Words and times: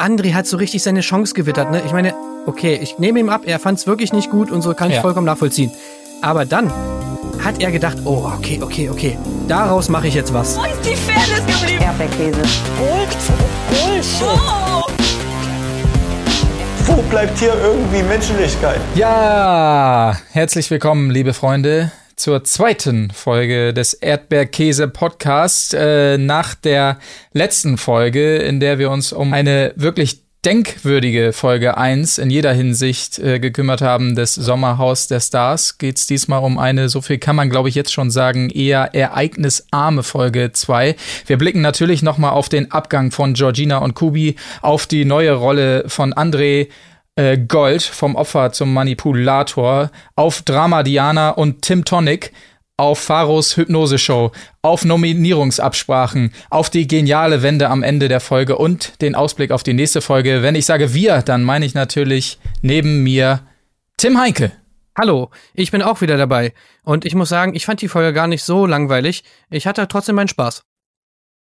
André 0.00 0.34
hat 0.34 0.44
so 0.48 0.56
richtig 0.56 0.82
seine 0.82 1.02
Chance 1.02 1.34
gewittert. 1.34 1.70
Ne? 1.70 1.80
Ich 1.86 1.92
meine, 1.92 2.14
okay, 2.46 2.76
ich 2.82 2.98
nehme 2.98 3.20
ihm 3.20 3.28
ab, 3.28 3.42
er 3.46 3.60
fand 3.60 3.78
es 3.78 3.86
wirklich 3.86 4.12
nicht 4.12 4.28
gut 4.28 4.50
und 4.50 4.60
so 4.60 4.74
kann 4.74 4.88
ich 4.90 4.96
Ja. 4.96 5.02
vollkommen 5.02 5.24
nachvollziehen. 5.26 5.70
Aber 6.20 6.44
dann 6.44 6.68
hat 7.44 7.62
er 7.62 7.70
gedacht, 7.70 7.98
oh, 8.04 8.28
okay, 8.36 8.60
okay, 8.60 8.90
okay, 8.90 9.16
daraus 9.46 9.88
mache 9.88 10.08
ich 10.08 10.14
jetzt 10.14 10.34
was. 10.34 10.58
Wo 10.58 10.64
ist 10.64 10.84
die 10.84 10.96
Fairness 10.96 11.46
geblieben? 11.46 11.84
Erdbeerkäse. 11.84 12.40
Gold. 12.76 13.16
Bullshit. 13.70 14.22
Oh. 14.22 14.82
Wo 16.86 17.02
bleibt 17.02 17.38
hier 17.38 17.54
irgendwie 17.62 18.02
Menschlichkeit? 18.02 18.80
Ja, 18.96 20.16
herzlich 20.32 20.68
willkommen, 20.72 21.10
liebe 21.10 21.32
Freunde, 21.34 21.92
zur 22.16 22.44
zweiten 22.44 23.10
Folge 23.10 23.72
des 23.74 23.94
Erdbeerkäse-Podcasts. 23.94 25.74
Äh, 25.74 26.18
nach 26.18 26.54
der 26.54 26.98
letzten 27.32 27.78
Folge, 27.78 28.36
in 28.36 28.60
der 28.60 28.78
wir 28.78 28.90
uns 28.90 29.12
um 29.12 29.32
eine 29.32 29.72
wirklich 29.76 30.24
denkwürdige 30.44 31.32
Folge 31.32 31.78
1 31.78 32.18
in 32.18 32.28
jeder 32.28 32.52
Hinsicht 32.52 33.18
äh, 33.18 33.40
gekümmert 33.40 33.80
haben, 33.80 34.14
des 34.14 34.34
Sommerhaus 34.34 35.08
der 35.08 35.20
Stars, 35.20 35.78
geht 35.78 35.96
es 35.96 36.06
diesmal 36.06 36.42
um 36.42 36.58
eine, 36.58 36.88
so 36.88 37.00
viel 37.00 37.18
kann 37.18 37.36
man 37.36 37.48
glaube 37.48 37.70
ich 37.70 37.74
jetzt 37.74 37.92
schon 37.92 38.10
sagen, 38.10 38.50
eher 38.50 38.94
ereignisarme 38.94 40.02
Folge 40.02 40.52
2. 40.52 40.96
Wir 41.26 41.38
blicken 41.38 41.62
natürlich 41.62 42.02
nochmal 42.02 42.32
auf 42.32 42.48
den 42.48 42.70
Abgang 42.70 43.10
von 43.10 43.34
Georgina 43.34 43.78
und 43.78 43.94
Kubi, 43.94 44.36
auf 44.60 44.86
die 44.86 45.06
neue 45.06 45.32
Rolle 45.32 45.84
von 45.88 46.12
André, 46.12 46.68
äh, 47.16 47.38
Gold 47.38 47.82
vom 47.82 48.16
Opfer 48.16 48.52
zum 48.52 48.72
Manipulator, 48.72 49.90
auf 50.16 50.42
Drama 50.42 50.82
Diana 50.82 51.30
und 51.30 51.62
Tim 51.62 51.84
Tonic, 51.84 52.32
auf 52.76 52.98
Faros 52.98 53.56
Hypnose-Show, 53.56 54.32
auf 54.62 54.84
Nominierungsabsprachen, 54.84 56.32
auf 56.50 56.70
die 56.70 56.88
geniale 56.88 57.42
Wende 57.42 57.70
am 57.70 57.82
Ende 57.82 58.08
der 58.08 58.20
Folge 58.20 58.56
und 58.56 59.00
den 59.00 59.14
Ausblick 59.14 59.52
auf 59.52 59.62
die 59.62 59.74
nächste 59.74 60.00
Folge. 60.00 60.42
Wenn 60.42 60.56
ich 60.56 60.66
sage 60.66 60.92
wir, 60.92 61.22
dann 61.22 61.44
meine 61.44 61.66
ich 61.66 61.74
natürlich 61.74 62.38
neben 62.62 63.04
mir 63.04 63.40
Tim 63.96 64.18
Heinke. 64.18 64.50
Hallo, 64.98 65.30
ich 65.54 65.70
bin 65.70 65.82
auch 65.82 66.00
wieder 66.00 66.16
dabei. 66.16 66.52
Und 66.84 67.04
ich 67.04 67.14
muss 67.14 67.28
sagen, 67.28 67.54
ich 67.54 67.66
fand 67.66 67.80
die 67.80 67.88
Folge 67.88 68.12
gar 68.12 68.26
nicht 68.26 68.42
so 68.42 68.66
langweilig. 68.66 69.24
Ich 69.50 69.66
hatte 69.66 69.86
trotzdem 69.88 70.16
meinen 70.16 70.28
Spaß. 70.28 70.62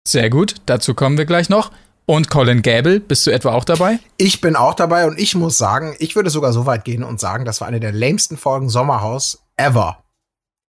Sehr 0.08 0.30
gut, 0.30 0.56
dazu 0.66 0.94
kommen 0.94 1.18
wir 1.18 1.26
gleich 1.26 1.50
noch. 1.50 1.72
Und 2.10 2.30
Colin 2.30 2.62
Gable, 2.62 3.02
bist 3.02 3.28
du 3.28 3.32
etwa 3.32 3.52
auch 3.52 3.66
dabei? 3.66 4.00
Ich 4.16 4.40
bin 4.40 4.56
auch 4.56 4.74
dabei 4.74 5.08
und 5.08 5.20
ich 5.20 5.36
muss 5.36 5.58
sagen, 5.58 5.94
ich 6.00 6.16
würde 6.16 6.30
sogar 6.30 6.54
so 6.54 6.66
weit 6.66 6.86
gehen 6.86 7.04
und 7.04 7.20
sagen, 7.20 7.44
das 7.44 7.60
war 7.60 7.68
eine 7.68 7.82
der 7.82 7.92
lämsten 7.92 8.38
Folgen 8.38 8.70
Sommerhaus 8.70 9.44
ever. 9.58 10.06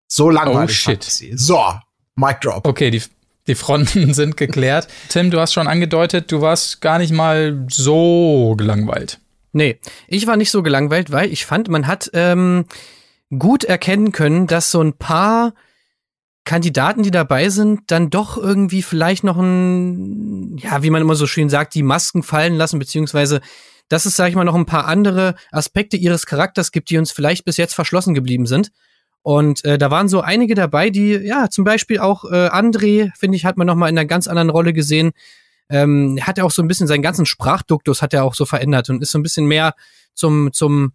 So 0.09 0.31
langweilig. 0.31 0.85
Oh, 0.89 0.91
shit. 0.91 1.05
So, 1.39 1.63
Mic 2.17 2.41
Drop. 2.41 2.67
Okay, 2.67 2.91
die, 2.91 3.01
die 3.47 3.55
Fronten 3.55 4.15
sind 4.15 4.37
geklärt. 4.37 4.89
Tim, 5.11 5.31
du 5.31 5.39
hast 5.39 5.53
schon 5.53 5.69
angedeutet, 5.69 6.33
du 6.33 6.41
warst 6.41 6.81
gar 6.81 6.99
nicht 6.99 7.13
mal 7.13 7.67
so 7.71 8.57
gelangweilt. 8.59 9.21
Nee, 9.53 9.79
ich 10.09 10.27
war 10.27 10.37
nicht 10.37 10.51
so 10.51 10.65
gelangweilt, 10.65 11.13
weil 11.13 11.33
ich 11.33 11.47
fand, 11.47 11.69
man 11.69 11.87
hat 11.87 12.11
ähm, 12.15 12.65
gut 13.39 13.63
erkennen 13.63 14.11
können, 14.11 14.49
dass 14.49 14.73
so 14.73 14.83
ein 14.83 14.95
paar 14.95 15.55
Kandidaten, 16.49 17.03
die 17.03 17.11
dabei 17.11 17.51
sind, 17.51 17.83
dann 17.89 18.09
doch 18.09 18.39
irgendwie 18.39 18.81
vielleicht 18.81 19.23
noch 19.23 19.37
ein, 19.37 20.57
ja, 20.57 20.83
wie 20.83 20.89
man 20.89 21.03
immer 21.03 21.15
so 21.15 21.27
schön 21.27 21.51
sagt, 21.51 21.75
die 21.75 21.83
Masken 21.83 22.23
fallen 22.23 22.57
lassen, 22.57 22.79
beziehungsweise 22.79 23.43
dass 23.91 24.07
es, 24.07 24.17
sag 24.17 24.31
ich 24.31 24.35
mal, 24.35 24.45
noch 24.45 24.55
ein 24.55 24.65
paar 24.65 24.87
andere 24.87 25.35
Aspekte 25.53 25.99
ihres 25.99 26.25
Charakters 26.25 26.73
gibt, 26.73 26.89
die 26.89 26.97
uns 26.97 27.11
vielleicht 27.11 27.45
bis 27.45 27.59
jetzt 27.59 27.75
verschlossen 27.75 28.15
geblieben 28.15 28.47
sind. 28.47 28.73
Und 29.21 29.63
äh, 29.67 29.77
da 29.77 29.91
waren 29.91 30.09
so 30.09 30.23
einige 30.23 30.55
dabei, 30.55 30.89
die, 30.89 31.13
ja, 31.13 31.51
zum 31.51 31.65
Beispiel 31.65 31.99
auch 31.99 32.25
äh, 32.25 32.49
André, 32.49 33.11
finde 33.15 33.37
ich, 33.37 33.45
hat 33.45 33.59
man 33.59 33.67
noch 33.67 33.75
mal 33.75 33.91
in 33.91 33.99
einer 33.99 34.07
ganz 34.07 34.27
anderen 34.27 34.49
Rolle 34.49 34.73
gesehen. 34.73 35.13
Ähm, 35.69 36.19
hat 36.23 36.39
er 36.39 36.47
auch 36.47 36.51
so 36.51 36.63
ein 36.63 36.69
bisschen 36.69 36.87
seinen 36.87 37.03
ganzen 37.03 37.27
Sprachduktus 37.27 38.01
hat 38.01 38.15
er 38.15 38.25
auch 38.25 38.35
so 38.35 38.47
verändert 38.47 38.89
und 38.89 39.03
ist 39.03 39.11
so 39.11 39.19
ein 39.19 39.23
bisschen 39.23 39.45
mehr 39.47 39.75
zum 40.15 40.51
zum 40.55 40.93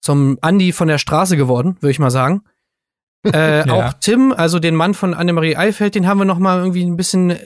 zum 0.00 0.38
Andi 0.40 0.72
von 0.72 0.88
der 0.88 0.96
Straße 0.96 1.36
geworden, 1.36 1.76
würde 1.80 1.90
ich 1.90 1.98
mal 1.98 2.10
sagen. 2.10 2.44
Äh, 3.24 3.58
Ja. 3.66 3.72
Auch 3.72 3.92
Tim, 4.00 4.32
also 4.36 4.58
den 4.58 4.74
Mann 4.74 4.94
von 4.94 5.14
Annemarie 5.14 5.56
Eifeld, 5.56 5.94
den 5.94 6.06
haben 6.06 6.18
wir 6.18 6.24
noch 6.24 6.38
mal 6.38 6.58
irgendwie 6.58 6.84
ein 6.84 6.96
bisschen 6.96 7.38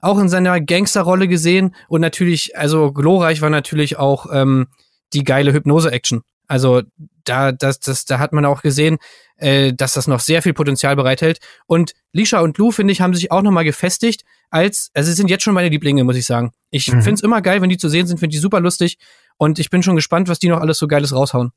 auch 0.00 0.18
in 0.18 0.28
seiner 0.28 0.60
Gangsterrolle 0.60 1.26
gesehen 1.28 1.74
und 1.88 2.00
natürlich, 2.00 2.56
also 2.56 2.92
glorreich 2.92 3.40
war 3.40 3.50
natürlich 3.50 3.98
auch 3.98 4.26
ähm, 4.32 4.66
die 5.12 5.24
geile 5.24 5.52
Hypnose-Action. 5.52 6.22
Also 6.48 6.82
da, 7.24 7.50
das, 7.50 7.80
das, 7.80 8.04
da 8.04 8.18
hat 8.18 8.32
man 8.32 8.44
auch 8.44 8.62
gesehen, 8.62 8.98
äh, 9.36 9.72
dass 9.72 9.94
das 9.94 10.06
noch 10.06 10.20
sehr 10.20 10.42
viel 10.42 10.54
Potenzial 10.54 10.94
bereithält. 10.96 11.38
Und 11.66 11.92
Lisha 12.12 12.40
und 12.40 12.56
Lou, 12.58 12.70
finde 12.70 12.92
ich, 12.92 13.00
haben 13.00 13.14
sich 13.14 13.32
auch 13.32 13.42
noch 13.42 13.50
mal 13.50 13.64
gefestigt 13.64 14.22
als, 14.50 14.90
also 14.94 15.08
sie 15.10 15.16
sind 15.16 15.28
jetzt 15.28 15.42
schon 15.42 15.54
meine 15.54 15.70
Lieblinge, 15.70 16.04
muss 16.04 16.16
ich 16.16 16.24
sagen. 16.26 16.52
Ich 16.70 16.86
Mhm. 16.92 17.02
find's 17.02 17.22
immer 17.22 17.42
geil, 17.42 17.60
wenn 17.62 17.68
die 17.70 17.78
zu 17.78 17.88
sehen 17.88 18.06
sind, 18.06 18.20
finde 18.20 18.36
ich 18.36 18.40
super 18.42 18.60
lustig. 18.60 18.98
Und 19.38 19.58
ich 19.58 19.70
bin 19.70 19.82
schon 19.82 19.96
gespannt, 19.96 20.28
was 20.28 20.38
die 20.38 20.48
noch 20.48 20.60
alles 20.60 20.78
so 20.78 20.86
Geiles 20.86 21.12
raushauen. 21.14 21.50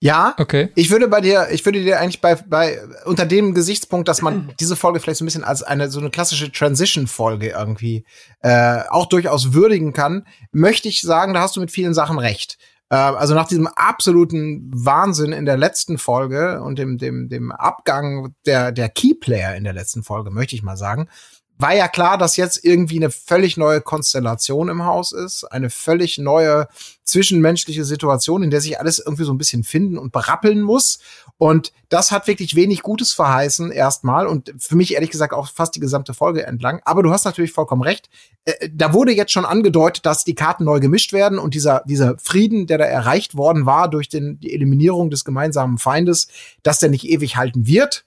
Ja, 0.00 0.34
Okay. 0.38 0.70
ich 0.74 0.90
würde 0.90 1.08
bei 1.08 1.20
dir, 1.20 1.48
ich 1.50 1.64
würde 1.64 1.82
dir 1.82 1.98
eigentlich 1.98 2.20
bei, 2.20 2.34
bei, 2.34 2.78
unter 3.06 3.24
dem 3.24 3.54
Gesichtspunkt, 3.54 4.08
dass 4.08 4.20
man 4.20 4.52
diese 4.60 4.76
Folge 4.76 5.00
vielleicht 5.00 5.18
so 5.18 5.24
ein 5.24 5.26
bisschen 5.26 5.44
als 5.44 5.62
eine, 5.62 5.90
so 5.90 5.98
eine 6.00 6.10
klassische 6.10 6.52
Transition-Folge 6.52 7.48
irgendwie, 7.48 8.04
äh, 8.40 8.82
auch 8.90 9.06
durchaus 9.06 9.54
würdigen 9.54 9.92
kann, 9.94 10.26
möchte 10.52 10.88
ich 10.88 11.00
sagen, 11.00 11.32
da 11.32 11.40
hast 11.40 11.56
du 11.56 11.60
mit 11.60 11.70
vielen 11.70 11.94
Sachen 11.94 12.18
recht. 12.18 12.58
Äh, 12.90 12.96
also 12.96 13.34
nach 13.34 13.48
diesem 13.48 13.66
absoluten 13.66 14.70
Wahnsinn 14.74 15.32
in 15.32 15.46
der 15.46 15.56
letzten 15.56 15.96
Folge 15.96 16.60
und 16.62 16.78
dem, 16.78 16.98
dem, 16.98 17.28
dem 17.28 17.50
Abgang 17.52 18.34
der, 18.44 18.72
der 18.72 18.90
Keyplayer 18.90 19.56
in 19.56 19.64
der 19.64 19.72
letzten 19.72 20.02
Folge, 20.02 20.30
möchte 20.30 20.54
ich 20.54 20.62
mal 20.62 20.76
sagen, 20.76 21.08
war 21.56 21.74
ja 21.74 21.88
klar, 21.88 22.18
dass 22.18 22.36
jetzt 22.36 22.64
irgendwie 22.64 22.96
eine 22.96 23.10
völlig 23.10 23.56
neue 23.56 23.80
Konstellation 23.80 24.68
im 24.68 24.84
Haus 24.84 25.12
ist, 25.12 25.44
eine 25.44 25.70
völlig 25.70 26.18
neue 26.18 26.66
zwischenmenschliche 27.04 27.84
Situation, 27.84 28.42
in 28.42 28.50
der 28.50 28.60
sich 28.60 28.80
alles 28.80 28.98
irgendwie 28.98 29.24
so 29.24 29.32
ein 29.32 29.38
bisschen 29.38 29.62
finden 29.62 29.96
und 29.96 30.12
berappeln 30.12 30.62
muss. 30.62 30.98
Und 31.38 31.72
das 31.90 32.10
hat 32.10 32.26
wirklich 32.26 32.56
wenig 32.56 32.82
Gutes 32.82 33.12
verheißen 33.12 33.70
erstmal 33.70 34.26
und 34.26 34.52
für 34.58 34.74
mich 34.74 34.94
ehrlich 34.94 35.10
gesagt 35.10 35.32
auch 35.32 35.48
fast 35.48 35.76
die 35.76 35.80
gesamte 35.80 36.12
Folge 36.12 36.44
entlang. 36.44 36.80
Aber 36.84 37.02
du 37.02 37.10
hast 37.10 37.24
natürlich 37.24 37.52
vollkommen 37.52 37.82
recht. 37.82 38.08
Äh, 38.44 38.70
da 38.72 38.92
wurde 38.92 39.12
jetzt 39.12 39.32
schon 39.32 39.44
angedeutet, 39.44 40.06
dass 40.06 40.24
die 40.24 40.34
Karten 40.34 40.64
neu 40.64 40.80
gemischt 40.80 41.12
werden 41.12 41.38
und 41.38 41.54
dieser, 41.54 41.82
dieser 41.86 42.18
Frieden, 42.18 42.66
der 42.66 42.78
da 42.78 42.84
erreicht 42.84 43.36
worden 43.36 43.64
war 43.64 43.88
durch 43.88 44.08
den, 44.08 44.40
die 44.40 44.52
Eliminierung 44.54 45.10
des 45.10 45.24
gemeinsamen 45.24 45.78
Feindes, 45.78 46.28
dass 46.62 46.80
der 46.80 46.88
nicht 46.88 47.04
ewig 47.04 47.36
halten 47.36 47.66
wird. 47.66 48.04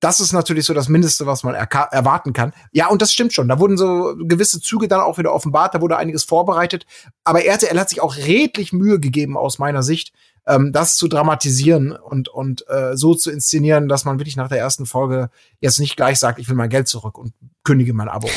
Das 0.00 0.20
ist 0.20 0.32
natürlich 0.32 0.66
so 0.66 0.74
das 0.74 0.88
Mindeste, 0.88 1.24
was 1.26 1.42
man 1.42 1.54
erwarten 1.54 2.32
kann. 2.34 2.52
Ja, 2.70 2.88
und 2.88 3.00
das 3.00 3.12
stimmt 3.12 3.32
schon. 3.32 3.48
Da 3.48 3.58
wurden 3.58 3.78
so 3.78 4.14
gewisse 4.18 4.60
Züge 4.60 4.88
dann 4.88 5.00
auch 5.00 5.16
wieder 5.16 5.32
offenbart, 5.32 5.74
da 5.74 5.80
wurde 5.80 5.96
einiges 5.96 6.24
vorbereitet. 6.24 6.84
Aber 7.24 7.44
RTL 7.44 7.78
hat 7.78 7.88
sich 7.88 8.02
auch 8.02 8.16
redlich 8.16 8.72
Mühe 8.72 9.00
gegeben, 9.00 9.38
aus 9.38 9.58
meiner 9.58 9.82
Sicht, 9.82 10.12
ähm, 10.46 10.72
das 10.72 10.96
zu 10.96 11.08
dramatisieren 11.08 11.92
und, 11.92 12.28
und 12.28 12.68
äh, 12.68 12.96
so 12.96 13.14
zu 13.14 13.30
inszenieren, 13.30 13.88
dass 13.88 14.04
man 14.04 14.18
wirklich 14.18 14.36
nach 14.36 14.48
der 14.48 14.58
ersten 14.58 14.86
Folge 14.86 15.30
jetzt 15.60 15.80
nicht 15.80 15.96
gleich 15.96 16.18
sagt, 16.18 16.38
ich 16.38 16.48
will 16.48 16.56
mein 16.56 16.70
Geld 16.70 16.88
zurück 16.88 17.16
und 17.18 17.32
kündige 17.64 17.94
mein 17.94 18.08
Abo. 18.08 18.28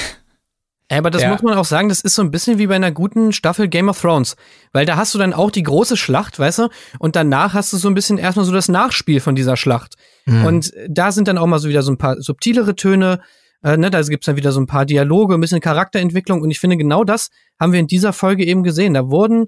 Ja, 0.92 0.98
Aber 0.98 1.12
das 1.12 1.22
Ja. 1.22 1.30
muss 1.30 1.42
man 1.44 1.54
auch 1.56 1.66
sagen, 1.66 1.90
das 1.90 2.02
ist 2.02 2.16
so 2.16 2.22
ein 2.24 2.32
bisschen 2.32 2.58
wie 2.58 2.68
bei 2.68 2.76
einer 2.76 2.92
guten 2.92 3.32
Staffel 3.32 3.68
Game 3.68 3.90
of 3.90 4.02
Thrones. 4.02 4.36
Weil 4.74 4.86
da 4.86 4.96
hast 4.98 5.14
du 5.14 5.20
dann 5.20 5.34
auch 5.34 5.52
die 5.52 5.64
große 5.64 5.98
Schlacht, 5.98 6.40
weißt 6.40 6.60
du? 6.60 6.70
Und 6.98 7.16
danach 7.16 7.54
hast 7.54 7.72
du 7.74 7.78
so 7.78 7.88
ein 7.88 7.94
bisschen 7.94 8.18
erstmal 8.18 8.46
so 8.46 8.52
das 8.52 8.70
Nachspiel 8.70 9.20
von 9.20 9.36
dieser 9.36 9.56
Schlacht. 9.56 9.96
Mhm. 10.26 10.46
Und 10.46 10.74
da 10.88 11.12
sind 11.12 11.28
dann 11.28 11.38
auch 11.38 11.46
mal 11.46 11.60
so 11.60 11.70
wieder 11.70 11.84
so 11.84 11.92
ein 11.92 11.98
paar 11.98 12.20
subtilere 12.22 12.76
Töne. 12.76 13.22
Äh, 13.64 13.78
ne? 13.78 13.92
Da 13.92 14.02
gibt's 14.02 14.26
dann 14.26 14.36
wieder 14.38 14.52
so 14.52 14.60
ein 14.60 14.68
paar 14.68 14.86
Dialoge, 14.86 15.36
ein 15.36 15.42
bisschen 15.42 15.62
Charakterentwicklung. 15.62 16.42
Und 16.42 16.50
ich 16.50 16.60
finde, 16.60 16.78
genau 16.78 17.04
das 17.04 17.30
haben 17.60 17.72
wir 17.72 17.80
in 17.80 17.88
dieser 17.88 18.14
Folge 18.14 18.44
eben 18.46 18.64
gesehen. 18.64 18.96
Da 18.96 19.10
wurden, 19.10 19.48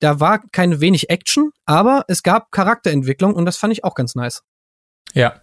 da 0.00 0.20
war 0.20 0.42
keine 0.52 0.80
wenig 0.80 1.08
Action, 1.10 1.52
aber 1.64 2.04
es 2.08 2.22
gab 2.22 2.50
Charakterentwicklung 2.50 3.34
und 3.34 3.46
das 3.46 3.56
fand 3.56 3.72
ich 3.72 3.84
auch 3.84 3.94
ganz 3.94 4.14
nice. 4.14 4.42
Ja. 5.14 5.34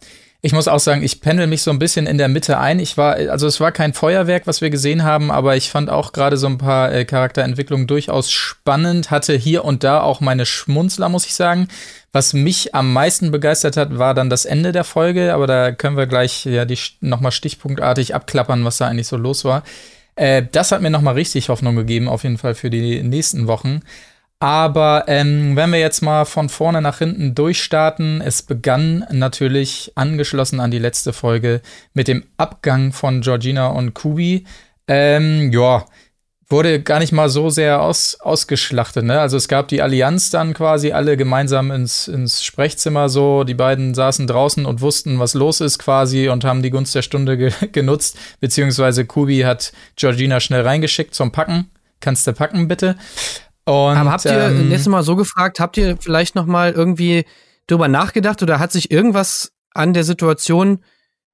Ich 0.41 0.53
muss 0.53 0.69
auch 0.69 0.79
sagen, 0.79 1.03
ich 1.03 1.19
pendel 1.19 1.47
mich 1.47 1.63
so 1.63 1.72
ein 1.72 1.79
bisschen 1.79 2.07
in 2.07 2.17
der 2.17 2.29
Mitte 2.29 2.59
ein. 2.59 2.79
Ich 2.79 2.95
war, 2.95 3.16
also 3.16 3.45
es 3.45 3.59
war 3.59 3.73
kein 3.73 3.94
Feuerwerk, 3.94 4.47
was 4.47 4.61
wir 4.61 4.69
gesehen 4.69 5.03
haben, 5.03 5.31
aber 5.31 5.57
ich 5.57 5.69
fand 5.69 5.89
auch 5.89 6.13
gerade 6.13 6.38
so 6.38 6.47
ein 6.47 6.57
paar 6.57 6.94
äh, 6.94 7.03
Charakterentwicklungen 7.03 7.88
durchaus 7.88 8.31
spannend. 8.31 9.11
Hatte 9.11 9.33
hier 9.35 9.65
und 9.65 9.83
da 9.83 10.01
auch 10.01 10.21
meine 10.21 10.45
Schmunzler, 10.45 11.09
muss 11.09 11.25
ich 11.25 11.36
sagen. 11.36 11.68
Was 12.13 12.33
mich 12.33 12.74
am 12.74 12.94
meisten 12.94 13.31
begeistert 13.31 13.75
hat, 13.75 13.97
war 13.97 14.13
dann 14.13 14.30
das 14.30 14.45
Ende 14.45 14.71
der 14.71 14.86
Folge, 14.86 15.33
aber 15.33 15.45
da 15.45 15.74
können 15.74 15.97
wir 15.97 16.07
gleich 16.07 16.45
ja 16.45 16.63
die 16.63 16.80
nochmal 17.01 17.33
stichpunktartig 17.33 18.15
abklappern, 18.15 18.63
was 18.63 18.77
da 18.77 18.88
eigentlich 18.88 19.07
so 19.07 19.18
los 19.18 19.44
war. 19.44 19.63
Äh, 20.15 20.44
das 20.50 20.71
hat 20.71 20.81
mir 20.81 20.89
nochmal 20.89 21.15
richtig 21.15 21.50
Hoffnung 21.50 21.75
gegeben, 21.75 22.07
auf 22.07 22.24
jeden 22.24 22.38
Fall 22.38 22.56
für 22.56 22.69
die 22.69 23.03
nächsten 23.03 23.47
Wochen. 23.47 23.81
Aber 24.39 25.03
ähm, 25.07 25.57
wenn 25.57 25.71
wir 25.71 25.80
jetzt 25.80 26.01
mal 26.01 26.24
von 26.24 26.47
vorne 26.47 26.81
nach 26.81 27.00
hinten 27.00 27.36
durchstarten, 27.36 28.21
es 28.21 28.41
begann 28.41 29.06
natürlich 29.12 29.91
angeschlossen 29.95 30.62
an 30.62 30.71
die 30.71 30.80
letzte 30.80 31.12
Folge 31.12 31.62
mit 31.94 32.07
dem 32.07 32.24
Abgang 32.38 32.94
von 32.94 33.19
Georgina 33.19 33.68
und 33.68 33.94
Kubi. 33.94 34.45
Ähm, 34.88 35.51
ja, 35.51 35.86
wurde 36.47 36.81
gar 36.81 37.00
nicht 37.00 37.12
mal 37.12 37.27
so 37.27 37.50
sehr 37.50 37.81
aus, 37.81 38.18
ausgeschlachtet. 38.21 39.03
Ne? 39.03 39.19
Also 39.19 39.36
es 39.36 39.50
gab 39.50 39.68
die 39.68 39.81
Allianz 39.81 40.30
dann 40.30 40.53
quasi 40.53 40.94
alle 40.94 41.18
gemeinsam 41.18 41.69
ins, 41.69 42.07
ins 42.07 42.41
Sprechzimmer 42.41 43.09
so. 43.09 43.44
Die 43.44 43.53
beiden 43.56 43.94
saßen 43.94 44.25
draußen 44.25 44.65
und 44.65 44.80
wussten, 44.80 45.19
was 45.19 45.33
los 45.33 45.59
ist 45.59 45.80
quasi 45.80 46.30
und 46.30 46.45
haben 46.45 46.63
die 46.63 46.71
Gunst 46.71 46.95
der 46.95 47.01
Stunde 47.01 47.38
ge 47.38 47.51
genutzt. 47.74 48.18
Beziehungsweise 48.39 49.06
Kubi 49.06 49.41
hat 49.41 49.74
Georgina 49.97 50.39
schnell 50.39 50.62
reingeschickt 50.62 51.13
zum 51.13 51.33
Packen 51.33 51.69
kannst 52.00 52.27
du 52.27 52.33
packen, 52.33 52.68
bitte. 52.68 52.95
Und, 53.69 53.98
Aber 53.98 54.12
habt 54.12 54.25
ihr 54.25 54.31
ähm, 54.31 54.69
letztes 54.69 54.88
Mal 54.88 55.04
so 55.04 55.16
gefragt, 55.16 55.60
habt 55.60 55.77
ihr 55.77 55.95
vielleicht 56.00 56.33
noch 56.33 56.48
mal 56.48 56.71
irgendwie 56.71 57.25
drüber 57.68 57.88
nachgedacht 57.88 58.42
oder 58.42 58.57
hat 58.57 58.71
sich 58.71 58.89
irgendwas 58.89 59.51
an 59.75 59.94
der 59.94 60.04
Situation, 60.04 60.83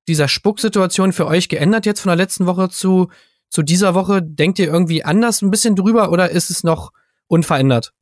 dieser 0.10 0.28
Spucksituation 0.28 1.14
für 1.14 1.28
euch 1.28 1.48
geändert 1.48 1.86
jetzt 1.86 2.02
von 2.02 2.10
der 2.10 2.18
letzten 2.18 2.46
Woche 2.46 2.68
zu, 2.70 3.10
zu 3.50 3.62
dieser 3.62 3.96
Woche? 3.96 4.22
Denkt 4.22 4.60
ihr 4.60 4.68
irgendwie 4.68 5.06
anders 5.06 5.42
ein 5.42 5.50
bisschen 5.50 5.78
drüber 5.78 6.12
oder 6.12 6.30
ist 6.30 6.50
es 6.50 6.66
noch 6.66 6.92
unverändert? 7.28 7.94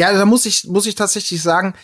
Ja, 0.00 0.12
da 0.12 0.26
muss 0.26 0.46
ich, 0.46 0.64
muss 0.64 0.86
ich 0.86 0.96
tatsächlich 0.96 1.40
sagen, 1.40 1.74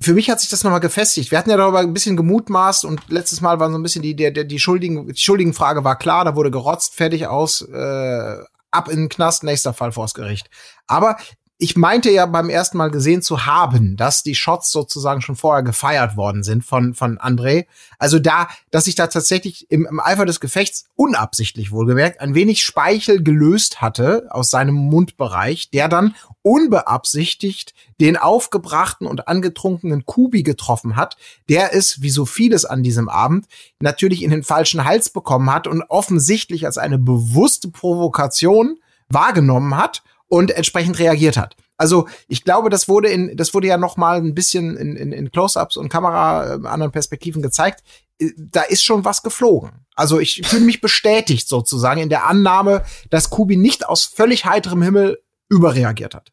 für 0.00 0.14
mich 0.14 0.30
hat 0.30 0.40
sich 0.40 0.50
das 0.50 0.64
nochmal 0.64 0.80
gefestigt. 0.80 1.30
Wir 1.30 1.38
hatten 1.38 1.50
ja 1.50 1.56
darüber 1.56 1.78
ein 1.78 1.94
bisschen 1.94 2.16
gemutmaßt 2.16 2.84
und 2.84 3.02
letztes 3.08 3.40
Mal 3.40 3.60
war 3.60 3.70
so 3.70 3.78
ein 3.78 3.84
bisschen 3.84 4.02
die, 4.02 4.16
der, 4.16 4.32
der, 4.32 4.42
die 4.42 4.58
Schuldigen, 4.58 5.06
die 5.06 5.20
Schuldigenfrage 5.20 5.84
war 5.84 5.96
klar, 5.96 6.24
da 6.24 6.34
wurde 6.34 6.50
gerotzt, 6.50 6.96
fertig 6.96 7.28
aus, 7.28 7.62
äh, 7.62 8.36
ab 8.70 8.88
in 8.88 8.96
den 8.96 9.08
Knast, 9.08 9.42
nächster 9.42 9.74
Fall 9.74 9.92
vors 9.92 10.14
Gericht. 10.14 10.50
Aber 10.86 11.16
ich 11.62 11.76
meinte 11.76 12.10
ja 12.10 12.24
beim 12.24 12.48
ersten 12.48 12.78
Mal 12.78 12.90
gesehen 12.90 13.20
zu 13.20 13.44
haben, 13.44 13.94
dass 13.96 14.22
die 14.22 14.34
Shots 14.34 14.70
sozusagen 14.70 15.20
schon 15.20 15.36
vorher 15.36 15.62
gefeiert 15.62 16.16
worden 16.16 16.42
sind 16.42 16.64
von, 16.64 16.94
von 16.94 17.18
André. 17.18 17.66
Also 17.98 18.18
da, 18.18 18.48
dass 18.70 18.86
ich 18.86 18.94
da 18.94 19.08
tatsächlich 19.08 19.70
im, 19.70 19.84
im 19.84 20.00
Eifer 20.00 20.24
des 20.24 20.40
Gefechts 20.40 20.86
unabsichtlich 20.96 21.70
wohlgemerkt 21.70 22.20
ein 22.20 22.34
wenig 22.34 22.62
Speichel 22.62 23.22
gelöst 23.22 23.82
hatte 23.82 24.28
aus 24.30 24.48
seinem 24.48 24.74
Mundbereich, 24.74 25.70
der 25.70 25.88
dann 25.88 26.14
unbeabsichtigt 26.40 27.74
den 28.00 28.16
aufgebrachten 28.16 29.06
und 29.06 29.28
angetrunkenen 29.28 30.06
Kubi 30.06 30.42
getroffen 30.42 30.96
hat, 30.96 31.18
der 31.50 31.74
es, 31.74 32.00
wie 32.00 32.10
so 32.10 32.24
vieles 32.24 32.64
an 32.64 32.82
diesem 32.82 33.10
Abend, 33.10 33.46
natürlich 33.80 34.22
in 34.22 34.30
den 34.30 34.44
falschen 34.44 34.86
Hals 34.86 35.10
bekommen 35.10 35.52
hat 35.52 35.66
und 35.66 35.82
offensichtlich 35.82 36.64
als 36.64 36.78
eine 36.78 36.98
bewusste 36.98 37.68
Provokation 37.68 38.78
wahrgenommen 39.10 39.76
hat 39.76 40.02
und 40.30 40.52
entsprechend 40.52 40.98
reagiert 40.98 41.36
hat. 41.36 41.56
Also 41.76 42.08
ich 42.28 42.44
glaube, 42.44 42.70
das 42.70 42.88
wurde 42.88 43.08
in, 43.08 43.36
das 43.36 43.52
wurde 43.52 43.66
ja 43.66 43.76
noch 43.76 43.96
mal 43.96 44.18
ein 44.18 44.32
bisschen 44.32 44.76
in, 44.76 44.96
in, 44.96 45.12
in 45.12 45.30
Close-ups 45.32 45.76
und 45.76 45.88
Kamera 45.88 46.54
äh, 46.54 46.66
anderen 46.66 46.92
Perspektiven 46.92 47.42
gezeigt. 47.42 47.82
Äh, 48.20 48.30
Da 48.36 48.62
ist 48.62 48.84
schon 48.84 49.04
was 49.04 49.22
geflogen. 49.22 49.84
Also 49.96 50.20
ich 50.20 50.42
fühle 50.46 50.64
mich 50.64 50.80
bestätigt 50.80 51.48
sozusagen 51.48 52.00
in 52.00 52.10
der 52.10 52.26
Annahme, 52.26 52.84
dass 53.10 53.30
Kubi 53.30 53.56
nicht 53.56 53.88
aus 53.88 54.04
völlig 54.04 54.44
heiterem 54.44 54.82
Himmel 54.82 55.20
überreagiert 55.48 56.14
hat. 56.14 56.30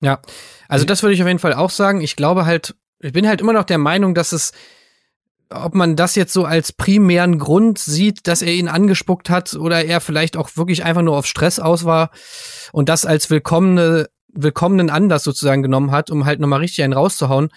Ja, 0.00 0.22
also 0.68 0.84
das 0.84 1.02
würde 1.02 1.14
ich 1.14 1.22
auf 1.22 1.28
jeden 1.28 1.40
Fall 1.40 1.54
auch 1.54 1.70
sagen. 1.70 2.00
Ich 2.00 2.14
glaube 2.14 2.46
halt, 2.46 2.76
ich 3.00 3.12
bin 3.12 3.26
halt 3.26 3.40
immer 3.40 3.52
noch 3.52 3.64
der 3.64 3.78
Meinung, 3.78 4.14
dass 4.14 4.30
es, 4.30 4.52
ob 5.50 5.74
man 5.74 5.96
das 5.96 6.14
jetzt 6.14 6.32
so 6.32 6.44
als 6.44 6.72
primären 6.72 7.38
Grund 7.38 7.78
sieht, 7.78 8.26
dass 8.26 8.42
er 8.42 8.52
ihn 8.52 8.68
angespuckt 8.68 9.30
hat 9.30 9.54
oder 9.54 9.84
er 9.84 10.00
vielleicht 10.00 10.36
auch 10.36 10.50
wirklich 10.56 10.84
einfach 10.84 11.02
nur 11.02 11.16
auf 11.16 11.26
Stress 11.26 11.58
aus 11.58 11.84
war 11.84 12.10
und 12.72 12.88
das 12.88 13.06
als 13.06 13.30
willkommene, 13.30 14.08
willkommenen 14.32 14.90
Anlass 14.90 15.24
sozusagen 15.24 15.62
genommen 15.62 15.90
hat, 15.90 16.10
um 16.10 16.26
halt 16.26 16.40
nochmal 16.40 16.60
richtig 16.60 16.84
einen 16.84 16.92
rauszuhauen. 16.92 17.48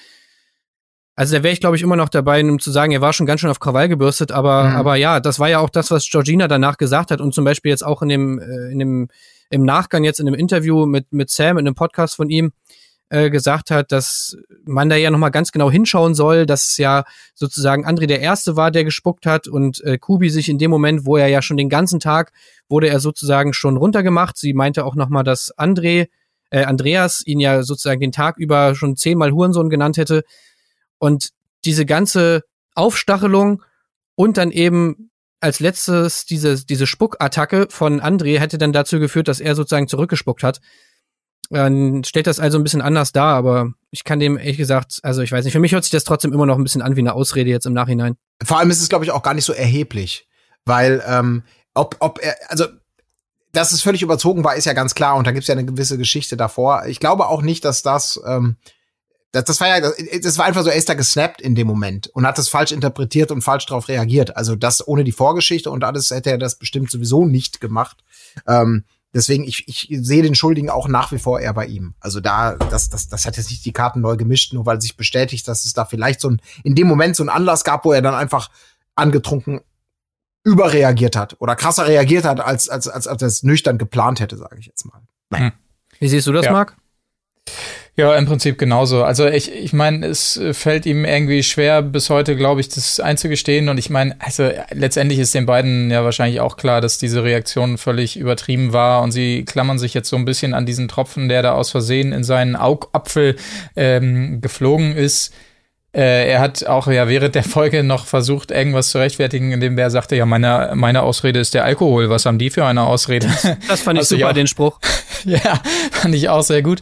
Also 1.15 1.35
da 1.35 1.43
wäre 1.43 1.53
ich, 1.53 1.59
glaube 1.59 1.75
ich, 1.75 1.81
immer 1.81 1.97
noch 1.97 2.07
dabei, 2.09 2.41
um 2.43 2.59
zu 2.59 2.71
sagen, 2.71 2.93
er 2.93 3.01
war 3.01 3.11
schon 3.11 3.25
ganz 3.25 3.41
schön 3.41 3.49
auf 3.49 3.59
Krawall 3.59 3.89
gebürstet, 3.89 4.31
aber, 4.31 4.63
Mhm. 4.63 4.75
aber 4.77 4.95
ja, 4.95 5.19
das 5.19 5.39
war 5.39 5.49
ja 5.49 5.59
auch 5.59 5.69
das, 5.69 5.91
was 5.91 6.07
Georgina 6.09 6.47
danach 6.47 6.77
gesagt 6.77 7.11
hat 7.11 7.19
und 7.19 7.33
zum 7.35 7.43
Beispiel 7.43 7.69
jetzt 7.69 7.85
auch 7.85 8.01
in 8.01 8.09
dem, 8.09 8.39
äh, 8.39 8.71
in 8.71 8.79
dem, 8.79 9.07
im 9.49 9.63
Nachgang 9.65 10.05
jetzt 10.05 10.21
in 10.21 10.27
einem 10.27 10.35
Interview 10.39 10.85
mit, 10.85 11.11
mit 11.11 11.29
Sam, 11.29 11.57
in 11.57 11.67
einem 11.67 11.75
Podcast 11.75 12.15
von 12.15 12.29
ihm, 12.29 12.53
äh, 13.11 13.29
gesagt 13.29 13.71
hat, 13.71 13.91
dass 13.91 14.37
man 14.63 14.87
da 14.87 14.95
ja 14.95 15.11
nochmal 15.11 15.31
ganz 15.31 15.51
genau 15.51 15.69
hinschauen 15.69 16.15
soll, 16.15 16.45
dass 16.45 16.77
ja 16.77 17.03
sozusagen 17.35 17.85
André 17.85 18.07
der 18.07 18.21
Erste 18.21 18.55
war, 18.55 18.71
der 18.71 18.85
gespuckt 18.85 19.25
hat 19.25 19.49
und 19.49 19.83
äh, 19.83 19.97
Kubi 19.97 20.29
sich 20.29 20.47
in 20.47 20.57
dem 20.57 20.71
Moment, 20.71 21.05
wo 21.05 21.17
er 21.17 21.27
ja 21.27 21.41
schon 21.41 21.57
den 21.57 21.67
ganzen 21.67 21.99
Tag, 21.99 22.31
wurde 22.69 22.87
er 22.87 23.01
sozusagen 23.01 23.51
schon 23.51 23.75
runtergemacht. 23.75 24.37
Sie 24.37 24.53
meinte 24.53 24.85
auch 24.85 24.95
nochmal, 24.95 25.25
dass 25.25 25.53
André, 25.57 26.07
äh, 26.51 26.63
Andreas 26.63 27.21
ihn 27.25 27.41
ja 27.41 27.63
sozusagen 27.63 27.99
den 27.99 28.13
Tag 28.13 28.37
über 28.37 28.75
schon 28.75 28.95
zehnmal 28.95 29.33
Hurensohn 29.33 29.69
genannt 29.69 29.97
hätte. 29.97 30.23
Und 30.97 31.31
diese 31.65 31.85
ganze 31.85 32.43
Aufstachelung 32.75 33.61
und 34.15 34.37
dann 34.37 34.51
eben 34.51 35.11
als 35.41 35.59
letztes 35.59 36.25
diese, 36.25 36.65
diese 36.65 36.87
Spuckattacke 36.87 37.67
von 37.71 37.99
André 37.99 38.39
hätte 38.39 38.57
dann 38.57 38.71
dazu 38.71 38.99
geführt, 38.99 39.27
dass 39.27 39.41
er 39.41 39.55
sozusagen 39.55 39.89
zurückgespuckt 39.89 40.43
hat. 40.43 40.61
Dann 41.51 42.06
stellt 42.06 42.27
das 42.27 42.39
also 42.39 42.57
ein 42.57 42.63
bisschen 42.63 42.81
anders 42.81 43.12
dar, 43.12 43.36
aber 43.36 43.74
ich 43.89 44.06
kann 44.06 44.21
dem 44.21 44.38
ehrlich 44.38 44.57
gesagt, 44.57 45.00
also 45.03 45.21
ich 45.21 45.33
weiß 45.33 45.44
nicht, 45.44 45.51
für 45.51 45.59
mich 45.59 45.74
hört 45.74 45.83
sich 45.83 45.92
das 45.92 46.06
trotzdem 46.06 46.31
immer 46.31 46.45
noch 46.45 46.57
ein 46.57 46.63
bisschen 46.63 46.81
an 46.81 46.95
wie 46.95 47.01
eine 47.01 47.13
Ausrede 47.13 47.50
jetzt 47.50 47.65
im 47.65 47.74
Nachhinein. 47.74 48.15
Vor 48.42 48.57
allem 48.57 48.71
ist 48.71 48.81
es, 48.81 48.88
glaube 48.88 49.03
ich, 49.03 49.12
auch 49.12 49.21
gar 49.21 49.33
nicht 49.33 49.44
so 49.44 49.51
erheblich, 49.51 50.30
weil 50.63 51.03
ähm, 51.06 51.44
ob, 51.74 51.98
ob 52.00 52.19
er, 52.24 52.36
also 52.48 52.65
dass 53.51 53.74
es 53.74 53.81
völlig 53.81 54.01
überzogen 54.01 54.45
war, 54.45 54.56
ist 54.56 54.63
ja 54.63 54.71
ganz 54.71 54.95
klar 54.95 55.18
und 55.18 55.27
da 55.27 55.31
gibt's 55.31 55.48
ja 55.48 55.53
eine 55.53 55.65
gewisse 55.65 55.98
Geschichte 55.98 56.38
davor. 56.38 56.86
Ich 56.88 57.01
glaube 57.01 57.27
auch 57.27 57.42
nicht, 57.42 57.65
dass 57.65 57.83
das, 57.83 58.21
ähm, 58.25 58.56
das, 59.33 59.44
das 59.44 59.59
war 59.59 59.68
ja, 59.68 59.81
das, 59.81 59.95
das 60.21 60.38
war 60.38 60.45
einfach 60.45 60.63
so, 60.63 60.69
er 60.69 60.77
ist 60.77 60.88
da 60.88 60.94
gesnappt 60.94 61.42
in 61.42 61.56
dem 61.56 61.68
Moment 61.68 62.07
und 62.07 62.25
hat 62.25 62.38
das 62.38 62.48
falsch 62.48 62.71
interpretiert 62.71 63.30
und 63.30 63.42
falsch 63.42 63.65
darauf 63.65 63.89
reagiert. 63.89 64.38
Also 64.38 64.56
das 64.56 64.88
ohne 64.88 65.03
die 65.03 65.12
Vorgeschichte 65.12 65.69
und 65.69 65.83
alles 65.83 66.12
hätte 66.12 66.31
er 66.31 66.38
das 66.38 66.56
bestimmt 66.56 66.92
sowieso 66.92 67.25
nicht 67.25 67.59
gemacht. 67.59 68.06
Ähm, 68.48 68.86
deswegen, 69.13 69.43
ich, 69.43 69.67
ich 69.67 69.89
sehe 70.01 70.23
den 70.23 70.35
Schuldigen 70.35 70.69
auch 70.69 70.87
nach 70.87 71.11
wie 71.11 71.19
vor 71.19 71.39
eher 71.39 71.53
bei 71.53 71.65
ihm. 71.65 71.95
Also 71.99 72.19
da, 72.19 72.55
das, 72.55 72.89
das, 72.89 73.07
das 73.07 73.25
hat 73.25 73.37
jetzt 73.37 73.49
nicht 73.49 73.65
die 73.65 73.73
Karten 73.73 74.01
neu 74.01 74.15
gemischt, 74.17 74.53
nur 74.53 74.65
weil 74.65 74.81
sich 74.81 74.97
bestätigt, 74.97 75.47
dass 75.47 75.65
es 75.65 75.73
da 75.73 75.85
vielleicht 75.85 76.21
so 76.21 76.29
ein, 76.29 76.41
in 76.63 76.75
dem 76.75 76.87
Moment 76.87 77.15
so 77.15 77.23
ein 77.23 77.29
Anlass 77.29 77.63
gab, 77.63 77.85
wo 77.85 77.91
er 77.91 78.01
dann 78.01 78.15
einfach 78.15 78.49
angetrunken 78.95 79.61
überreagiert 80.43 81.15
hat 81.15 81.35
oder 81.39 81.55
krasser 81.55 81.87
reagiert 81.87 82.25
hat, 82.25 82.39
als, 82.39 82.67
als, 82.67 82.87
als, 82.87 83.07
als 83.07 83.21
er 83.21 83.27
es 83.27 83.43
nüchtern 83.43 83.77
geplant 83.77 84.19
hätte, 84.19 84.37
sage 84.37 84.57
ich 84.59 84.65
jetzt 84.65 84.85
mal. 84.85 85.01
Wie 85.99 86.07
siehst 86.07 86.27
du 86.27 86.31
das, 86.31 86.45
Ja. 86.45 86.51
Marc? 86.51 86.75
Ja, 88.01 88.15
im 88.15 88.25
Prinzip 88.25 88.57
genauso. 88.57 89.03
Also 89.03 89.27
ich, 89.27 89.53
ich 89.53 89.74
meine, 89.74 90.07
es 90.07 90.42
fällt 90.53 90.88
ihm 90.88 91.06
irgendwie 91.06 91.44
schwer, 91.44 91.83
bis 91.83 92.09
heute, 92.09 92.36
glaube 92.36 92.59
ich, 92.59 92.68
das 92.68 93.00
einzugestehen. 93.00 93.69
Und 93.69 93.77
ich 93.77 93.92
meine, 93.92 94.15
also 94.18 94.50
letztendlich 94.71 95.19
ist 95.19 95.36
den 95.36 95.45
beiden 95.45 95.92
ja 95.92 96.03
wahrscheinlich 96.03 96.42
auch 96.42 96.57
klar, 96.57 96.81
dass 96.81 96.98
diese 96.98 97.24
Reaktion 97.24 97.77
völlig 97.77 98.18
übertrieben 98.18 98.74
war. 98.74 99.03
Und 99.03 99.12
sie 99.12 99.45
klammern 99.45 99.77
sich 99.77 99.94
jetzt 99.94 100.09
so 100.09 100.15
ein 100.15 100.25
bisschen 100.25 100.56
an 100.56 100.65
diesen 100.65 100.88
Tropfen, 100.88 101.30
der 101.30 101.44
da 101.44 101.51
aus 101.51 101.69
Versehen 101.69 102.12
in 102.12 102.24
seinen 102.24 102.56
Augapfel 102.56 103.36
ähm, 103.75 104.42
geflogen 104.42 104.95
ist. 104.95 105.31
Äh, 105.94 106.31
er 106.31 106.39
hat 106.39 106.65
auch 106.65 106.88
ja 106.88 107.07
während 107.07 107.36
der 107.36 107.44
Folge 107.44 107.83
noch 107.83 108.07
versucht, 108.07 108.50
irgendwas 108.50 108.89
zu 108.89 108.98
rechtfertigen, 108.98 109.51
indem 109.51 109.77
er 109.77 109.92
sagte, 109.92 110.15
ja, 110.15 110.25
meine, 110.25 110.71
meine 110.74 111.03
Ausrede 111.03 111.39
ist 111.39 111.53
der 111.53 111.65
Alkohol. 111.65 112.09
Was 112.09 112.25
haben 112.25 112.39
die 112.39 112.50
für 112.50 112.65
eine 112.65 112.81
Ausrede? 112.81 113.30
Das 113.68 113.81
fand 113.81 114.00
ich 114.00 114.07
super, 114.07 114.21
ja. 114.21 114.33
den 114.33 114.48
Spruch. 114.48 114.80
ja, 115.25 115.62
fand 115.92 116.15
ich 116.15 116.30
auch 116.30 116.42
sehr 116.42 116.63
gut. 116.63 116.81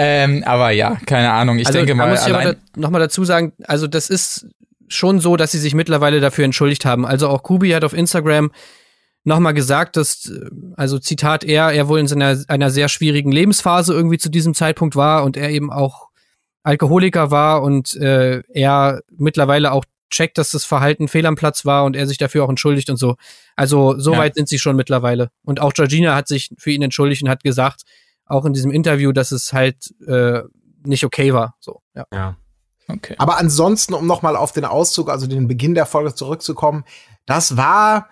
Ähm, 0.00 0.44
aber 0.46 0.70
ja, 0.70 0.96
keine 1.06 1.32
Ahnung. 1.32 1.58
Ich 1.58 1.66
also, 1.66 1.78
denke 1.78 1.94
mal, 1.94 2.08
muss 2.08 2.20
ich 2.20 2.32
aber 2.32 2.38
allein, 2.38 2.56
da, 2.72 2.80
noch 2.80 2.90
mal 2.90 3.00
dazu 3.00 3.24
sagen, 3.24 3.52
also 3.64 3.88
das 3.88 4.08
ist 4.10 4.46
schon 4.86 5.18
so, 5.18 5.36
dass 5.36 5.50
sie 5.50 5.58
sich 5.58 5.74
mittlerweile 5.74 6.20
dafür 6.20 6.44
entschuldigt 6.44 6.84
haben. 6.84 7.04
Also 7.04 7.28
auch 7.28 7.42
Kubi 7.42 7.70
hat 7.70 7.82
auf 7.82 7.92
Instagram 7.92 8.52
noch 9.24 9.40
mal 9.40 9.52
gesagt, 9.52 9.96
dass, 9.96 10.32
also 10.76 10.98
Zitat 11.00 11.42
er, 11.42 11.72
er 11.72 11.88
wohl 11.88 11.98
in 11.98 12.06
seiner, 12.06 12.38
einer 12.46 12.70
sehr 12.70 12.88
schwierigen 12.88 13.32
Lebensphase 13.32 13.92
irgendwie 13.92 14.18
zu 14.18 14.30
diesem 14.30 14.54
Zeitpunkt 14.54 14.94
war 14.94 15.24
und 15.24 15.36
er 15.36 15.50
eben 15.50 15.72
auch 15.72 16.08
Alkoholiker 16.62 17.30
war 17.30 17.62
und 17.62 17.96
äh, 17.96 18.42
er 18.52 19.00
mittlerweile 19.16 19.72
auch 19.72 19.84
checkt, 20.10 20.38
dass 20.38 20.52
das 20.52 20.64
Verhalten 20.64 21.08
fehl 21.08 21.26
am 21.26 21.34
Platz 21.34 21.64
war 21.66 21.84
und 21.84 21.96
er 21.96 22.06
sich 22.06 22.18
dafür 22.18 22.44
auch 22.44 22.48
entschuldigt 22.48 22.88
und 22.88 22.96
so. 22.96 23.16
Also 23.56 23.98
so 23.98 24.12
Ja. 24.12 24.18
weit 24.18 24.36
sind 24.36 24.48
sie 24.48 24.58
schon 24.58 24.76
mittlerweile. 24.76 25.30
Und 25.44 25.60
auch 25.60 25.72
Georgina 25.72 26.14
hat 26.14 26.28
sich 26.28 26.50
für 26.56 26.70
ihn 26.70 26.82
entschuldigt 26.82 27.22
und 27.22 27.28
hat 27.28 27.42
gesagt, 27.42 27.82
auch 28.28 28.44
in 28.44 28.52
diesem 28.52 28.70
Interview, 28.70 29.12
dass 29.12 29.32
es 29.32 29.52
halt 29.52 29.94
äh, 30.06 30.42
nicht 30.84 31.04
okay 31.04 31.32
war. 31.32 31.56
So, 31.60 31.80
ja. 31.94 32.06
Ja. 32.12 32.36
okay. 32.88 33.14
Aber 33.18 33.38
ansonsten, 33.38 33.94
um 33.94 34.06
nochmal 34.06 34.36
auf 34.36 34.52
den 34.52 34.64
Auszug, 34.64 35.10
also 35.10 35.26
den 35.26 35.48
Beginn 35.48 35.74
der 35.74 35.86
Folge 35.86 36.14
zurückzukommen, 36.14 36.84
das 37.26 37.56
war, 37.56 38.08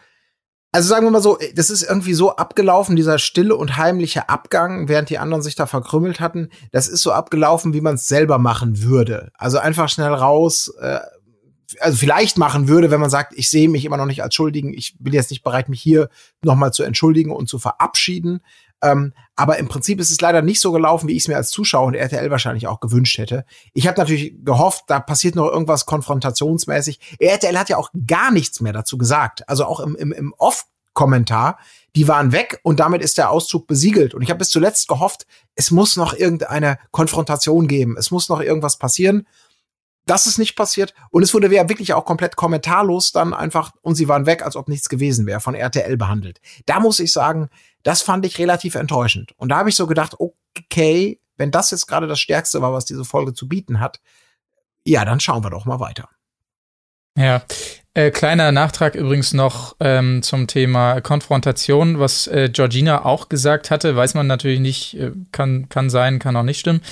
also 0.72 0.88
sagen 0.88 1.06
wir 1.06 1.10
mal 1.10 1.22
so, 1.22 1.38
das 1.54 1.70
ist 1.70 1.82
irgendwie 1.82 2.14
so 2.14 2.36
abgelaufen, 2.36 2.96
dieser 2.96 3.18
stille 3.18 3.56
und 3.56 3.76
heimliche 3.76 4.28
Abgang, 4.28 4.88
während 4.88 5.10
die 5.10 5.18
anderen 5.18 5.42
sich 5.42 5.54
da 5.54 5.66
verkrümmelt 5.66 6.20
hatten. 6.20 6.50
Das 6.72 6.88
ist 6.88 7.02
so 7.02 7.12
abgelaufen, 7.12 7.72
wie 7.72 7.80
man 7.80 7.94
es 7.94 8.08
selber 8.08 8.38
machen 8.38 8.82
würde. 8.82 9.30
Also 9.38 9.58
einfach 9.58 9.88
schnell 9.88 10.12
raus, 10.12 10.72
äh, 10.80 11.00
also 11.80 11.96
vielleicht 11.96 12.38
machen 12.38 12.68
würde, 12.68 12.90
wenn 12.90 13.00
man 13.00 13.10
sagt, 13.10 13.32
ich 13.36 13.50
sehe 13.50 13.68
mich 13.68 13.84
immer 13.84 13.96
noch 13.96 14.06
nicht 14.06 14.22
als 14.22 14.34
Schuldigen, 14.34 14.72
ich 14.72 14.96
bin 14.98 15.12
jetzt 15.12 15.30
nicht 15.30 15.42
bereit, 15.42 15.68
mich 15.68 15.80
hier 15.80 16.08
nochmal 16.42 16.72
zu 16.72 16.82
entschuldigen 16.82 17.32
und 17.32 17.48
zu 17.48 17.58
verabschieden. 17.58 18.40
Ähm, 18.86 19.12
aber 19.34 19.58
im 19.58 19.68
Prinzip 19.68 20.00
ist 20.00 20.10
es 20.10 20.20
leider 20.20 20.42
nicht 20.42 20.60
so 20.60 20.72
gelaufen, 20.72 21.08
wie 21.08 21.16
ich 21.16 21.24
es 21.24 21.28
mir 21.28 21.36
als 21.36 21.50
Zuschauer 21.50 21.86
und 21.86 21.94
RTL 21.94 22.30
wahrscheinlich 22.30 22.66
auch 22.66 22.80
gewünscht 22.80 23.18
hätte. 23.18 23.44
Ich 23.74 23.86
habe 23.86 23.98
natürlich 23.98 24.34
gehofft, 24.44 24.84
da 24.86 25.00
passiert 25.00 25.34
noch 25.34 25.50
irgendwas 25.50 25.84
konfrontationsmäßig. 25.84 27.16
RTL 27.18 27.58
hat 27.58 27.68
ja 27.68 27.76
auch 27.76 27.90
gar 28.06 28.30
nichts 28.30 28.60
mehr 28.60 28.72
dazu 28.72 28.96
gesagt. 28.96 29.48
Also 29.48 29.66
auch 29.66 29.80
im, 29.80 29.94
im, 29.96 30.12
im 30.12 30.34
Off-Kommentar, 30.38 31.58
die 31.96 32.08
waren 32.08 32.32
weg 32.32 32.60
und 32.62 32.80
damit 32.80 33.02
ist 33.02 33.18
der 33.18 33.30
Auszug 33.30 33.66
besiegelt. 33.66 34.14
Und 34.14 34.22
ich 34.22 34.30
habe 34.30 34.38
bis 34.38 34.48
zuletzt 34.48 34.88
gehofft, 34.88 35.26
es 35.54 35.70
muss 35.70 35.96
noch 35.96 36.14
irgendeine 36.14 36.78
Konfrontation 36.90 37.68
geben. 37.68 37.96
Es 37.98 38.10
muss 38.10 38.28
noch 38.28 38.40
irgendwas 38.40 38.78
passieren. 38.78 39.26
Das 40.06 40.26
ist 40.26 40.38
nicht 40.38 40.54
passiert. 40.54 40.94
Und 41.10 41.24
es 41.24 41.34
wurde 41.34 41.52
ja 41.52 41.68
wirklich 41.68 41.92
auch 41.92 42.04
komplett 42.04 42.36
kommentarlos 42.36 43.12
dann 43.12 43.34
einfach, 43.34 43.72
und 43.82 43.96
sie 43.96 44.08
waren 44.08 44.24
weg, 44.24 44.44
als 44.44 44.54
ob 44.56 44.68
nichts 44.68 44.88
gewesen 44.88 45.26
wäre, 45.26 45.40
von 45.40 45.54
RTL 45.54 45.96
behandelt. 45.96 46.40
Da 46.64 46.80
muss 46.80 47.00
ich 47.00 47.12
sagen, 47.12 47.50
Das 47.86 48.02
fand 48.02 48.26
ich 48.26 48.38
relativ 48.40 48.74
enttäuschend. 48.74 49.30
Und 49.36 49.50
da 49.50 49.58
habe 49.58 49.68
ich 49.68 49.76
so 49.76 49.86
gedacht, 49.86 50.16
okay, 50.18 51.20
wenn 51.36 51.52
das 51.52 51.70
jetzt 51.70 51.86
gerade 51.86 52.08
das 52.08 52.18
Stärkste 52.18 52.60
war, 52.60 52.72
was 52.72 52.84
diese 52.84 53.04
Folge 53.04 53.32
zu 53.32 53.46
bieten 53.46 53.78
hat, 53.78 54.00
ja, 54.84 55.04
dann 55.04 55.20
schauen 55.20 55.44
wir 55.44 55.50
doch 55.50 55.66
mal 55.66 55.78
weiter. 55.78 56.08
Ja, 57.16 57.42
äh, 57.94 58.10
kleiner 58.10 58.50
Nachtrag 58.50 58.96
übrigens 58.96 59.34
noch 59.34 59.76
ähm, 59.78 60.24
zum 60.24 60.48
Thema 60.48 61.00
Konfrontation, 61.00 62.00
was 62.00 62.26
äh, 62.26 62.50
Georgina 62.52 63.04
auch 63.04 63.28
gesagt 63.28 63.70
hatte, 63.70 63.94
weiß 63.94 64.14
man 64.14 64.26
natürlich 64.26 64.58
nicht, 64.58 64.98
äh, 64.98 65.12
kann, 65.30 65.68
kann 65.68 65.88
sein, 65.88 66.18
kann 66.18 66.34
auch 66.34 66.42
nicht 66.42 66.58
stimmen. 66.58 66.82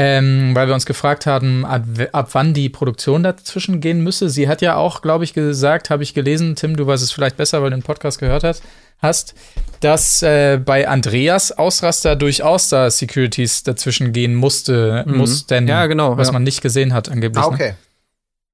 Ähm, 0.00 0.54
weil 0.54 0.68
wir 0.68 0.74
uns 0.74 0.86
gefragt 0.86 1.26
haben, 1.26 1.66
ab, 1.66 1.82
ab, 2.12 2.28
wann 2.30 2.54
die 2.54 2.68
Produktion 2.68 3.24
dazwischen 3.24 3.80
gehen 3.80 4.00
müsse. 4.00 4.30
Sie 4.30 4.48
hat 4.48 4.62
ja 4.62 4.76
auch, 4.76 5.02
glaube 5.02 5.24
ich, 5.24 5.34
gesagt, 5.34 5.90
habe 5.90 6.04
ich 6.04 6.14
gelesen, 6.14 6.54
Tim, 6.54 6.76
du 6.76 6.86
weißt 6.86 7.02
es 7.02 7.10
vielleicht 7.10 7.36
besser, 7.36 7.62
weil 7.62 7.70
du 7.70 7.78
den 7.78 7.82
Podcast 7.82 8.20
gehört 8.20 8.44
hast, 8.44 8.62
hast 8.98 9.34
dass 9.80 10.22
äh, 10.22 10.60
bei 10.64 10.86
Andreas 10.86 11.50
Ausraster 11.50 12.14
durchaus 12.14 12.68
da 12.68 12.92
Securities 12.92 13.64
dazwischen 13.64 14.12
gehen 14.12 14.36
musste, 14.36 15.04
mhm. 15.04 15.16
mussten, 15.16 15.66
ja, 15.66 15.86
genau, 15.86 16.16
was 16.16 16.28
ja. 16.28 16.32
man 16.32 16.44
nicht 16.44 16.62
gesehen 16.62 16.94
hat 16.94 17.08
angeblich. 17.08 17.42
Ah, 17.42 17.48
okay. 17.48 17.70
Ne? 17.70 17.76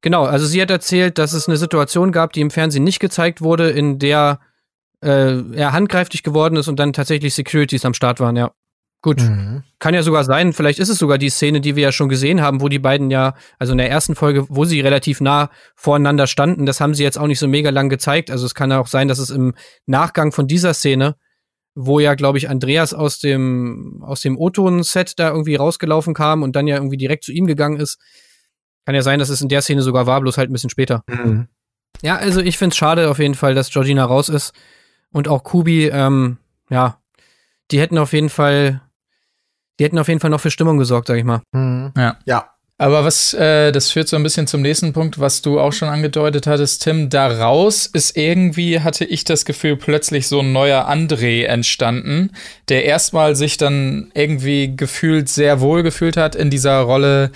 Genau, 0.00 0.24
also 0.24 0.46
sie 0.46 0.62
hat 0.62 0.70
erzählt, 0.70 1.18
dass 1.18 1.34
es 1.34 1.46
eine 1.46 1.58
Situation 1.58 2.10
gab, 2.10 2.32
die 2.32 2.40
im 2.40 2.50
Fernsehen 2.50 2.84
nicht 2.84 3.00
gezeigt 3.00 3.42
wurde, 3.42 3.68
in 3.68 3.98
der 3.98 4.40
äh, 5.02 5.42
er 5.52 5.72
handgreiflich 5.72 6.22
geworden 6.22 6.56
ist 6.56 6.68
und 6.68 6.78
dann 6.78 6.94
tatsächlich 6.94 7.34
Securities 7.34 7.84
am 7.84 7.92
Start 7.92 8.18
waren, 8.18 8.36
ja. 8.36 8.50
Gut. 9.04 9.20
Mhm. 9.20 9.64
Kann 9.80 9.92
ja 9.92 10.02
sogar 10.02 10.24
sein, 10.24 10.54
vielleicht 10.54 10.78
ist 10.78 10.88
es 10.88 10.96
sogar 10.96 11.18
die 11.18 11.28
Szene, 11.28 11.60
die 11.60 11.76
wir 11.76 11.82
ja 11.82 11.92
schon 11.92 12.08
gesehen 12.08 12.40
haben, 12.40 12.62
wo 12.62 12.70
die 12.70 12.78
beiden 12.78 13.10
ja, 13.10 13.34
also 13.58 13.72
in 13.72 13.76
der 13.76 13.90
ersten 13.90 14.14
Folge, 14.14 14.46
wo 14.48 14.64
sie 14.64 14.80
relativ 14.80 15.20
nah 15.20 15.50
voreinander 15.74 16.26
standen, 16.26 16.64
das 16.64 16.80
haben 16.80 16.94
sie 16.94 17.02
jetzt 17.02 17.18
auch 17.18 17.26
nicht 17.26 17.38
so 17.38 17.46
mega 17.46 17.68
lang 17.68 17.90
gezeigt. 17.90 18.30
Also 18.30 18.46
es 18.46 18.54
kann 18.54 18.72
auch 18.72 18.86
sein, 18.86 19.06
dass 19.06 19.18
es 19.18 19.28
im 19.28 19.52
Nachgang 19.84 20.32
von 20.32 20.46
dieser 20.46 20.72
Szene, 20.72 21.16
wo 21.74 22.00
ja, 22.00 22.14
glaube 22.14 22.38
ich, 22.38 22.48
Andreas 22.48 22.94
aus 22.94 23.18
dem, 23.18 24.02
aus 24.02 24.22
dem 24.22 24.38
O-Ton-Set 24.38 25.18
da 25.18 25.28
irgendwie 25.28 25.56
rausgelaufen 25.56 26.14
kam 26.14 26.42
und 26.42 26.56
dann 26.56 26.66
ja 26.66 26.76
irgendwie 26.76 26.96
direkt 26.96 27.24
zu 27.24 27.32
ihm 27.32 27.46
gegangen 27.46 27.78
ist, 27.78 27.98
kann 28.86 28.94
ja 28.94 29.02
sein, 29.02 29.18
dass 29.18 29.28
es 29.28 29.42
in 29.42 29.50
der 29.50 29.60
Szene 29.60 29.82
sogar 29.82 30.06
war, 30.06 30.22
bloß 30.22 30.38
halt 30.38 30.48
ein 30.48 30.54
bisschen 30.54 30.70
später. 30.70 31.04
Mhm. 31.08 31.48
Ja, 32.00 32.16
also 32.16 32.40
ich 32.40 32.56
find's 32.56 32.78
schade 32.78 33.10
auf 33.10 33.18
jeden 33.18 33.34
Fall, 33.34 33.54
dass 33.54 33.70
Georgina 33.70 34.06
raus 34.06 34.30
ist. 34.30 34.54
Und 35.12 35.28
auch 35.28 35.44
Kubi, 35.44 35.88
ähm, 35.88 36.38
ja, 36.70 36.98
die 37.70 37.80
hätten 37.80 37.98
auf 37.98 38.14
jeden 38.14 38.30
Fall, 38.30 38.80
die 39.78 39.84
hätten 39.84 39.98
auf 39.98 40.08
jeden 40.08 40.20
Fall 40.20 40.30
noch 40.30 40.40
für 40.40 40.50
Stimmung 40.50 40.78
gesorgt, 40.78 41.08
sag 41.08 41.16
ich 41.16 41.24
mal. 41.24 41.42
Mhm. 41.52 41.92
Ja. 41.96 42.16
Ja. 42.24 42.50
Aber 42.76 43.04
was, 43.04 43.32
äh, 43.34 43.70
das 43.70 43.92
führt 43.92 44.08
so 44.08 44.16
ein 44.16 44.24
bisschen 44.24 44.48
zum 44.48 44.60
nächsten 44.60 44.92
Punkt, 44.92 45.20
was 45.20 45.42
du 45.42 45.60
auch 45.60 45.72
schon 45.72 45.88
angedeutet 45.88 46.48
hattest, 46.48 46.82
Tim. 46.82 47.08
Daraus 47.08 47.86
ist 47.86 48.16
irgendwie, 48.16 48.80
hatte 48.80 49.04
ich 49.04 49.22
das 49.22 49.44
Gefühl, 49.44 49.76
plötzlich 49.76 50.26
so 50.26 50.40
ein 50.40 50.52
neuer 50.52 50.88
André 50.88 51.44
entstanden, 51.44 52.32
der 52.68 52.84
erstmal 52.84 53.36
sich 53.36 53.58
dann 53.58 54.10
irgendwie 54.14 54.76
gefühlt 54.76 55.28
sehr 55.28 55.60
wohl 55.60 55.84
gefühlt 55.84 56.16
hat 56.16 56.34
in 56.34 56.50
dieser 56.50 56.80
Rolle 56.80 57.30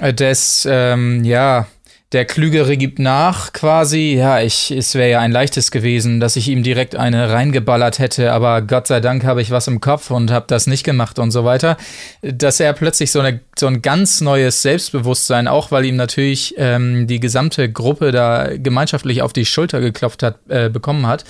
des, 0.00 0.68
ähm, 0.70 1.24
ja, 1.24 1.66
der 2.12 2.24
Klügere 2.24 2.76
gibt 2.76 2.98
nach 2.98 3.52
quasi. 3.52 4.14
Ja, 4.16 4.40
ich, 4.40 4.70
es 4.70 4.94
wäre 4.94 5.10
ja 5.10 5.20
ein 5.20 5.32
leichtes 5.32 5.70
gewesen, 5.70 6.20
dass 6.20 6.36
ich 6.36 6.48
ihm 6.48 6.62
direkt 6.62 6.94
eine 6.94 7.30
reingeballert 7.30 7.98
hätte, 7.98 8.32
aber 8.32 8.62
Gott 8.62 8.86
sei 8.86 9.00
Dank 9.00 9.24
habe 9.24 9.42
ich 9.42 9.50
was 9.50 9.66
im 9.66 9.80
Kopf 9.80 10.10
und 10.10 10.30
habe 10.30 10.46
das 10.48 10.66
nicht 10.66 10.84
gemacht 10.84 11.18
und 11.18 11.32
so 11.32 11.44
weiter. 11.44 11.76
Dass 12.22 12.60
er 12.60 12.72
plötzlich 12.72 13.10
so, 13.10 13.20
eine, 13.20 13.40
so 13.58 13.66
ein 13.66 13.82
ganz 13.82 14.20
neues 14.20 14.62
Selbstbewusstsein, 14.62 15.48
auch 15.48 15.72
weil 15.72 15.86
ihm 15.86 15.96
natürlich 15.96 16.54
ähm, 16.56 17.06
die 17.06 17.18
gesamte 17.18 17.70
Gruppe 17.70 18.12
da 18.12 18.48
gemeinschaftlich 18.56 19.22
auf 19.22 19.32
die 19.32 19.44
Schulter 19.44 19.80
geklopft 19.80 20.22
hat, 20.22 20.38
äh, 20.48 20.68
bekommen 20.68 21.06
hat 21.06 21.24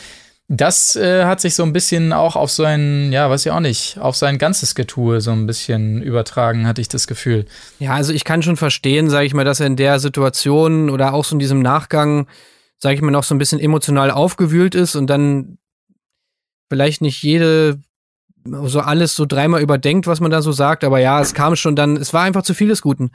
das 0.48 0.94
äh, 0.94 1.24
hat 1.24 1.40
sich 1.40 1.54
so 1.54 1.62
ein 1.62 1.72
bisschen 1.72 2.12
auch 2.12 2.36
auf 2.36 2.50
sein, 2.50 3.12
ja, 3.12 3.30
weiß 3.30 3.46
ich 3.46 3.52
auch 3.52 3.60
nicht, 3.60 3.98
auf 3.98 4.14
sein 4.14 4.36
ganzes 4.36 4.74
Getue 4.74 5.20
so 5.20 5.30
ein 5.30 5.46
bisschen 5.46 6.02
übertragen, 6.02 6.66
hatte 6.66 6.82
ich 6.82 6.88
das 6.88 7.06
Gefühl. 7.06 7.46
Ja, 7.78 7.94
also 7.94 8.12
ich 8.12 8.24
kann 8.24 8.42
schon 8.42 8.58
verstehen, 8.58 9.08
sage 9.08 9.26
ich 9.26 9.32
mal, 9.32 9.44
dass 9.44 9.60
er 9.60 9.66
in 9.66 9.76
der 9.76 10.00
Situation 10.00 10.90
oder 10.90 11.14
auch 11.14 11.24
so 11.24 11.34
in 11.34 11.38
diesem 11.38 11.60
Nachgang, 11.60 12.26
sage 12.76 12.94
ich 12.96 13.00
mal, 13.00 13.10
noch 13.10 13.24
so 13.24 13.34
ein 13.34 13.38
bisschen 13.38 13.58
emotional 13.58 14.10
aufgewühlt 14.10 14.74
ist 14.74 14.96
und 14.96 15.08
dann 15.08 15.56
vielleicht 16.68 17.00
nicht 17.00 17.22
jede 17.22 17.80
so 18.46 18.80
alles 18.80 19.14
so 19.14 19.24
dreimal 19.24 19.62
überdenkt, 19.62 20.06
was 20.06 20.20
man 20.20 20.30
da 20.30 20.42
so 20.42 20.52
sagt, 20.52 20.84
aber 20.84 20.98
ja, 20.98 21.22
es 21.22 21.32
kam 21.32 21.56
schon 21.56 21.76
dann, 21.76 21.96
es 21.96 22.12
war 22.12 22.22
einfach 22.22 22.42
zu 22.42 22.52
vieles 22.52 22.82
Guten. 22.82 23.10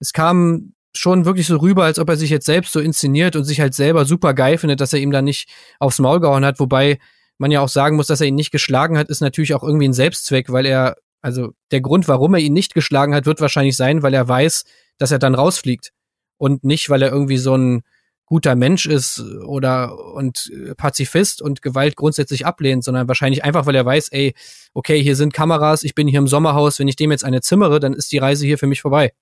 Es 0.00 0.12
kam 0.12 0.74
schon 0.94 1.24
wirklich 1.24 1.46
so 1.46 1.56
rüber, 1.56 1.84
als 1.84 1.98
ob 1.98 2.08
er 2.08 2.16
sich 2.16 2.30
jetzt 2.30 2.46
selbst 2.46 2.72
so 2.72 2.80
inszeniert 2.80 3.36
und 3.36 3.44
sich 3.44 3.60
halt 3.60 3.74
selber 3.74 4.04
super 4.04 4.34
geil 4.34 4.58
findet, 4.58 4.80
dass 4.80 4.92
er 4.92 5.00
ihm 5.00 5.10
da 5.10 5.22
nicht 5.22 5.48
aufs 5.78 5.98
Maul 5.98 6.20
gehauen 6.20 6.44
hat. 6.44 6.60
Wobei 6.60 6.98
man 7.38 7.50
ja 7.50 7.60
auch 7.60 7.68
sagen 7.68 7.96
muss, 7.96 8.06
dass 8.06 8.20
er 8.20 8.26
ihn 8.26 8.34
nicht 8.34 8.50
geschlagen 8.50 8.98
hat, 8.98 9.08
ist 9.08 9.20
natürlich 9.20 9.54
auch 9.54 9.62
irgendwie 9.62 9.88
ein 9.88 9.94
Selbstzweck, 9.94 10.52
weil 10.52 10.66
er, 10.66 10.96
also 11.22 11.52
der 11.70 11.80
Grund, 11.80 12.08
warum 12.08 12.34
er 12.34 12.40
ihn 12.40 12.52
nicht 12.52 12.74
geschlagen 12.74 13.14
hat, 13.14 13.26
wird 13.26 13.40
wahrscheinlich 13.40 13.76
sein, 13.76 14.02
weil 14.02 14.14
er 14.14 14.28
weiß, 14.28 14.64
dass 14.98 15.10
er 15.10 15.18
dann 15.18 15.34
rausfliegt. 15.34 15.92
Und 16.36 16.64
nicht, 16.64 16.90
weil 16.90 17.02
er 17.02 17.10
irgendwie 17.10 17.38
so 17.38 17.56
ein 17.56 17.82
guter 18.26 18.54
Mensch 18.54 18.86
ist 18.86 19.20
oder 19.44 20.14
und 20.14 20.50
Pazifist 20.76 21.42
und 21.42 21.62
Gewalt 21.62 21.96
grundsätzlich 21.96 22.46
ablehnt, 22.46 22.82
sondern 22.82 23.06
wahrscheinlich 23.06 23.44
einfach, 23.44 23.66
weil 23.66 23.74
er 23.74 23.84
weiß, 23.84 24.08
ey, 24.10 24.34
okay, 24.72 25.02
hier 25.02 25.16
sind 25.16 25.34
Kameras, 25.34 25.82
ich 25.82 25.94
bin 25.94 26.08
hier 26.08 26.18
im 26.18 26.28
Sommerhaus, 26.28 26.78
wenn 26.78 26.88
ich 26.88 26.96
dem 26.96 27.10
jetzt 27.10 27.24
eine 27.24 27.42
zimmere, 27.42 27.78
dann 27.78 27.92
ist 27.92 28.10
die 28.10 28.18
Reise 28.18 28.46
hier 28.46 28.58
für 28.58 28.66
mich 28.66 28.80
vorbei. 28.80 29.12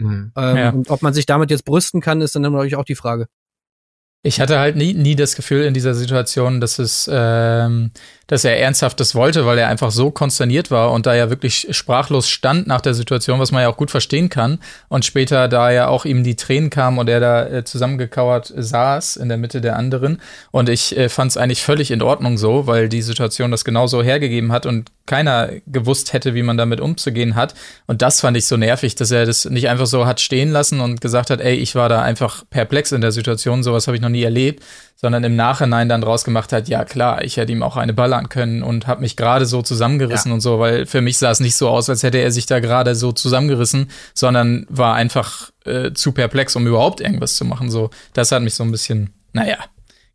Mhm. 0.00 0.32
Ähm, 0.36 0.56
ja. 0.56 0.70
Und 0.70 0.90
ob 0.90 1.02
man 1.02 1.14
sich 1.14 1.26
damit 1.26 1.50
jetzt 1.50 1.64
brüsten 1.64 2.00
kann, 2.00 2.20
ist 2.20 2.34
dann 2.34 2.42
natürlich 2.42 2.76
auch 2.76 2.84
die 2.84 2.94
Frage. 2.94 3.26
Ich 4.22 4.38
hatte 4.38 4.58
halt 4.58 4.76
nie, 4.76 4.92
nie 4.92 5.16
das 5.16 5.34
Gefühl 5.34 5.64
in 5.64 5.72
dieser 5.72 5.94
Situation, 5.94 6.60
dass 6.60 6.78
es, 6.78 7.08
ähm, 7.10 7.90
dass 8.26 8.44
er 8.44 8.60
ernsthaft 8.60 9.00
das 9.00 9.14
wollte, 9.14 9.46
weil 9.46 9.56
er 9.56 9.68
einfach 9.68 9.90
so 9.90 10.10
konsterniert 10.10 10.70
war 10.70 10.92
und 10.92 11.06
da 11.06 11.14
ja 11.14 11.30
wirklich 11.30 11.68
sprachlos 11.70 12.28
stand 12.28 12.66
nach 12.66 12.82
der 12.82 12.92
Situation, 12.92 13.40
was 13.40 13.50
man 13.50 13.62
ja 13.62 13.70
auch 13.70 13.78
gut 13.78 13.90
verstehen 13.90 14.28
kann. 14.28 14.58
Und 14.88 15.06
später, 15.06 15.48
da 15.48 15.70
ja 15.70 15.88
auch 15.88 16.04
ihm 16.04 16.22
die 16.22 16.36
Tränen 16.36 16.68
kamen 16.68 16.98
und 16.98 17.08
er 17.08 17.20
da 17.20 17.46
äh, 17.46 17.64
zusammengekauert 17.64 18.52
saß 18.54 19.16
in 19.16 19.30
der 19.30 19.38
Mitte 19.38 19.62
der 19.62 19.76
anderen. 19.76 20.20
Und 20.50 20.68
ich 20.68 20.94
äh, 20.98 21.08
fand 21.08 21.30
es 21.30 21.38
eigentlich 21.38 21.62
völlig 21.62 21.90
in 21.90 22.02
Ordnung 22.02 22.36
so, 22.36 22.66
weil 22.66 22.90
die 22.90 23.00
Situation 23.00 23.50
das 23.50 23.64
genauso 23.64 24.02
hergegeben 24.02 24.52
hat 24.52 24.66
und 24.66 24.90
keiner 25.06 25.50
gewusst 25.66 26.12
hätte, 26.12 26.34
wie 26.34 26.42
man 26.42 26.58
damit 26.58 26.80
umzugehen 26.80 27.36
hat. 27.36 27.54
Und 27.86 28.02
das 28.02 28.20
fand 28.20 28.36
ich 28.36 28.46
so 28.46 28.58
nervig, 28.58 28.96
dass 28.96 29.10
er 29.10 29.24
das 29.24 29.46
nicht 29.46 29.68
einfach 29.70 29.86
so 29.86 30.04
hat 30.04 30.20
stehen 30.20 30.52
lassen 30.52 30.80
und 30.80 31.00
gesagt 31.00 31.30
hat, 31.30 31.40
ey, 31.40 31.54
ich 31.54 31.74
war 31.74 31.88
da 31.88 32.02
einfach 32.02 32.44
perplex 32.50 32.92
in 32.92 33.00
der 33.00 33.12
Situation, 33.12 33.62
sowas 33.62 33.88
habe 33.88 33.96
ich 33.96 34.02
noch 34.02 34.09
nie 34.10 34.22
erlebt, 34.22 34.64
sondern 34.96 35.24
im 35.24 35.34
Nachhinein 35.34 35.88
dann 35.88 36.02
draus 36.02 36.24
gemacht 36.24 36.52
hat, 36.52 36.68
ja 36.68 36.84
klar, 36.84 37.24
ich 37.24 37.38
hätte 37.38 37.52
ihm 37.52 37.62
auch 37.62 37.78
eine 37.78 37.94
ballern 37.94 38.28
können 38.28 38.62
und 38.62 38.86
habe 38.86 39.00
mich 39.00 39.16
gerade 39.16 39.46
so 39.46 39.62
zusammengerissen 39.62 40.30
ja. 40.30 40.34
und 40.34 40.40
so, 40.40 40.58
weil 40.58 40.84
für 40.84 41.00
mich 41.00 41.16
sah 41.16 41.30
es 41.30 41.40
nicht 41.40 41.56
so 41.56 41.70
aus, 41.70 41.88
als 41.88 42.02
hätte 42.02 42.18
er 42.18 42.30
sich 42.30 42.44
da 42.44 42.60
gerade 42.60 42.94
so 42.94 43.10
zusammengerissen, 43.10 43.90
sondern 44.12 44.66
war 44.68 44.94
einfach 44.94 45.52
äh, 45.64 45.92
zu 45.92 46.12
perplex, 46.12 46.54
um 46.54 46.66
überhaupt 46.66 47.00
irgendwas 47.00 47.36
zu 47.36 47.46
machen. 47.46 47.70
So, 47.70 47.88
das 48.12 48.30
hat 48.30 48.42
mich 48.42 48.54
so 48.54 48.62
ein 48.62 48.70
bisschen, 48.70 49.14
naja, 49.32 49.56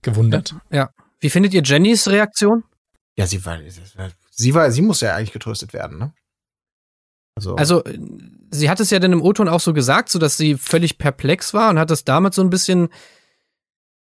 gewundert. 0.03 0.53
Ja. 0.69 0.91
Wie 1.19 1.31
findet 1.31 1.55
ihr 1.55 1.63
Jennys 1.63 2.07
Reaktion? 2.07 2.63
Ja, 3.17 3.25
sie 3.25 3.43
war, 3.43 3.57
sie 4.29 4.53
war, 4.53 4.69
sie 4.69 4.81
muss 4.83 5.01
ja 5.01 5.15
eigentlich 5.15 5.31
getröstet 5.31 5.73
werden, 5.73 5.97
ne? 5.97 6.13
Also, 7.37 7.55
also 7.55 7.83
sie 8.51 8.69
hat 8.69 8.79
es 8.79 8.91
ja 8.91 8.99
dann 8.99 9.11
im 9.11 9.21
O-Ton 9.21 9.49
auch 9.49 9.59
so 9.59 9.73
gesagt, 9.73 10.09
so 10.09 10.19
dass 10.19 10.37
sie 10.37 10.55
völlig 10.55 10.97
perplex 10.97 11.53
war 11.53 11.69
und 11.69 11.79
hat 11.79 11.89
das 11.89 12.05
damit 12.05 12.33
so 12.33 12.41
ein 12.41 12.49
bisschen 12.49 12.89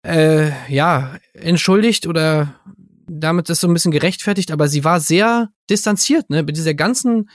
äh, 0.05 0.51
ja 0.69 1.17
entschuldigt 1.33 2.07
oder 2.07 2.55
damit 3.07 3.49
ist 3.49 3.61
so 3.61 3.67
ein 3.67 3.73
bisschen 3.73 3.91
gerechtfertigt, 3.91 4.51
aber 4.51 4.67
sie 4.67 4.83
war 4.83 4.99
sehr 4.99 5.49
distanziert, 5.69 6.29
ne? 6.29 6.43
Mit 6.43 6.57
dieser 6.57 6.73
ganzen 6.73 7.29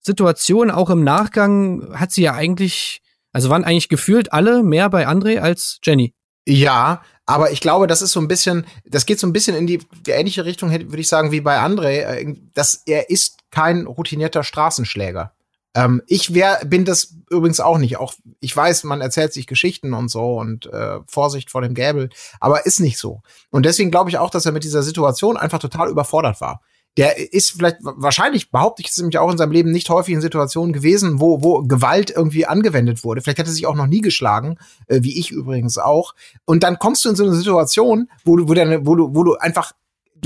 Situation, 0.00 0.70
auch 0.70 0.90
im 0.90 1.04
Nachgang, 1.04 1.88
hat 1.92 2.12
sie 2.12 2.22
ja 2.22 2.34
eigentlich, 2.34 3.00
also 3.32 3.50
waren 3.50 3.64
eigentlich 3.64 3.88
gefühlt 3.88 4.32
alle 4.32 4.62
mehr 4.62 4.88
bei 4.88 5.08
André 5.08 5.38
als 5.38 5.78
Jenny. 5.82 6.14
Ja, 6.46 7.02
aber 7.26 7.50
ich 7.50 7.60
glaube, 7.60 7.88
das 7.88 8.02
ist 8.02 8.12
so 8.12 8.20
ein 8.20 8.28
bisschen, 8.28 8.66
das 8.84 9.04
geht 9.04 9.18
so 9.18 9.26
ein 9.26 9.32
bisschen 9.32 9.56
in 9.56 9.66
die, 9.66 9.80
die 10.06 10.12
ähnliche 10.12 10.44
Richtung, 10.44 10.70
würde 10.70 11.00
ich 11.00 11.08
sagen, 11.08 11.32
wie 11.32 11.40
bei 11.40 11.58
André, 11.58 12.02
äh, 12.02 12.34
dass 12.54 12.82
er 12.86 13.10
ist 13.10 13.38
kein 13.50 13.86
routinierter 13.86 14.44
Straßenschläger. 14.44 15.32
Ähm, 15.76 16.02
ich 16.08 16.34
wär, 16.34 16.60
bin 16.64 16.84
das 16.84 17.14
übrigens 17.30 17.60
auch 17.60 17.78
nicht. 17.78 17.98
Auch 17.98 18.14
ich 18.40 18.56
weiß, 18.56 18.84
man 18.84 19.00
erzählt 19.00 19.32
sich 19.32 19.46
Geschichten 19.46 19.94
und 19.94 20.08
so 20.08 20.38
und 20.38 20.66
äh, 20.66 20.98
Vorsicht 21.06 21.50
vor 21.50 21.60
dem 21.60 21.74
Gäbel, 21.74 22.08
aber 22.40 22.66
ist 22.66 22.80
nicht 22.80 22.98
so. 22.98 23.22
Und 23.50 23.66
deswegen 23.66 23.92
glaube 23.92 24.10
ich 24.10 24.18
auch, 24.18 24.30
dass 24.30 24.46
er 24.46 24.52
mit 24.52 24.64
dieser 24.64 24.82
Situation 24.82 25.36
einfach 25.36 25.58
total 25.58 25.88
überfordert 25.88 26.40
war 26.40 26.62
der 26.96 27.32
ist 27.32 27.50
vielleicht, 27.50 27.76
wahrscheinlich 27.82 28.50
behaupte 28.50 28.80
ich 28.80 28.88
es 28.88 28.96
nämlich 28.96 29.18
auch 29.18 29.30
in 29.30 29.36
seinem 29.36 29.52
Leben 29.52 29.70
nicht 29.70 29.90
häufig 29.90 30.14
in 30.14 30.22
Situationen 30.22 30.72
gewesen, 30.72 31.20
wo, 31.20 31.42
wo 31.42 31.62
Gewalt 31.62 32.10
irgendwie 32.10 32.46
angewendet 32.46 33.04
wurde. 33.04 33.20
Vielleicht 33.20 33.38
hat 33.38 33.46
er 33.46 33.52
sich 33.52 33.66
auch 33.66 33.74
noch 33.74 33.86
nie 33.86 34.00
geschlagen, 34.00 34.56
äh, 34.86 35.00
wie 35.02 35.18
ich 35.18 35.30
übrigens 35.30 35.76
auch. 35.76 36.14
Und 36.46 36.62
dann 36.62 36.78
kommst 36.78 37.04
du 37.04 37.10
in 37.10 37.16
so 37.16 37.24
eine 37.24 37.34
Situation, 37.34 38.08
wo 38.24 38.36
du, 38.36 38.48
wo, 38.48 38.54
deine, 38.54 38.86
wo 38.86 38.94
du, 38.94 39.14
wo 39.14 39.24
du 39.24 39.34
einfach 39.34 39.72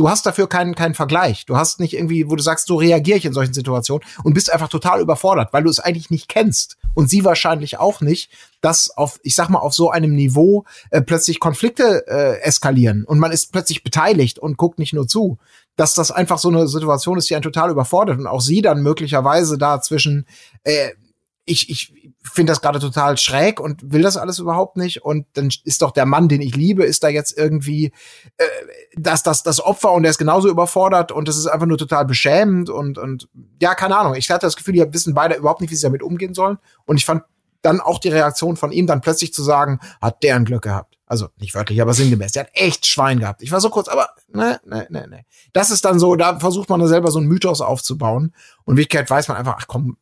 du 0.00 0.08
hast 0.08 0.24
dafür 0.24 0.48
keinen, 0.48 0.74
keinen 0.74 0.94
Vergleich. 0.94 1.44
Du 1.44 1.58
hast 1.58 1.78
nicht 1.78 1.92
irgendwie, 1.92 2.30
wo 2.30 2.34
du 2.34 2.42
sagst, 2.42 2.66
so 2.66 2.76
reagiere 2.76 3.18
ich 3.18 3.26
in 3.26 3.34
solchen 3.34 3.52
Situationen 3.52 4.02
und 4.24 4.32
bist 4.32 4.50
einfach 4.50 4.68
total 4.68 4.98
überfordert, 5.02 5.52
weil 5.52 5.62
du 5.62 5.68
es 5.68 5.78
eigentlich 5.78 6.08
nicht 6.08 6.26
kennst. 6.26 6.78
Und 6.94 7.10
sie 7.10 7.22
wahrscheinlich 7.22 7.78
auch 7.78 8.00
nicht, 8.00 8.32
dass 8.62 8.90
auf, 8.96 9.20
ich 9.22 9.34
sag 9.34 9.50
mal, 9.50 9.58
auf 9.58 9.74
so 9.74 9.90
einem 9.90 10.14
Niveau 10.14 10.64
äh, 10.90 11.02
plötzlich 11.02 11.38
Konflikte 11.38 12.06
äh, 12.08 12.40
eskalieren 12.40 13.04
und 13.04 13.18
man 13.18 13.30
ist 13.30 13.52
plötzlich 13.52 13.84
beteiligt 13.84 14.38
und 14.38 14.56
guckt 14.56 14.78
nicht 14.78 14.94
nur 14.94 15.06
zu 15.06 15.38
dass 15.76 15.94
das 15.94 16.10
einfach 16.10 16.38
so 16.38 16.50
eine 16.50 16.68
Situation 16.68 17.16
ist, 17.16 17.30
die 17.30 17.34
einen 17.34 17.42
total 17.42 17.70
überfordert 17.70 18.18
und 18.18 18.26
auch 18.26 18.42
sie 18.42 18.60
dann 18.60 18.82
möglicherweise 18.82 19.56
da 19.56 19.80
zwischen, 19.80 20.26
äh, 20.62 20.90
ich, 21.50 21.68
ich 21.68 21.92
finde 22.22 22.52
das 22.52 22.60
gerade 22.60 22.78
total 22.78 23.16
schräg 23.18 23.60
und 23.60 23.92
will 23.92 24.02
das 24.02 24.16
alles 24.16 24.38
überhaupt 24.38 24.76
nicht. 24.76 25.02
Und 25.02 25.26
dann 25.34 25.50
ist 25.64 25.82
doch 25.82 25.90
der 25.90 26.06
Mann, 26.06 26.28
den 26.28 26.40
ich 26.40 26.54
liebe, 26.54 26.84
ist 26.84 27.02
da 27.02 27.08
jetzt 27.08 27.36
irgendwie 27.36 27.92
äh, 28.36 28.44
das, 28.96 29.22
das, 29.22 29.42
das 29.42 29.60
Opfer 29.60 29.92
und 29.92 30.02
der 30.02 30.10
ist 30.10 30.18
genauso 30.18 30.48
überfordert 30.48 31.12
und 31.12 31.28
das 31.28 31.36
ist 31.36 31.46
einfach 31.46 31.66
nur 31.66 31.78
total 31.78 32.04
beschämend 32.04 32.70
und, 32.70 32.98
und 32.98 33.28
ja, 33.60 33.74
keine 33.74 33.96
Ahnung. 33.96 34.14
Ich 34.14 34.30
hatte 34.30 34.46
das 34.46 34.56
Gefühl, 34.56 34.74
die 34.74 34.92
wissen 34.92 35.14
beide 35.14 35.34
überhaupt 35.34 35.60
nicht, 35.60 35.70
wie 35.70 35.76
sie 35.76 35.82
damit 35.86 36.02
umgehen 36.02 36.34
sollen. 36.34 36.58
Und 36.84 36.96
ich 36.96 37.04
fand 37.04 37.22
dann 37.62 37.80
auch 37.80 37.98
die 37.98 38.08
Reaktion 38.08 38.56
von 38.56 38.72
ihm, 38.72 38.86
dann 38.86 39.00
plötzlich 39.00 39.34
zu 39.34 39.42
sagen, 39.42 39.80
hat 40.00 40.22
der 40.22 40.36
ein 40.36 40.44
Glück 40.44 40.62
gehabt. 40.62 40.98
Also 41.06 41.28
nicht 41.38 41.54
wörtlich, 41.54 41.82
aber 41.82 41.92
sinngemäß. 41.92 42.32
Der 42.32 42.44
hat 42.44 42.50
echt 42.54 42.86
Schwein 42.86 43.18
gehabt. 43.18 43.42
Ich 43.42 43.50
war 43.50 43.60
so 43.60 43.68
kurz, 43.68 43.88
aber 43.88 44.10
ne, 44.28 44.60
ne, 44.64 44.86
ne, 44.90 45.08
ne. 45.08 45.24
Das 45.52 45.70
ist 45.70 45.84
dann 45.84 45.98
so, 45.98 46.14
da 46.14 46.38
versucht 46.38 46.68
man 46.68 46.80
da 46.80 46.86
selber 46.86 47.10
so 47.10 47.18
einen 47.18 47.28
Mythos 47.28 47.60
aufzubauen. 47.60 48.32
Und 48.64 48.74
in 48.74 48.78
Wirklichkeit 48.78 49.10
weiß 49.10 49.26
man 49.28 49.36
einfach, 49.36 49.56
ach 49.58 49.66
komm, 49.66 49.96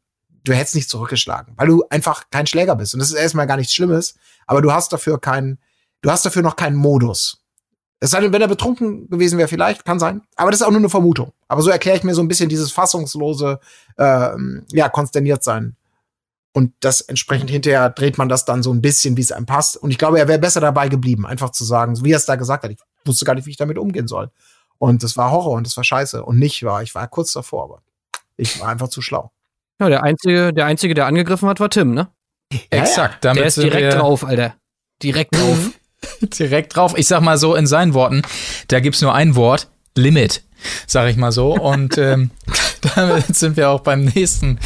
du 0.44 0.52
hättest 0.52 0.74
nicht 0.74 0.88
zurückgeschlagen, 0.88 1.54
weil 1.56 1.68
du 1.68 1.84
einfach 1.90 2.24
kein 2.30 2.46
Schläger 2.46 2.76
bist. 2.76 2.94
Und 2.94 3.00
das 3.00 3.10
ist 3.10 3.16
erstmal 3.16 3.46
gar 3.46 3.56
nichts 3.56 3.74
Schlimmes, 3.74 4.14
aber 4.46 4.62
du 4.62 4.72
hast 4.72 4.92
dafür 4.92 5.20
keinen, 5.20 5.58
du 6.02 6.10
hast 6.10 6.24
dafür 6.24 6.42
noch 6.42 6.56
keinen 6.56 6.76
Modus. 6.76 7.42
Es 8.00 8.10
sei 8.10 8.20
denn, 8.20 8.32
wenn 8.32 8.42
er 8.42 8.48
betrunken 8.48 9.08
gewesen 9.10 9.38
wäre, 9.38 9.48
vielleicht, 9.48 9.84
kann 9.84 9.98
sein. 9.98 10.22
Aber 10.36 10.50
das 10.50 10.60
ist 10.60 10.66
auch 10.66 10.70
nur 10.70 10.78
eine 10.78 10.88
Vermutung. 10.88 11.32
Aber 11.48 11.62
so 11.62 11.70
erkläre 11.70 11.96
ich 11.96 12.04
mir 12.04 12.14
so 12.14 12.22
ein 12.22 12.28
bisschen 12.28 12.48
dieses 12.48 12.70
fassungslose, 12.70 13.58
ähm, 13.98 14.64
ja, 14.70 14.88
konsterniert 14.88 15.42
sein. 15.42 15.76
Und 16.52 16.72
das 16.80 17.00
entsprechend 17.00 17.50
hinterher 17.50 17.90
dreht 17.90 18.16
man 18.16 18.28
das 18.28 18.44
dann 18.44 18.62
so 18.62 18.72
ein 18.72 18.80
bisschen, 18.80 19.16
wie 19.16 19.20
es 19.20 19.32
einem 19.32 19.46
passt. 19.46 19.76
Und 19.76 19.90
ich 19.90 19.98
glaube, 19.98 20.18
er 20.18 20.28
wäre 20.28 20.38
besser 20.38 20.60
dabei 20.60 20.88
geblieben, 20.88 21.26
einfach 21.26 21.50
zu 21.50 21.64
sagen, 21.64 22.02
wie 22.04 22.12
er 22.12 22.16
es 22.16 22.26
da 22.26 22.36
gesagt 22.36 22.64
hat. 22.64 22.70
Ich 22.70 22.78
wusste 23.04 23.24
gar 23.24 23.34
nicht, 23.34 23.46
wie 23.46 23.50
ich 23.50 23.56
damit 23.56 23.78
umgehen 23.78 24.08
soll. 24.08 24.30
Und 24.78 25.02
das 25.02 25.16
war 25.16 25.32
Horror 25.32 25.54
und 25.54 25.66
das 25.66 25.76
war 25.76 25.84
scheiße. 25.84 26.24
Und 26.24 26.38
nicht 26.38 26.62
war, 26.62 26.82
ich 26.82 26.94
war 26.94 27.06
kurz 27.08 27.32
davor, 27.32 27.64
aber 27.64 27.82
ich 28.36 28.60
war 28.60 28.68
einfach 28.68 28.88
zu 28.88 29.02
schlau. 29.02 29.32
Ja, 29.80 29.88
der 29.88 30.02
einzige, 30.02 30.52
der 30.52 30.66
einzige, 30.66 30.94
der 30.94 31.06
angegriffen 31.06 31.48
hat, 31.48 31.60
war 31.60 31.70
Tim, 31.70 31.94
ne? 31.94 32.08
Exakt. 32.70 33.24
Damit 33.24 33.40
Der 33.40 33.46
ist 33.46 33.56
direkt 33.58 33.92
wir 33.94 34.00
drauf, 34.00 34.24
Alter. 34.24 34.54
Direkt 35.02 35.36
drauf. 35.36 35.70
direkt 36.22 36.74
drauf. 36.76 36.94
Ich 36.96 37.06
sag 37.06 37.20
mal 37.20 37.38
so 37.38 37.54
in 37.54 37.66
seinen 37.66 37.94
Worten, 37.94 38.22
da 38.68 38.80
gibt's 38.80 39.02
nur 39.02 39.14
ein 39.14 39.36
Wort, 39.36 39.68
Limit, 39.96 40.42
sag 40.86 41.08
ich 41.10 41.16
mal 41.16 41.32
so. 41.32 41.54
Und 41.54 41.98
ähm, 41.98 42.30
damit 42.96 43.36
sind 43.36 43.56
wir 43.56 43.70
auch 43.70 43.80
beim 43.80 44.04
nächsten 44.04 44.58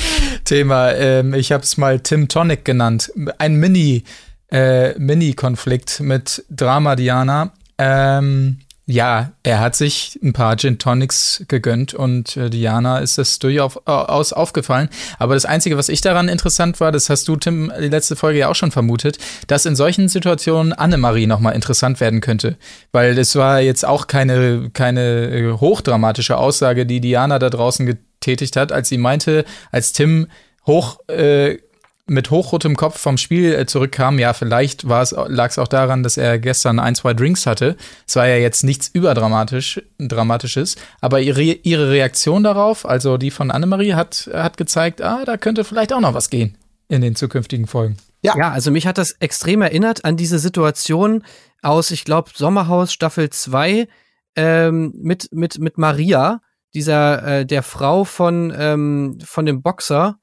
Thema. 0.44 0.92
Ähm, 0.92 1.34
ich 1.34 1.52
habe 1.52 1.62
es 1.62 1.76
mal 1.76 2.00
Tim 2.00 2.28
Tonic 2.28 2.64
genannt. 2.64 3.12
Ein 3.38 3.56
Mini, 3.56 4.04
äh, 4.50 4.98
Mini-Konflikt 4.98 6.00
mit 6.00 6.44
Drama 6.50 6.96
Diana. 6.96 7.52
Ähm, 7.78 8.60
ja, 8.84 9.32
er 9.44 9.60
hat 9.60 9.76
sich 9.76 10.18
ein 10.22 10.32
paar 10.32 10.56
Gin 10.56 10.78
Tonics 10.78 11.44
gegönnt 11.46 11.94
und 11.94 12.36
äh, 12.36 12.50
Diana 12.50 12.98
ist 12.98 13.16
das 13.16 13.38
durchaus 13.38 14.32
aufgefallen. 14.32 14.88
Aber 15.20 15.34
das 15.34 15.44
Einzige, 15.44 15.78
was 15.78 15.88
ich 15.88 16.00
daran 16.00 16.28
interessant 16.28 16.80
war, 16.80 16.90
das 16.90 17.08
hast 17.08 17.28
du, 17.28 17.36
Tim, 17.36 17.72
die 17.80 17.88
letzte 17.88 18.16
Folge 18.16 18.40
ja 18.40 18.48
auch 18.48 18.56
schon 18.56 18.72
vermutet, 18.72 19.18
dass 19.46 19.66
in 19.66 19.76
solchen 19.76 20.08
Situationen 20.08 20.72
Annemarie 20.72 21.28
nochmal 21.28 21.54
interessant 21.54 22.00
werden 22.00 22.20
könnte. 22.20 22.56
Weil 22.90 23.16
es 23.18 23.36
war 23.36 23.60
jetzt 23.60 23.86
auch 23.86 24.08
keine, 24.08 24.70
keine 24.72 25.30
äh, 25.30 25.52
hochdramatische 25.52 26.36
Aussage, 26.36 26.84
die 26.84 27.00
Diana 27.00 27.38
da 27.38 27.50
draußen 27.50 27.86
getätigt 27.86 28.56
hat, 28.56 28.72
als 28.72 28.88
sie 28.88 28.98
meinte, 28.98 29.44
als 29.70 29.92
Tim 29.92 30.26
hoch 30.66 30.98
äh, 31.08 31.58
mit 32.06 32.30
hochrotem 32.30 32.76
Kopf 32.76 32.98
vom 32.98 33.16
Spiel 33.16 33.54
äh, 33.54 33.66
zurückkam, 33.66 34.18
ja, 34.18 34.32
vielleicht 34.32 34.82
lag 34.82 35.50
es 35.50 35.58
auch 35.58 35.68
daran, 35.68 36.02
dass 36.02 36.16
er 36.16 36.38
gestern 36.38 36.78
ein, 36.78 36.94
zwei 36.94 37.14
Drinks 37.14 37.46
hatte. 37.46 37.76
Es 38.06 38.16
war 38.16 38.26
ja 38.26 38.36
jetzt 38.36 38.64
nichts 38.64 38.88
überdramatisch, 38.88 39.80
dramatisches, 39.98 40.76
aber 41.00 41.20
ihre, 41.20 41.42
ihre 41.42 41.90
Reaktion 41.90 42.42
darauf, 42.42 42.86
also 42.86 43.18
die 43.18 43.30
von 43.30 43.50
Annemarie, 43.50 43.94
hat, 43.94 44.28
hat 44.32 44.56
gezeigt, 44.56 45.00
ah, 45.00 45.24
da 45.24 45.36
könnte 45.36 45.64
vielleicht 45.64 45.92
auch 45.92 46.00
noch 46.00 46.14
was 46.14 46.28
gehen 46.28 46.58
in 46.88 47.00
den 47.00 47.14
zukünftigen 47.14 47.66
Folgen. 47.66 47.96
Ja. 48.22 48.36
ja, 48.36 48.50
also 48.50 48.70
mich 48.70 48.86
hat 48.86 48.98
das 48.98 49.12
extrem 49.12 49.62
erinnert 49.62 50.04
an 50.04 50.16
diese 50.16 50.38
Situation 50.38 51.24
aus, 51.62 51.90
ich 51.90 52.04
glaube, 52.04 52.30
Sommerhaus 52.34 52.92
Staffel 52.92 53.30
2 53.30 53.88
ähm, 54.36 54.92
mit, 54.96 55.28
mit, 55.32 55.58
mit 55.58 55.78
Maria, 55.78 56.40
dieser, 56.74 57.40
äh, 57.40 57.46
der 57.46 57.62
Frau 57.62 58.04
von, 58.04 58.52
ähm, 58.56 59.18
von 59.24 59.46
dem 59.46 59.62
Boxer, 59.62 60.18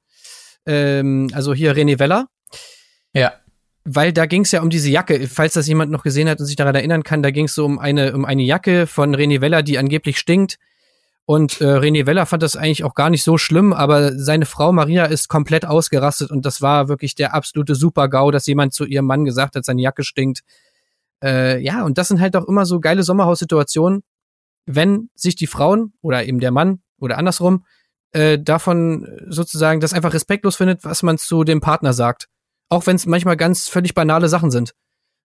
ähm, 0.66 1.28
also 1.32 1.54
hier 1.54 1.74
René 1.74 1.98
Weller. 1.98 2.26
Ja. 3.12 3.32
Weil 3.84 4.12
da 4.12 4.26
ging 4.26 4.42
es 4.42 4.52
ja 4.52 4.60
um 4.60 4.70
diese 4.70 4.90
Jacke, 4.90 5.26
falls 5.26 5.54
das 5.54 5.66
jemand 5.66 5.90
noch 5.90 6.02
gesehen 6.02 6.28
hat 6.28 6.38
und 6.38 6.46
sich 6.46 6.56
daran 6.56 6.74
erinnern 6.74 7.02
kann, 7.02 7.22
da 7.22 7.30
ging 7.30 7.46
es 7.46 7.54
so 7.54 7.64
um 7.64 7.78
eine, 7.78 8.14
um 8.14 8.24
eine 8.24 8.42
Jacke 8.42 8.86
von 8.86 9.16
René 9.16 9.40
Weller, 9.40 9.62
die 9.62 9.78
angeblich 9.78 10.18
stinkt. 10.18 10.58
Und 11.24 11.60
äh, 11.60 11.64
René 11.64 12.06
Weller 12.06 12.26
fand 12.26 12.42
das 12.42 12.56
eigentlich 12.56 12.84
auch 12.84 12.94
gar 12.94 13.08
nicht 13.08 13.22
so 13.22 13.38
schlimm, 13.38 13.72
aber 13.72 14.18
seine 14.18 14.46
Frau 14.46 14.72
Maria 14.72 15.04
ist 15.04 15.28
komplett 15.28 15.64
ausgerastet 15.64 16.30
und 16.30 16.44
das 16.44 16.60
war 16.60 16.88
wirklich 16.88 17.14
der 17.14 17.34
absolute 17.34 17.74
Super-GAU, 17.74 18.32
dass 18.32 18.46
jemand 18.46 18.74
zu 18.74 18.84
ihrem 18.84 19.06
Mann 19.06 19.24
gesagt 19.24 19.54
hat, 19.54 19.64
seine 19.64 19.80
Jacke 19.80 20.02
stinkt. 20.02 20.40
Äh, 21.22 21.62
ja, 21.62 21.84
und 21.84 21.98
das 21.98 22.08
sind 22.08 22.20
halt 22.20 22.36
auch 22.36 22.48
immer 22.48 22.66
so 22.66 22.80
geile 22.80 23.02
Sommerhaussituationen, 23.02 24.02
wenn 24.66 25.08
sich 25.14 25.36
die 25.36 25.46
Frauen 25.46 25.92
oder 26.02 26.24
eben 26.24 26.40
der 26.40 26.50
Mann 26.50 26.80
oder 26.98 27.16
andersrum 27.16 27.64
äh, 28.12 28.38
davon 28.38 29.06
sozusagen 29.28 29.80
das 29.80 29.92
einfach 29.92 30.14
respektlos 30.14 30.56
findet, 30.56 30.84
was 30.84 31.02
man 31.02 31.18
zu 31.18 31.44
dem 31.44 31.60
Partner 31.60 31.92
sagt. 31.92 32.28
Auch 32.68 32.86
wenn 32.86 32.96
es 32.96 33.06
manchmal 33.06 33.36
ganz 33.36 33.68
völlig 33.68 33.94
banale 33.94 34.28
Sachen 34.28 34.50
sind. 34.50 34.74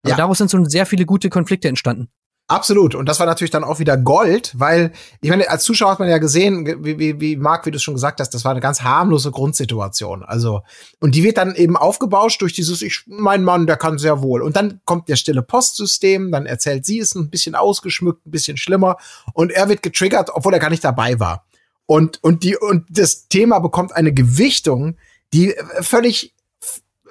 Aber 0.03 0.11
ja. 0.11 0.17
daraus 0.17 0.37
sind 0.37 0.49
so 0.49 0.63
sehr 0.65 0.85
viele 0.85 1.05
gute 1.05 1.29
Konflikte 1.29 1.67
entstanden. 1.67 2.09
Absolut. 2.47 2.93
Und 2.93 3.09
das 3.09 3.19
war 3.19 3.25
natürlich 3.25 3.49
dann 3.49 3.63
auch 3.63 3.79
wieder 3.79 3.97
Gold, 3.97 4.53
weil, 4.55 4.91
ich 5.21 5.31
meine, 5.31 5.49
als 5.49 5.63
Zuschauer 5.63 5.89
hat 5.89 5.99
man 5.99 6.09
ja 6.09 6.19
gesehen, 6.19 6.85
wie, 6.85 6.99
wie, 6.99 7.19
wie 7.19 7.35
Marc, 7.37 7.65
wie 7.65 7.71
du 7.71 7.79
schon 7.79 7.95
gesagt 7.95 8.19
hast, 8.19 8.35
das 8.35 8.45
war 8.45 8.51
eine 8.51 8.59
ganz 8.59 8.83
harmlose 8.83 9.31
Grundsituation. 9.31 10.23
Also, 10.23 10.61
und 10.99 11.15
die 11.15 11.23
wird 11.23 11.37
dann 11.37 11.55
eben 11.55 11.75
aufgebauscht 11.75 12.43
durch 12.43 12.53
dieses, 12.53 12.83
ich, 12.83 13.03
mein 13.07 13.43
Mann, 13.43 13.65
der 13.65 13.77
kann 13.77 13.97
sehr 13.97 14.21
wohl. 14.21 14.43
Und 14.43 14.55
dann 14.55 14.79
kommt 14.85 15.09
der 15.09 15.15
stille 15.15 15.41
Postsystem, 15.41 16.31
dann 16.31 16.45
erzählt 16.45 16.85
sie 16.85 16.99
es 16.99 17.15
ein 17.15 17.31
bisschen 17.31 17.55
ausgeschmückt, 17.55 18.27
ein 18.27 18.31
bisschen 18.31 18.57
schlimmer. 18.57 18.97
Und 19.33 19.51
er 19.51 19.67
wird 19.67 19.81
getriggert, 19.81 20.29
obwohl 20.31 20.53
er 20.53 20.59
gar 20.59 20.69
nicht 20.69 20.83
dabei 20.83 21.19
war. 21.19 21.47
Und, 21.85 22.23
und 22.23 22.43
die, 22.43 22.57
und 22.57 22.85
das 22.89 23.27
Thema 23.27 23.59
bekommt 23.59 23.95
eine 23.95 24.13
Gewichtung, 24.13 24.97
die 25.33 25.55
äh, 25.55 25.83
völlig 25.83 26.35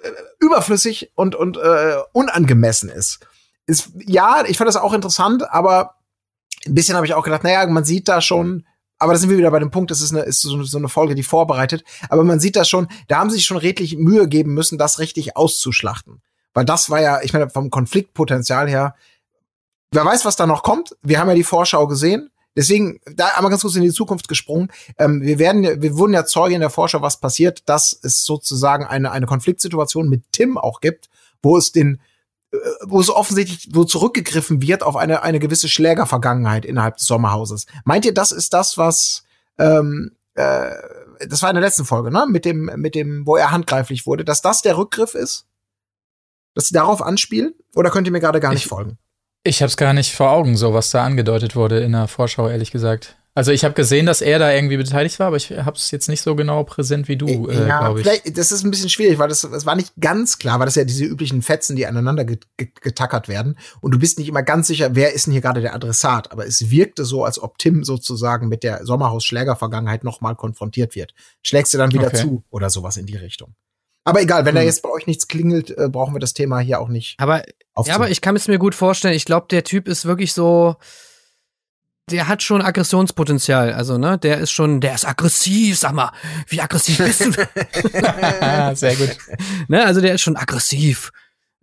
äh, 0.02 0.10
überflüssig 0.40 1.12
und, 1.14 1.34
und 1.34 1.56
äh, 1.56 1.96
unangemessen 2.12 2.88
ist. 2.88 3.20
ist. 3.66 3.90
Ja, 4.04 4.44
ich 4.46 4.58
fand 4.58 4.68
das 4.68 4.76
auch 4.76 4.92
interessant, 4.92 5.48
aber 5.50 5.96
ein 6.66 6.74
bisschen 6.74 6.96
habe 6.96 7.06
ich 7.06 7.14
auch 7.14 7.24
gedacht, 7.24 7.44
naja, 7.44 7.66
man 7.66 7.84
sieht 7.84 8.08
da 8.08 8.20
schon, 8.20 8.66
aber 8.98 9.12
da 9.12 9.18
sind 9.18 9.30
wir 9.30 9.38
wieder 9.38 9.50
bei 9.50 9.58
dem 9.58 9.70
Punkt, 9.70 9.90
das 9.90 10.00
ist, 10.00 10.12
eine, 10.12 10.22
ist 10.22 10.40
so, 10.40 10.62
so 10.62 10.78
eine 10.78 10.88
Folge, 10.88 11.14
die 11.14 11.22
vorbereitet, 11.22 11.84
aber 12.08 12.24
man 12.24 12.40
sieht 12.40 12.56
da 12.56 12.64
schon, 12.64 12.88
da 13.08 13.18
haben 13.18 13.30
sie 13.30 13.36
sich 13.36 13.44
schon 13.44 13.56
redlich 13.56 13.96
Mühe 13.96 14.28
geben 14.28 14.54
müssen, 14.54 14.78
das 14.78 14.98
richtig 14.98 15.36
auszuschlachten. 15.36 16.22
Weil 16.54 16.64
das 16.64 16.88
war 16.88 17.00
ja, 17.00 17.20
ich 17.22 17.32
meine, 17.32 17.50
vom 17.50 17.70
Konfliktpotenzial 17.70 18.68
her, 18.68 18.94
wer 19.90 20.04
weiß, 20.04 20.24
was 20.24 20.36
da 20.36 20.46
noch 20.46 20.62
kommt. 20.62 20.96
Wir 21.02 21.18
haben 21.18 21.28
ja 21.28 21.34
die 21.34 21.44
Vorschau 21.44 21.86
gesehen. 21.86 22.30
Deswegen, 22.56 23.00
da 23.04 23.28
einmal 23.36 23.50
ganz 23.50 23.62
kurz 23.62 23.74
in 23.74 23.82
die 23.82 23.92
Zukunft 23.92 24.28
gesprungen. 24.28 24.70
Ähm, 24.98 25.22
wir 25.22 25.38
werden, 25.38 25.82
wir 25.82 25.96
wurden 25.96 26.12
ja 26.12 26.24
Zeuge 26.24 26.54
in 26.54 26.60
der 26.60 26.70
Forschung, 26.70 27.02
was 27.02 27.18
passiert, 27.18 27.68
dass 27.68 27.98
es 28.02 28.24
sozusagen 28.24 28.84
eine, 28.84 29.10
eine 29.10 29.26
Konfliktsituation 29.26 30.08
mit 30.08 30.22
Tim 30.32 30.56
auch 30.56 30.80
gibt, 30.80 31.08
wo 31.42 31.56
es 31.56 31.72
den, 31.72 32.00
äh, 32.52 32.56
wo 32.82 33.00
es 33.00 33.10
offensichtlich, 33.10 33.70
wo 33.74 33.84
zurückgegriffen 33.84 34.62
wird 34.62 34.82
auf 34.84 34.96
eine, 34.96 35.22
eine 35.22 35.40
gewisse 35.40 35.68
Schlägervergangenheit 35.68 36.64
innerhalb 36.64 36.96
des 36.98 37.06
Sommerhauses. 37.06 37.66
Meint 37.84 38.04
ihr, 38.04 38.14
das 38.14 38.30
ist 38.30 38.54
das, 38.54 38.78
was, 38.78 39.24
ähm, 39.58 40.12
äh, 40.34 40.70
das 41.28 41.42
war 41.42 41.50
in 41.50 41.54
der 41.54 41.64
letzten 41.64 41.84
Folge, 41.84 42.10
ne? 42.10 42.26
Mit 42.28 42.44
dem, 42.44 42.70
mit 42.76 42.94
dem, 42.94 43.26
wo 43.26 43.36
er 43.36 43.50
handgreiflich 43.50 44.06
wurde, 44.06 44.24
dass 44.24 44.42
das 44.42 44.62
der 44.62 44.76
Rückgriff 44.76 45.14
ist? 45.14 45.46
Dass 46.54 46.66
sie 46.66 46.74
darauf 46.74 47.02
anspielen? 47.02 47.54
Oder 47.74 47.90
könnt 47.90 48.06
ihr 48.06 48.12
mir 48.12 48.20
gerade 48.20 48.40
gar 48.40 48.52
nicht 48.52 48.64
ich, 48.64 48.68
folgen? 48.68 48.98
Ich 49.44 49.60
habe 49.60 49.68
es 49.68 49.76
gar 49.76 49.92
nicht 49.92 50.14
vor 50.14 50.30
Augen, 50.30 50.56
so 50.56 50.72
was 50.72 50.90
da 50.90 51.04
angedeutet 51.04 51.54
wurde 51.54 51.80
in 51.80 51.92
der 51.92 52.08
Vorschau, 52.08 52.48
ehrlich 52.48 52.70
gesagt. 52.70 53.16
Also 53.36 53.50
ich 53.50 53.64
habe 53.64 53.74
gesehen, 53.74 54.06
dass 54.06 54.20
er 54.20 54.38
da 54.38 54.52
irgendwie 54.52 54.76
beteiligt 54.76 55.18
war, 55.18 55.26
aber 55.26 55.36
ich 55.36 55.50
habe 55.50 55.76
es 55.76 55.90
jetzt 55.90 56.08
nicht 56.08 56.22
so 56.22 56.36
genau 56.36 56.62
präsent 56.62 57.08
wie 57.08 57.16
du, 57.16 57.48
äh, 57.48 57.66
ja, 57.66 57.80
glaube 57.80 58.00
ich. 58.00 58.06
Vielleicht, 58.06 58.38
das 58.38 58.52
ist 58.52 58.64
ein 58.64 58.70
bisschen 58.70 58.88
schwierig, 58.88 59.18
weil 59.18 59.28
das, 59.28 59.40
das 59.40 59.66
war 59.66 59.74
nicht 59.74 59.92
ganz 60.00 60.38
klar, 60.38 60.60
weil 60.60 60.66
das 60.66 60.76
ja 60.76 60.84
diese 60.84 61.04
üblichen 61.04 61.42
Fetzen, 61.42 61.74
die 61.74 61.84
aneinander 61.84 62.24
getackert 62.24 63.26
werden. 63.26 63.58
Und 63.80 63.92
du 63.92 63.98
bist 63.98 64.18
nicht 64.18 64.28
immer 64.28 64.44
ganz 64.44 64.68
sicher, 64.68 64.94
wer 64.94 65.14
ist 65.14 65.26
denn 65.26 65.32
hier 65.32 65.42
gerade 65.42 65.60
der 65.60 65.74
Adressat. 65.74 66.30
Aber 66.30 66.46
es 66.46 66.70
wirkte 66.70 67.04
so, 67.04 67.24
als 67.24 67.42
ob 67.42 67.58
Tim 67.58 67.82
sozusagen 67.82 68.46
mit 68.46 68.62
der 68.62 68.86
Sommerhaus-Schläger-Vergangenheit 68.86 70.04
nochmal 70.04 70.36
konfrontiert 70.36 70.94
wird. 70.94 71.12
Schlägst 71.42 71.74
du 71.74 71.78
dann 71.78 71.92
wieder 71.92 72.06
okay. 72.06 72.18
zu 72.18 72.44
oder 72.50 72.70
sowas 72.70 72.96
in 72.96 73.06
die 73.06 73.16
Richtung. 73.16 73.56
Aber 74.04 74.20
egal, 74.20 74.44
wenn 74.44 74.52
hm. 74.52 74.56
da 74.56 74.62
jetzt 74.62 74.82
bei 74.82 74.90
euch 74.90 75.06
nichts 75.06 75.28
klingelt, 75.28 75.76
äh, 75.76 75.88
brauchen 75.88 76.14
wir 76.14 76.20
das 76.20 76.34
Thema 76.34 76.60
hier 76.60 76.80
auch 76.80 76.88
nicht. 76.88 77.18
Aber, 77.18 77.42
ja, 77.84 77.94
aber 77.94 78.10
ich 78.10 78.20
kann 78.20 78.36
es 78.36 78.48
mir 78.48 78.58
gut 78.58 78.74
vorstellen. 78.74 79.14
Ich 79.14 79.24
glaube, 79.24 79.46
der 79.50 79.64
Typ 79.64 79.88
ist 79.88 80.04
wirklich 80.04 80.32
so, 80.32 80.76
der 82.10 82.28
hat 82.28 82.42
schon 82.42 82.60
Aggressionspotenzial. 82.60 83.72
Also, 83.72 83.96
ne, 83.96 84.18
der 84.18 84.38
ist 84.38 84.50
schon, 84.50 84.80
der 84.80 84.94
ist 84.94 85.06
aggressiv, 85.06 85.78
sag 85.78 85.92
mal. 85.92 86.12
Wie 86.48 86.60
aggressiv 86.60 86.98
bist 86.98 87.20
du? 87.20 87.30
Sehr 88.74 88.96
gut. 88.96 89.16
ne, 89.68 89.84
also 89.84 90.00
der 90.02 90.14
ist 90.14 90.20
schon 90.20 90.36
aggressiv. 90.36 91.10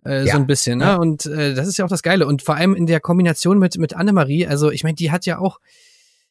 Äh, 0.04 0.24
ja. 0.24 0.32
So 0.32 0.38
ein 0.38 0.48
bisschen, 0.48 0.78
ne? 0.78 0.98
Und 0.98 1.26
äh, 1.26 1.54
das 1.54 1.68
ist 1.68 1.76
ja 1.76 1.84
auch 1.84 1.90
das 1.90 2.02
Geile. 2.02 2.26
Und 2.26 2.42
vor 2.42 2.56
allem 2.56 2.74
in 2.74 2.86
der 2.86 2.98
Kombination 2.98 3.58
mit, 3.58 3.78
mit 3.78 3.94
Annemarie, 3.94 4.48
also 4.48 4.72
ich 4.72 4.82
meine, 4.82 4.96
die 4.96 5.12
hat 5.12 5.26
ja 5.26 5.38
auch, 5.38 5.60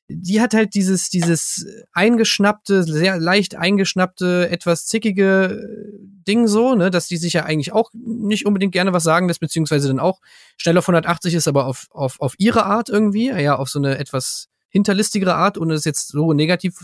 die 0.07 0.41
hat 0.41 0.53
halt 0.53 0.73
dieses, 0.73 1.09
dieses 1.09 1.65
eingeschnappte, 1.93 2.83
sehr 2.83 3.17
leicht 3.19 3.55
eingeschnappte, 3.55 4.49
etwas 4.49 4.85
zickige 4.85 5.61
äh, 5.61 5.97
Ding 6.27 6.47
so, 6.47 6.75
ne, 6.75 6.91
dass 6.91 7.07
die 7.07 7.17
sich 7.17 7.33
ja 7.33 7.43
eigentlich 7.45 7.71
auch 7.71 7.89
nicht 7.93 8.45
unbedingt 8.45 8.73
gerne 8.73 8.93
was 8.93 9.03
sagen 9.03 9.27
lässt, 9.27 9.39
beziehungsweise 9.39 9.87
dann 9.87 9.99
auch 9.99 10.19
schnell 10.57 10.77
auf 10.77 10.85
180 10.87 11.33
ist, 11.33 11.47
aber 11.47 11.65
auf, 11.65 11.87
auf, 11.91 12.19
auf 12.19 12.35
ihre 12.37 12.65
Art 12.65 12.89
irgendwie, 12.89 13.29
ja, 13.29 13.55
auf 13.55 13.69
so 13.69 13.79
eine 13.79 13.97
etwas 13.97 14.49
hinterlistigere 14.69 15.35
Art, 15.35 15.57
ohne 15.57 15.73
das 15.73 15.85
jetzt 15.85 16.09
so 16.09 16.33
negativ 16.33 16.77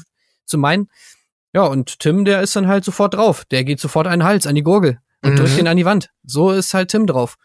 zu 0.46 0.58
meinen. 0.58 0.90
Ja, 1.54 1.64
und 1.64 2.00
Tim, 2.00 2.26
der 2.26 2.42
ist 2.42 2.56
dann 2.56 2.68
halt 2.68 2.84
sofort 2.84 3.14
drauf. 3.14 3.46
Der 3.46 3.64
geht 3.64 3.80
sofort 3.80 4.08
einen 4.08 4.24
Hals 4.24 4.46
an 4.48 4.56
die 4.56 4.64
Gurgel 4.64 5.00
und 5.24 5.32
Mhm. 5.34 5.36
drückt 5.38 5.58
ihn 5.58 5.68
an 5.68 5.78
die 5.78 5.86
Wand. 5.86 6.10
So 6.24 6.52
ist 6.52 6.74
halt 6.74 6.90
Tim 6.92 7.08
drauf. 7.08 7.38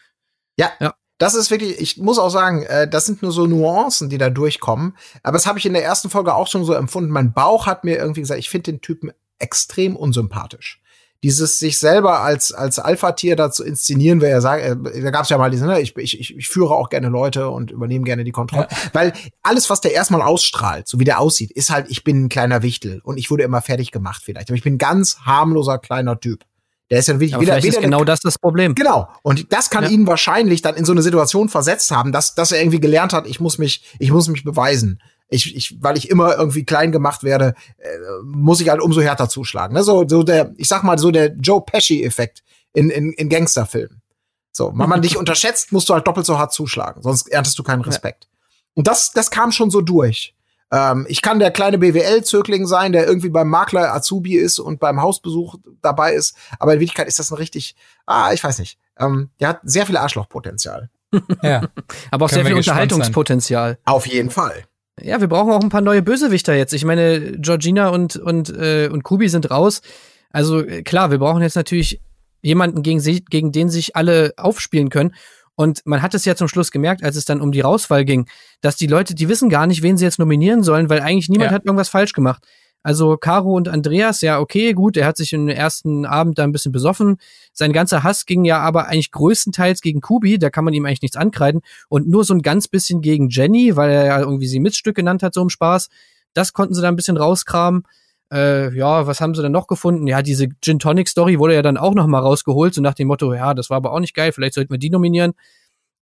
Ja, 0.57 0.71
Ja. 0.81 0.95
Das 1.23 1.35
ist 1.35 1.53
wirklich, 1.53 1.81
ich 1.81 1.99
muss 1.99 2.19
auch 2.19 2.31
sagen, 2.31 2.65
äh, 2.65 2.89
das 2.89 3.07
sind 3.07 3.23
nur 3.23 3.31
so 3.31 3.47
Nuancen, 3.47 4.09
die 4.09 4.19
da 4.19 4.29
durchkommen. 4.29 4.97
Aber 5.23 5.35
das 5.35 5.47
habe 5.47 5.57
ich 5.57 5.65
in 5.65 5.73
der 5.73 5.85
ersten 5.85 6.11
Folge 6.11 6.35
auch 6.35 6.49
schon 6.49 6.65
so 6.65 6.73
empfunden. 6.73 7.13
Mein 7.13 7.33
Bauch 7.33 7.67
hat 7.67 7.85
mir 7.85 7.97
irgendwie 7.97 8.23
gesagt, 8.23 8.41
ich 8.41 8.51
finde 8.51 8.73
den 8.73 8.81
Typen 8.81 9.13
extrem 9.39 9.95
unsympathisch. 9.95 10.83
Dieses 11.23 11.61
sich 11.61 11.79
selber 11.79 12.23
als, 12.23 12.51
als 12.51 12.81
Alpha-Tier 12.81 13.37
da 13.37 13.53
zu 13.53 13.63
inszenieren, 13.63 14.21
wer 14.21 14.31
ja 14.31 14.41
sagt, 14.41 14.65
äh, 14.65 15.01
da 15.01 15.13
gab 15.13 15.23
es 15.23 15.29
ja 15.29 15.39
mal 15.39 15.49
diesen, 15.49 15.69
ne, 15.69 15.81
ich, 15.81 15.97
ich, 15.97 16.19
ich, 16.19 16.37
ich 16.37 16.49
führe 16.49 16.75
auch 16.75 16.89
gerne 16.89 17.09
Leute 17.09 17.51
und 17.51 17.71
übernehme 17.71 18.05
gerne 18.05 18.25
die 18.25 18.33
Kontrolle. 18.33 18.67
Weil 18.93 19.13
alles, 19.45 19.71
was 19.71 19.81
der 19.81 19.93
erstmal 19.93 20.23
ausstrahlt, 20.23 20.89
so 20.89 20.99
wie 20.99 21.05
der 21.05 21.21
aussieht, 21.21 21.53
ist 21.53 21.71
halt, 21.71 21.87
ich 21.89 22.03
bin 22.03 22.25
ein 22.25 22.29
kleiner 22.31 22.63
Wichtel 22.63 23.01
und 23.05 23.17
ich 23.17 23.31
wurde 23.31 23.45
immer 23.45 23.63
fertig 23.63 23.93
gemacht 23.93 24.23
vielleicht. 24.25 24.51
Aber 24.51 24.57
ich 24.57 24.65
bin 24.65 24.75
ein 24.75 24.79
ganz 24.79 25.21
harmloser 25.21 25.79
kleiner 25.79 26.19
Typ. 26.19 26.45
Der 26.91 26.99
ist 26.99 27.09
ja 27.09 27.15
wirklich 27.15 27.35
Aber 27.35 27.43
weder, 27.43 27.53
vielleicht 27.55 27.69
ist 27.69 27.77
weder 27.77 27.85
genau 27.85 28.05
das 28.05 28.21
das 28.21 28.39
Problem. 28.39 28.75
Genau. 28.75 29.09
Und 29.23 29.53
das 29.53 29.71
kann 29.71 29.85
Ja. 29.85 29.91
ihn 29.91 30.07
wahrscheinlich 30.07 30.61
dann 30.63 30.75
in 30.75 30.85
so 30.85 30.93
eine 30.93 31.03
Situation 31.03 31.49
versetzt 31.49 31.91
haben, 31.91 32.13
dass, 32.13 32.35
dass 32.35 32.53
er 32.53 32.61
irgendwie 32.61 32.81
gelernt 32.81 33.13
hat, 33.13 33.27
ich 33.27 33.41
muss 33.41 33.59
mich, 33.59 33.85
ich 33.99 34.11
muss 34.11 34.29
mich 34.29 34.45
beweisen. 34.45 35.01
Ich, 35.29 35.57
ich, 35.57 35.79
weil 35.81 35.97
ich 35.97 36.11
immer 36.11 36.37
irgendwie 36.37 36.65
klein 36.65 36.93
gemacht 36.93 37.23
werde, 37.23 37.55
äh, 37.79 37.89
muss 38.25 38.61
ich 38.61 38.69
halt 38.69 38.83
umso 38.83 39.01
härter 39.01 39.31
zuschlagen. 39.31 39.75
Ne? 39.75 39.83
So, 39.83 40.07
so 40.07 40.23
der, 40.23 40.53
ich 40.59 40.69
sag 40.69 40.83
mal, 40.83 40.99
so 40.99 41.11
der 41.11 41.35
Joe 41.37 41.63
Pesci-Effekt 41.63 42.43
in, 42.75 42.91
in, 42.91 43.13
in 43.13 43.31
Gangsterfilmen. 43.31 44.03
So, 44.51 44.73
wenn 44.77 44.89
man 44.91 45.01
dich 45.01 45.17
unterschätzt, 45.23 45.73
musst 45.73 45.89
du 45.89 45.95
halt 45.95 46.07
doppelt 46.07 46.27
so 46.27 46.39
hart 46.39 46.53
zuschlagen, 46.53 47.03
sonst 47.03 47.29
erntest 47.29 47.59
du 47.59 47.63
keinen 47.63 47.81
Respekt. 47.81 48.29
Und 48.75 48.87
das, 48.87 49.13
das 49.13 49.31
kam 49.31 49.53
schon 49.53 49.71
so 49.71 49.81
durch. 49.81 50.35
Ähm, 50.73 51.07
ich 51.09 51.21
kann 51.23 51.39
der 51.39 51.51
kleine 51.51 51.79
BWL-Zögling 51.79 52.67
sein, 52.67 52.93
der 52.93 53.07
irgendwie 53.07 53.29
beim 53.29 53.49
Makler 53.49 53.95
Azubi 53.95 54.35
ist 54.37 54.59
und 54.59 54.81
beim 54.81 55.01
Hausbesuch 55.01 55.57
dabei 55.83 56.15
ist, 56.15 56.35
aber 56.59 56.75
in 56.75 56.81
Wirklichkeit 56.81 57.09
ist 57.09 57.19
das 57.19 57.31
ein 57.31 57.37
richtig, 57.37 57.77
ah, 58.07 58.33
ich 58.33 58.43
weiß 58.43 58.59
nicht. 58.59 58.79
Ähm, 58.99 59.31
der 59.39 59.49
hat 59.49 59.61
sehr 59.63 59.87
viel 59.87 59.97
Arschlochpotenzial. 59.97 60.91
Ja. 61.43 61.69
Aber 62.11 62.25
auch 62.25 62.31
sehr 62.31 62.39
viel 62.39 62.55
sein. 62.55 62.59
Unterhaltungspotenzial. 62.59 63.79
Auf 63.85 64.07
jeden 64.07 64.31
Fall. 64.31 64.65
Ja, 64.99 65.21
wir 65.21 65.29
brauchen 65.29 65.53
auch 65.53 65.61
ein 65.61 65.69
paar 65.69 65.83
neue 65.83 66.01
Bösewichter 66.01 66.55
jetzt. 66.55 66.73
Ich 66.73 66.87
meine, 66.87 67.33
Georgina 67.39 67.89
und, 67.89 68.17
und, 68.17 68.49
äh, 68.49 68.89
und 68.91 69.03
Kubi 69.03 69.29
sind 69.29 69.51
raus. 69.51 69.83
Also 70.31 70.65
äh, 70.65 70.83
klar, 70.83 71.11
wir 71.11 71.19
brauchen 71.19 71.43
jetzt 71.43 71.57
natürlich 71.57 72.01
jemanden, 72.41 72.83
gegen, 72.83 73.01
sie, 73.01 73.25
gegen 73.25 73.53
den 73.53 73.69
sich 73.69 73.95
alle 73.95 74.33
aufspielen 74.39 74.89
können. 74.89 75.15
Und 75.63 75.81
man 75.85 76.03
hat 76.03 76.13
es 76.15 76.25
ja 76.25 76.35
zum 76.35 76.49
Schluss 76.49 76.73
gemerkt, 76.73 77.05
als 77.05 77.15
es 77.15 77.25
dann 77.25 77.41
um 77.41 77.53
die 77.53 77.61
Rauswahl 77.61 78.05
ging, 78.05 78.27
dass 78.61 78.75
die 78.77 78.89
Leute, 78.89 79.15
die 79.15 79.29
wissen 79.29 79.49
gar 79.49 79.67
nicht, 79.69 79.83
wen 79.83 79.97
sie 79.97 80.05
jetzt 80.05 80.19
nominieren 80.19 80.65
sollen, 80.65 80.91
weil 80.91 81.01
eigentlich 81.01 81.29
niemand 81.29 81.51
Ja. 81.53 81.55
hat 81.55 81.65
irgendwas 81.65 81.89
falsch 81.89 82.13
gemacht. 82.13 82.45
Also 82.83 83.17
Caro 83.17 83.55
und 83.55 83.69
Andreas, 83.69 84.23
ja, 84.23 84.41
okay, 84.41 84.73
gut, 84.73 84.97
er 84.97 85.07
hat 85.07 85.17
sich 85.17 85.33
im 85.33 85.49
ersten 85.49 86.05
Abend 86.05 86.39
da 86.39 86.43
ein 86.43 86.51
bisschen 86.51 86.73
besoffen. 86.73 87.19
Sein 87.53 87.73
ganzer 87.73 88.03
Hass 88.03 88.27
ging 88.27 88.45
ja 88.45 88.59
aber 88.59 88.89
eigentlich 88.89 89.13
größtenteils 89.13 89.83
gegen 89.83 90.01
Kubi, 90.01 90.37
da 90.37 90.51
kann 90.51 90.65
man 90.65 90.75
ihm 90.75 90.85
eigentlich 90.85 91.03
nichts 91.03 91.17
ankreiden. 91.17 91.61
Und 91.89 92.09
nur 92.09 92.25
so 92.25 92.35
ein 92.35 92.43
ganz 92.43 92.67
bisschen 92.67 93.01
gegen 93.01 93.29
Jenny, 93.29 93.77
weil 93.77 93.91
er 93.91 94.05
ja 94.07 94.19
irgendwie 94.19 94.49
sie 94.49 94.59
Miststück 94.59 94.97
genannt 94.97 95.23
hat, 95.23 95.33
so 95.33 95.43
im 95.43 95.49
Spaß. 95.49 95.91
Das 96.35 96.53
konnten 96.53 96.75
sie 96.75 96.83
da 96.83 96.89
ein 96.89 96.97
bisschen 96.97 97.17
rauskramen. 97.17 97.85
Äh, 98.33 98.75
ja, 98.75 99.07
was 99.07 99.21
haben 99.21 99.35
sie 99.35 99.43
dann 99.43 99.53
noch 99.53 99.67
gefunden? 99.67 100.07
Ja, 100.07 100.23
diese 100.23 100.49
Gin 100.63 100.79
Tonic 100.79 101.09
Story 101.09 101.39
wurde 101.39 101.55
ja 101.55 101.63
dann 101.63 101.77
auch 101.77 101.95
noch 101.95 102.07
mal 102.07 102.21
rausgeholt, 102.21 102.73
so 102.75 102.81
nach 102.81 102.95
dem 102.95 103.09
Motto, 103.09 103.35
ja, 103.35 103.53
das 103.55 103.69
war 103.71 103.77
aber 103.77 103.93
auch 103.93 104.01
nicht 104.01 104.15
geil, 104.15 104.33
vielleicht 104.33 104.55
sollten 104.55 104.71
wir 104.73 104.79
die 104.79 104.91
nominieren. 104.91 105.33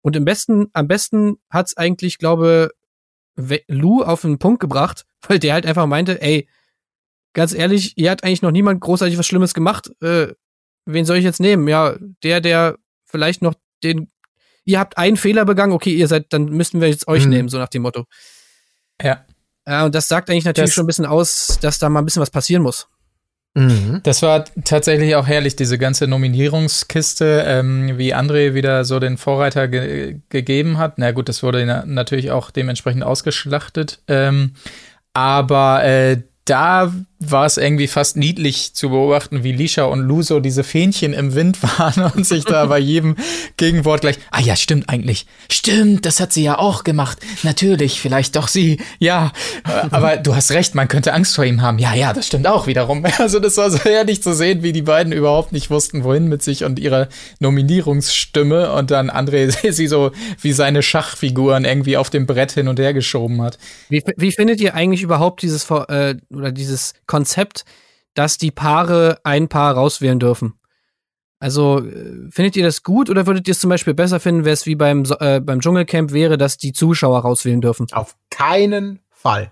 Und 0.03 0.17
im 0.17 0.25
besten, 0.25 0.69
am 0.73 0.87
besten 0.89 1.37
hat's 1.51 1.77
eigentlich, 1.77 2.19
glaube 2.19 2.71
Lou 3.69 4.03
auf 4.03 4.23
den 4.23 4.39
Punkt 4.39 4.61
gebracht, 4.61 5.07
weil 5.29 5.39
der 5.39 5.55
halt 5.55 5.67
einfach 5.67 5.87
meinte, 5.87 6.21
ey, 6.23 6.49
ganz 7.33 7.53
ehrlich, 7.55 7.97
ihr 7.97 8.11
hat 8.11 8.23
eigentlich 8.25 8.43
noch 8.43 8.51
niemand 8.51 8.81
großartig 8.81 9.19
was 9.19 9.27
Schlimmes 9.27 9.55
gemacht. 9.55 9.91
Äh, 10.03 10.29
wen 10.87 11.05
soll 11.05 11.17
ich 11.17 11.25
jetzt 11.25 11.41
nehmen? 11.41 11.67
Ja, 11.69 11.97
der, 12.23 12.41
der 12.41 12.77
vielleicht 13.05 13.43
noch 13.43 13.55
den. 13.83 14.11
Ihr 14.65 14.79
habt 14.79 14.99
einen 14.99 15.17
Fehler 15.17 15.45
begangen, 15.45 15.73
okay, 15.73 15.95
ihr 15.95 16.07
seid, 16.07 16.33
dann 16.33 16.47
müssten 16.47 16.81
wir 16.81 16.89
jetzt 16.89 17.09
euch 17.09 17.25
Mhm. 17.25 17.31
nehmen, 17.31 17.49
so 17.49 17.59
nach 17.59 17.69
dem 17.69 17.83
Motto. 17.83 18.05
Ja. 19.03 19.25
Ja, 19.71 19.85
und 19.85 19.95
das 19.95 20.09
sagt 20.09 20.29
eigentlich 20.29 20.45
natürlich 20.45 20.71
Das- 20.71 20.75
schon 20.75 20.85
ein 20.85 20.89
bisschen 20.89 21.07
aus, 21.07 21.59
dass 21.61 21.79
da 21.79 21.89
mal 21.89 22.01
ein 22.01 22.05
bisschen 22.05 22.21
was 22.23 22.31
passieren 22.31 22.63
muss. 22.65 22.89
Mhm. 23.55 24.01
Das 24.03 24.21
war 24.23 24.45
tatsächlich 24.65 25.15
auch 25.15 25.27
herrlich, 25.29 25.55
diese 25.57 25.79
ganze 25.79 26.07
Nominierungskiste, 26.07 27.45
ähm, 27.47 27.97
wie 27.99 28.15
André 28.15 28.55
wieder 28.55 28.85
so 28.85 28.99
den 29.01 29.17
Vorreiter 29.17 29.69
ge 29.69 30.19
gegeben 30.29 30.79
hat. 30.79 30.99
Na 30.99 31.13
gut, 31.13 31.29
das 31.29 31.43
wurde 31.45 31.65
na 31.67 31.85
natürlich 31.87 32.31
auch 32.33 32.51
dementsprechend 32.51 33.05
ausgeschlachtet. 33.05 34.01
Ähm, 34.09 34.55
aber 35.15 35.85
äh, 35.85 36.23
da 36.45 36.93
war 37.21 37.45
es 37.45 37.59
irgendwie 37.59 37.87
fast 37.87 38.17
niedlich 38.17 38.73
zu 38.73 38.89
beobachten, 38.89 39.45
wie 39.45 39.53
Lisha 39.53 39.85
und 39.85 40.01
Luso 40.01 40.41
diese 40.41 40.65
Fähnchen 40.65 41.13
im 41.13 41.35
Wind 41.35 41.63
waren 41.79 42.11
und 42.13 42.27
sich 42.27 42.45
da 42.45 42.67
bei 42.67 42.79
jedem 42.79 43.17
Gegenwort 43.59 44.01
gleich, 44.01 44.19
ah 44.31 44.41
ja, 44.41 44.57
stimmt 44.57 44.89
eigentlich. 44.89 45.27
Stimmt, 45.51 46.07
das 46.07 46.19
hat 46.19 46.33
sie 46.33 46.43
ja 46.43 46.59
auch 46.59 46.83
gemacht. 46.83 47.19
Natürlich, 47.43 48.01
vielleicht 48.01 48.37
doch 48.37 48.49
sie. 48.49 48.81
Ja, 48.99 49.33
äh, 49.69 49.89
aber 49.91 50.17
du 50.17 50.35
hast 50.35 50.51
recht, 50.51 50.75
man 50.75 50.89
könnte 50.89 51.13
Angst 51.13 51.37
vor 51.37 51.45
ihm 51.45 51.61
haben. 51.61 51.79
Ja, 51.79 51.95
ja, 51.95 52.15
das 52.15 52.27
stimmt 52.27 52.47
auch 52.47 52.67
wiederum. 52.67 53.05
Also 53.21 53.39
das 53.39 53.59
war 53.59 53.71
so 53.71 53.79
herrlich 53.79 54.23
zu 54.23 54.35
sehen, 54.35 54.63
wie 54.63 54.73
die 54.73 54.83
beiden 54.83 55.13
überhaupt 55.13 55.53
nicht 55.53 55.69
wussten, 55.69 56.05
wohin 56.05 56.29
mit 56.29 56.43
sich 56.43 56.65
und 56.65 56.79
ihrer 56.79 57.09
Nominierungsstimme 57.39 58.73
und 58.73 58.91
dann 58.91 59.11
André 59.11 59.51
sie 59.73 59.87
so 59.87 60.13
wie 60.41 60.53
seine 60.53 60.83
Schachfiguren 60.83 61.67
irgendwie 61.67 61.99
auf 61.99 62.09
dem 62.09 62.25
Brett 62.25 62.53
hin 62.53 62.69
und 62.69 62.79
her 62.79 62.95
geschoben 62.95 63.43
hat. 63.43 63.59
Wie, 63.91 64.03
wie 64.17 64.33
findet 64.33 64.61
ihr 64.61 64.75
eigentlich 64.75 65.03
überhaupt 65.03 65.43
dieses 65.43 65.71
äh, 65.71 66.15
oder 66.31 66.51
dieses 66.51 66.95
Konzept, 67.11 67.65
dass 68.15 68.39
die 68.39 68.53
Paare 68.53 69.19
ein 69.25 69.49
Paar 69.49 69.75
rauswählen 69.75 70.21
dürfen? 70.21 70.55
Also 71.41 71.81
äh, 71.81 72.31
findet 72.31 72.55
ihr 72.57 72.63
das 72.63 72.83
gut 72.83 73.11
oder 73.11 73.27
würdet 73.27 73.49
ihr 73.49 73.53
es 73.53 73.61
zum 73.61 73.71
Beispiel 73.71 73.95
besser 73.95 74.21
finden, 74.21 74.45
wäre 74.45 74.55
es 74.55 74.67
wie 74.67 74.77
beim 74.77 75.05
äh, 75.19 75.41
beim 75.41 75.61
Dschungelcamp 75.61 76.13
wäre, 76.13 76.39
dass 76.39 76.57
die 76.57 76.73
Zuschauer 76.73 77.21
rauswählen 77.21 77.61
dürfen? 77.61 77.87
Auf 77.93 78.17
keinen 78.31 79.01
Fall. 79.11 79.51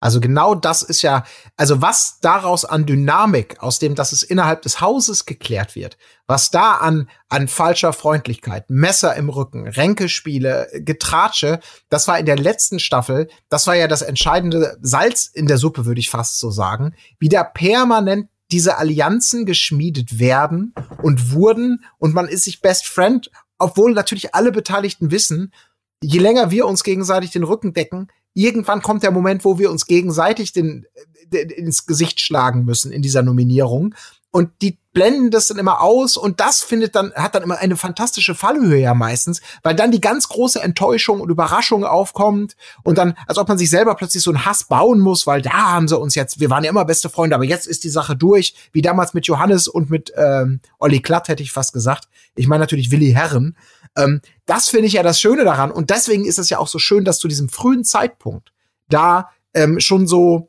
Also 0.00 0.20
genau 0.20 0.54
das 0.54 0.82
ist 0.82 1.02
ja, 1.02 1.24
also 1.56 1.82
was 1.82 2.20
daraus 2.20 2.64
an 2.64 2.86
Dynamik, 2.86 3.60
aus 3.60 3.80
dem, 3.80 3.96
dass 3.96 4.12
es 4.12 4.22
innerhalb 4.22 4.62
des 4.62 4.80
Hauses 4.80 5.26
geklärt 5.26 5.74
wird, 5.74 5.98
was 6.28 6.50
da 6.50 6.74
an, 6.74 7.08
an 7.28 7.48
falscher 7.48 7.92
Freundlichkeit, 7.92 8.70
Messer 8.70 9.16
im 9.16 9.28
Rücken, 9.28 9.66
Ränkespiele, 9.66 10.68
Getratsche, 10.74 11.58
das 11.88 12.06
war 12.06 12.18
in 12.18 12.26
der 12.26 12.36
letzten 12.36 12.78
Staffel, 12.78 13.28
das 13.48 13.66
war 13.66 13.74
ja 13.74 13.88
das 13.88 14.02
entscheidende 14.02 14.78
Salz 14.82 15.26
in 15.26 15.46
der 15.46 15.58
Suppe, 15.58 15.84
würde 15.84 16.00
ich 16.00 16.10
fast 16.10 16.38
so 16.38 16.50
sagen, 16.50 16.94
wie 17.18 17.28
da 17.28 17.42
permanent 17.42 18.28
diese 18.52 18.78
Allianzen 18.78 19.46
geschmiedet 19.46 20.18
werden 20.20 20.74
und 21.02 21.32
wurden 21.32 21.84
und 21.98 22.14
man 22.14 22.28
ist 22.28 22.44
sich 22.44 22.60
Best 22.60 22.86
Friend, 22.86 23.30
obwohl 23.58 23.92
natürlich 23.92 24.34
alle 24.34 24.52
Beteiligten 24.52 25.10
wissen, 25.10 25.52
je 26.00 26.20
länger 26.20 26.50
wir 26.50 26.66
uns 26.66 26.84
gegenseitig 26.84 27.30
den 27.30 27.42
Rücken 27.42 27.72
decken, 27.72 28.08
irgendwann 28.38 28.82
kommt 28.82 29.02
der 29.02 29.10
Moment, 29.10 29.44
wo 29.44 29.58
wir 29.58 29.70
uns 29.70 29.86
gegenseitig 29.86 30.52
den, 30.52 30.86
den, 31.26 31.50
ins 31.50 31.86
Gesicht 31.86 32.20
schlagen 32.20 32.64
müssen 32.64 32.92
in 32.92 33.02
dieser 33.02 33.22
Nominierung. 33.22 33.94
Und 34.30 34.50
die 34.62 34.78
blenden 34.92 35.30
das 35.30 35.48
dann 35.48 35.58
immer 35.58 35.80
aus 35.80 36.16
und 36.16 36.38
das 36.38 36.60
findet 36.60 36.94
dann, 36.94 37.12
hat 37.14 37.34
dann 37.34 37.42
immer 37.42 37.58
eine 37.58 37.76
fantastische 37.76 38.34
Fallhöhe 38.34 38.80
ja 38.80 38.94
meistens, 38.94 39.40
weil 39.62 39.74
dann 39.74 39.90
die 39.90 40.00
ganz 40.00 40.28
große 40.28 40.62
Enttäuschung 40.62 41.20
und 41.20 41.30
Überraschung 41.30 41.84
aufkommt 41.84 42.54
und 42.84 42.98
dann, 42.98 43.14
als 43.26 43.38
ob 43.38 43.48
man 43.48 43.58
sich 43.58 43.70
selber 43.70 43.94
plötzlich 43.94 44.22
so 44.22 44.30
einen 44.30 44.44
Hass 44.44 44.64
bauen 44.64 45.00
muss, 45.00 45.26
weil 45.26 45.40
da 45.40 45.52
haben 45.72 45.88
sie 45.88 45.98
uns 45.98 46.14
jetzt, 46.14 46.40
wir 46.40 46.50
waren 46.50 46.62
ja 46.62 46.70
immer 46.70 46.84
beste 46.84 47.08
Freunde, 47.08 47.36
aber 47.36 47.44
jetzt 47.44 47.66
ist 47.66 47.84
die 47.84 47.88
Sache 47.88 48.16
durch, 48.16 48.54
wie 48.72 48.82
damals 48.82 49.14
mit 49.14 49.26
Johannes 49.26 49.66
und 49.66 49.88
mit 49.88 50.12
ähm, 50.16 50.60
Olli 50.78 51.00
Klatt, 51.00 51.28
hätte 51.28 51.42
ich 51.42 51.52
fast 51.52 51.72
gesagt. 51.72 52.08
Ich 52.34 52.46
meine 52.46 52.60
natürlich 52.60 52.90
Willi 52.90 53.12
Herren. 53.12 53.56
Ähm, 53.98 54.22
das 54.46 54.68
finde 54.68 54.86
ich 54.86 54.94
ja 54.94 55.02
das 55.02 55.20
Schöne 55.20 55.44
daran. 55.44 55.70
Und 55.70 55.90
deswegen 55.90 56.24
ist 56.24 56.38
es 56.38 56.48
ja 56.48 56.58
auch 56.58 56.68
so 56.68 56.78
schön, 56.78 57.04
dass 57.04 57.18
zu 57.18 57.28
diesem 57.28 57.50
frühen 57.50 57.84
Zeitpunkt 57.84 58.52
da 58.88 59.30
ähm, 59.52 59.80
schon 59.80 60.06
so, 60.06 60.48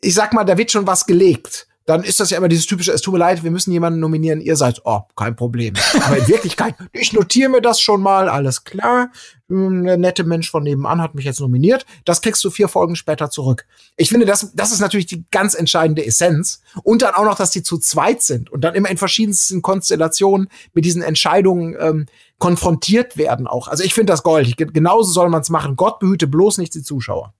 ich 0.00 0.14
sag 0.14 0.32
mal, 0.32 0.44
da 0.44 0.56
wird 0.56 0.70
schon 0.70 0.86
was 0.86 1.04
gelegt. 1.04 1.67
Dann 1.88 2.04
ist 2.04 2.20
das 2.20 2.28
ja 2.28 2.36
immer 2.36 2.48
dieses 2.48 2.66
typische, 2.66 2.92
es 2.92 3.00
tut 3.00 3.12
mir 3.14 3.18
leid, 3.18 3.42
wir 3.44 3.50
müssen 3.50 3.72
jemanden 3.72 3.98
nominieren, 3.98 4.42
ihr 4.42 4.56
seid, 4.56 4.82
oh, 4.84 5.00
kein 5.16 5.34
Problem. 5.36 5.72
Aber 6.04 6.18
in 6.18 6.28
Wirklichkeit, 6.28 6.74
ich 6.92 7.14
notiere 7.14 7.48
mir 7.48 7.62
das 7.62 7.80
schon 7.80 8.02
mal, 8.02 8.28
alles 8.28 8.64
klar. 8.64 9.10
Hm, 9.48 9.84
Der 9.84 9.96
nette 9.96 10.24
Mensch 10.24 10.50
von 10.50 10.64
nebenan 10.64 11.00
hat 11.00 11.14
mich 11.14 11.24
jetzt 11.24 11.40
nominiert. 11.40 11.86
Das 12.04 12.20
kriegst 12.20 12.44
du 12.44 12.50
vier 12.50 12.68
Folgen 12.68 12.94
später 12.94 13.30
zurück. 13.30 13.64
Ich 13.96 14.10
finde, 14.10 14.26
das, 14.26 14.52
das 14.54 14.70
ist 14.72 14.80
natürlich 14.80 15.06
die 15.06 15.24
ganz 15.30 15.54
entscheidende 15.54 16.04
Essenz. 16.04 16.60
Und 16.82 17.00
dann 17.00 17.14
auch 17.14 17.24
noch, 17.24 17.36
dass 17.38 17.52
die 17.52 17.62
zu 17.62 17.78
zweit 17.78 18.20
sind 18.22 18.50
und 18.50 18.60
dann 18.64 18.74
immer 18.74 18.90
in 18.90 18.98
verschiedensten 18.98 19.62
Konstellationen 19.62 20.48
mit 20.74 20.84
diesen 20.84 21.00
Entscheidungen 21.00 21.74
ähm, 21.80 22.04
konfrontiert 22.36 23.16
werden 23.16 23.46
auch. 23.46 23.66
Also 23.68 23.82
ich 23.82 23.94
finde 23.94 24.12
das 24.12 24.22
goldig. 24.22 24.56
Ge- 24.56 24.68
Genauso 24.72 25.10
soll 25.10 25.30
man 25.30 25.40
es 25.40 25.48
machen. 25.48 25.74
Gott 25.76 25.98
behüte 26.00 26.26
bloß 26.26 26.58
nicht 26.58 26.74
die 26.74 26.82
Zuschauer. 26.82 27.32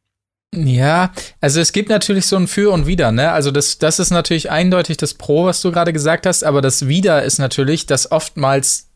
Ja, 0.54 1.12
also 1.40 1.60
es 1.60 1.72
gibt 1.72 1.90
natürlich 1.90 2.26
so 2.26 2.36
ein 2.36 2.48
Für 2.48 2.72
und 2.72 2.86
Wider, 2.86 3.12
ne? 3.12 3.32
Also 3.32 3.50
das, 3.50 3.78
das 3.78 3.98
ist 3.98 4.10
natürlich 4.10 4.50
eindeutig 4.50 4.96
das 4.96 5.14
Pro, 5.14 5.44
was 5.44 5.60
du 5.60 5.70
gerade 5.70 5.92
gesagt 5.92 6.24
hast, 6.24 6.42
aber 6.42 6.62
das 6.62 6.88
Wider 6.88 7.22
ist 7.22 7.38
natürlich, 7.38 7.84
dass 7.84 8.10
oftmals 8.10 8.88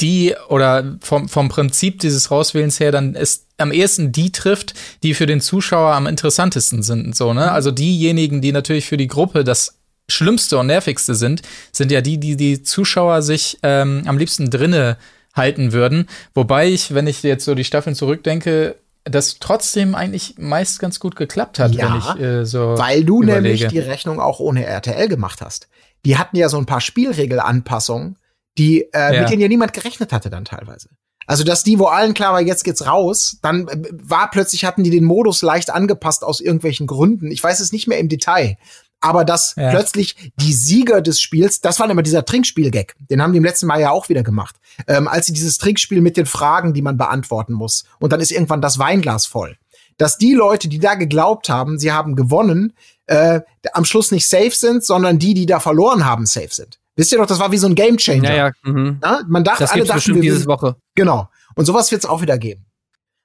die 0.00 0.34
oder 0.48 0.98
vom, 1.00 1.28
vom 1.28 1.48
Prinzip 1.48 2.00
dieses 2.00 2.32
Rauswählens 2.32 2.80
her 2.80 2.90
dann 2.90 3.14
es 3.14 3.46
am 3.56 3.70
ehesten 3.70 4.10
die 4.10 4.32
trifft, 4.32 4.74
die 5.04 5.14
für 5.14 5.26
den 5.26 5.40
Zuschauer 5.40 5.92
am 5.92 6.08
interessantesten 6.08 6.82
sind, 6.82 7.14
so, 7.14 7.32
ne? 7.32 7.52
Also 7.52 7.70
diejenigen, 7.70 8.42
die 8.42 8.50
natürlich 8.50 8.86
für 8.86 8.96
die 8.96 9.06
Gruppe 9.06 9.44
das 9.44 9.78
Schlimmste 10.10 10.58
und 10.58 10.66
Nervigste 10.66 11.14
sind, 11.14 11.42
sind 11.70 11.92
ja 11.92 12.00
die, 12.00 12.18
die 12.18 12.36
die 12.36 12.62
Zuschauer 12.64 13.22
sich 13.22 13.58
ähm, 13.62 14.02
am 14.06 14.18
liebsten 14.18 14.50
drinne 14.50 14.98
halten 15.34 15.72
würden. 15.72 16.08
Wobei 16.34 16.68
ich, 16.68 16.94
wenn 16.94 17.06
ich 17.06 17.22
jetzt 17.22 17.44
so 17.44 17.54
die 17.54 17.64
Staffeln 17.64 17.96
zurückdenke, 17.96 18.76
das 19.04 19.38
trotzdem 19.38 19.94
eigentlich 19.94 20.34
meist 20.38 20.78
ganz 20.80 20.98
gut 20.98 21.14
geklappt 21.16 21.58
hat, 21.58 21.74
Ja, 21.74 21.90
wenn 21.92 21.98
ich 21.98 22.26
äh, 22.26 22.44
so 22.46 22.74
Weil 22.78 23.04
du 23.04 23.22
überlege. 23.22 23.42
nämlich 23.42 23.66
die 23.68 23.78
Rechnung 23.78 24.18
auch 24.20 24.40
ohne 24.40 24.64
RTL 24.64 25.08
gemacht 25.08 25.40
hast. 25.42 25.68
Die 26.04 26.16
hatten 26.18 26.36
ja 26.36 26.48
so 26.48 26.56
ein 26.58 26.66
paar 26.66 26.80
Spielregelanpassungen, 26.80 28.16
die 28.58 28.82
äh, 28.92 29.14
Ja. 29.14 29.20
mit 29.22 29.30
denen 29.30 29.42
ja 29.42 29.48
niemand 29.48 29.72
gerechnet 29.72 30.12
hatte 30.12 30.30
dann 30.30 30.44
teilweise. 30.44 30.88
Also 31.26 31.42
dass 31.42 31.64
die, 31.64 31.78
wo 31.78 31.86
allen 31.86 32.12
klar 32.12 32.34
war, 32.34 32.40
jetzt 32.42 32.64
geht's 32.64 32.86
raus, 32.86 33.38
dann 33.42 33.66
äh, 33.68 33.78
war 33.92 34.30
plötzlich 34.30 34.64
hatten 34.64 34.84
die 34.84 34.90
den 34.90 35.04
Modus 35.04 35.40
leicht 35.42 35.70
angepasst 35.70 36.22
aus 36.22 36.40
irgendwelchen 36.40 36.86
Gründen. 36.86 37.30
Ich 37.30 37.42
weiß 37.42 37.60
es 37.60 37.72
nicht 37.72 37.86
mehr 37.88 37.98
im 37.98 38.08
Detail. 38.08 38.56
Aber 39.00 39.24
dass 39.24 39.54
Ja. 39.56 39.70
plötzlich 39.70 40.32
die 40.40 40.52
Sieger 40.52 41.02
des 41.02 41.20
Spiels, 41.20 41.60
das 41.60 41.78
war 41.78 41.90
immer 41.90 42.02
dieser 42.02 42.24
Trinkspiel-Gag, 42.24 42.94
den 43.10 43.20
haben 43.22 43.32
die 43.32 43.38
im 43.38 43.44
letzten 43.44 43.66
Mal 43.66 43.80
ja 43.80 43.90
auch 43.90 44.08
wieder 44.08 44.22
gemacht, 44.22 44.56
ähm, 44.86 45.08
als 45.08 45.26
sie 45.26 45.32
dieses 45.32 45.58
Trinkspiel 45.58 46.00
mit 46.00 46.16
den 46.16 46.26
Fragen, 46.26 46.72
die 46.72 46.82
man 46.82 46.96
beantworten 46.96 47.52
muss, 47.52 47.84
und 48.00 48.12
dann 48.12 48.20
ist 48.20 48.30
irgendwann 48.32 48.62
das 48.62 48.78
Weinglas 48.78 49.26
voll. 49.26 49.56
Dass 49.98 50.16
die 50.18 50.32
Leute, 50.34 50.68
die 50.68 50.78
da 50.78 50.94
geglaubt 50.94 51.48
haben, 51.48 51.78
sie 51.78 51.92
haben 51.92 52.16
gewonnen, 52.16 52.72
äh, 53.06 53.40
am 53.74 53.84
Schluss 53.84 54.10
nicht 54.10 54.26
safe 54.28 54.50
sind, 54.52 54.82
sondern 54.84 55.18
die, 55.18 55.34
die 55.34 55.46
da 55.46 55.60
verloren 55.60 56.04
haben, 56.04 56.24
safe 56.26 56.48
sind. 56.52 56.80
Wisst 56.96 57.12
ihr 57.12 57.18
doch, 57.18 57.26
das 57.26 57.38
war 57.40 57.52
wie 57.52 57.58
so 57.58 57.66
ein 57.66 57.74
Gamechanger. 57.74 58.30
Ja, 58.30 58.46
ja. 58.46 58.52
Mhm. 58.62 58.98
Na? 59.02 59.20
Man 59.28 59.44
dachte, 59.44 59.64
Das 59.64 59.72
alle 59.72 59.82
dachten, 59.84 59.96
bestimmt 59.96 60.16
wir 60.16 60.22
diese 60.22 60.36
wissen- 60.36 60.46
Woche. 60.48 60.76
Genau. 60.94 61.28
Und 61.56 61.66
sowas 61.66 61.90
wird 61.92 62.02
es 62.04 62.08
auch 62.08 62.22
wieder 62.22 62.38
geben. 62.38 62.64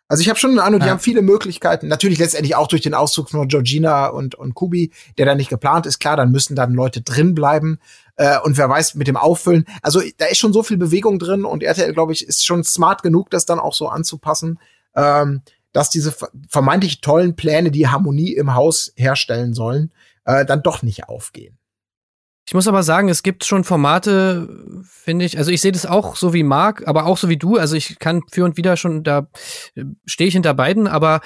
Also 0.10 0.22
ich 0.22 0.28
habe 0.30 0.40
schon 0.40 0.50
den 0.52 0.60
Eindruck, 0.60 0.82
die 0.82 0.88
Ja. 0.88 0.92
haben 0.94 1.00
viele 1.00 1.22
Möglichkeiten. 1.22 1.88
Natürlich 1.88 2.18
letztendlich 2.18 2.56
auch 2.56 2.68
durch 2.68 2.82
den 2.82 2.96
Auszug 2.96 3.30
von 3.30 3.48
Georgina 3.48 4.08
und, 4.08 4.34
und 4.36 4.56
Kubi, 4.56 4.92
der 5.20 5.28
da 5.28 5.36
nicht 5.36 5.50
geplant 5.52 5.86
ist. 5.86 6.00
Klar, 6.00 6.18
dann 6.18 6.32
müssen 6.32 6.56
dann 6.56 6.74
Leute 6.74 7.02
drin 7.02 7.36
bleiben. 7.36 7.78
Äh, 8.16 8.40
und 8.40 8.58
wer 8.58 8.68
weiß, 8.68 8.96
mit 8.96 9.08
dem 9.08 9.16
Auffüllen. 9.18 9.66
Also 9.84 10.02
da 10.18 10.26
ist 10.26 10.40
schon 10.40 10.52
so 10.52 10.64
viel 10.64 10.78
Bewegung 10.78 11.20
drin 11.20 11.46
und 11.46 11.62
RTL, 11.64 11.94
glaube 11.94 12.12
ich, 12.14 12.28
ist 12.28 12.44
schon 12.46 12.64
smart 12.64 13.04
genug, 13.04 13.30
das 13.30 13.46
dann 13.46 13.60
auch 13.60 13.74
so 13.76 13.88
anzupassen, 13.88 14.60
ähm, 14.96 15.42
dass 15.74 15.92
diese 15.92 16.12
ver- 16.12 16.32
vermeintlich 16.50 17.02
tollen 17.02 17.36
Pläne, 17.36 17.70
die 17.70 17.88
Harmonie 17.88 18.34
im 18.34 18.56
Haus 18.56 18.92
herstellen 18.96 19.54
sollen, 19.54 19.92
äh, 20.26 20.44
dann 20.44 20.64
doch 20.64 20.82
nicht 20.82 21.08
aufgehen. 21.08 21.56
Ich 22.50 22.56
muss 22.56 22.68
aber 22.68 22.82
sagen, 22.82 23.10
es 23.10 23.22
gibt 23.22 23.46
schon 23.46 23.64
Formate, 23.64 24.50
finde 24.84 25.24
ich, 25.24 25.38
also 25.38 25.52
ich 25.52 25.62
sehe 25.62 25.72
das 25.72 25.86
auch 25.86 26.16
so 26.16 26.34
wie 26.34 26.42
Marc, 26.42 26.88
aber 26.88 27.06
auch 27.06 27.20
so 27.20 27.30
wie 27.30 27.38
du. 27.38 27.58
Also 27.58 27.76
ich 27.76 28.00
kann 28.00 28.24
für 28.32 28.44
und 28.44 28.58
wieder 28.58 28.76
schon, 28.76 29.04
da 29.04 29.28
äh, 29.76 29.84
stehe 30.08 30.30
ich 30.30 30.34
hinter 30.34 30.56
beiden, 30.56 30.88
aber 30.88 31.22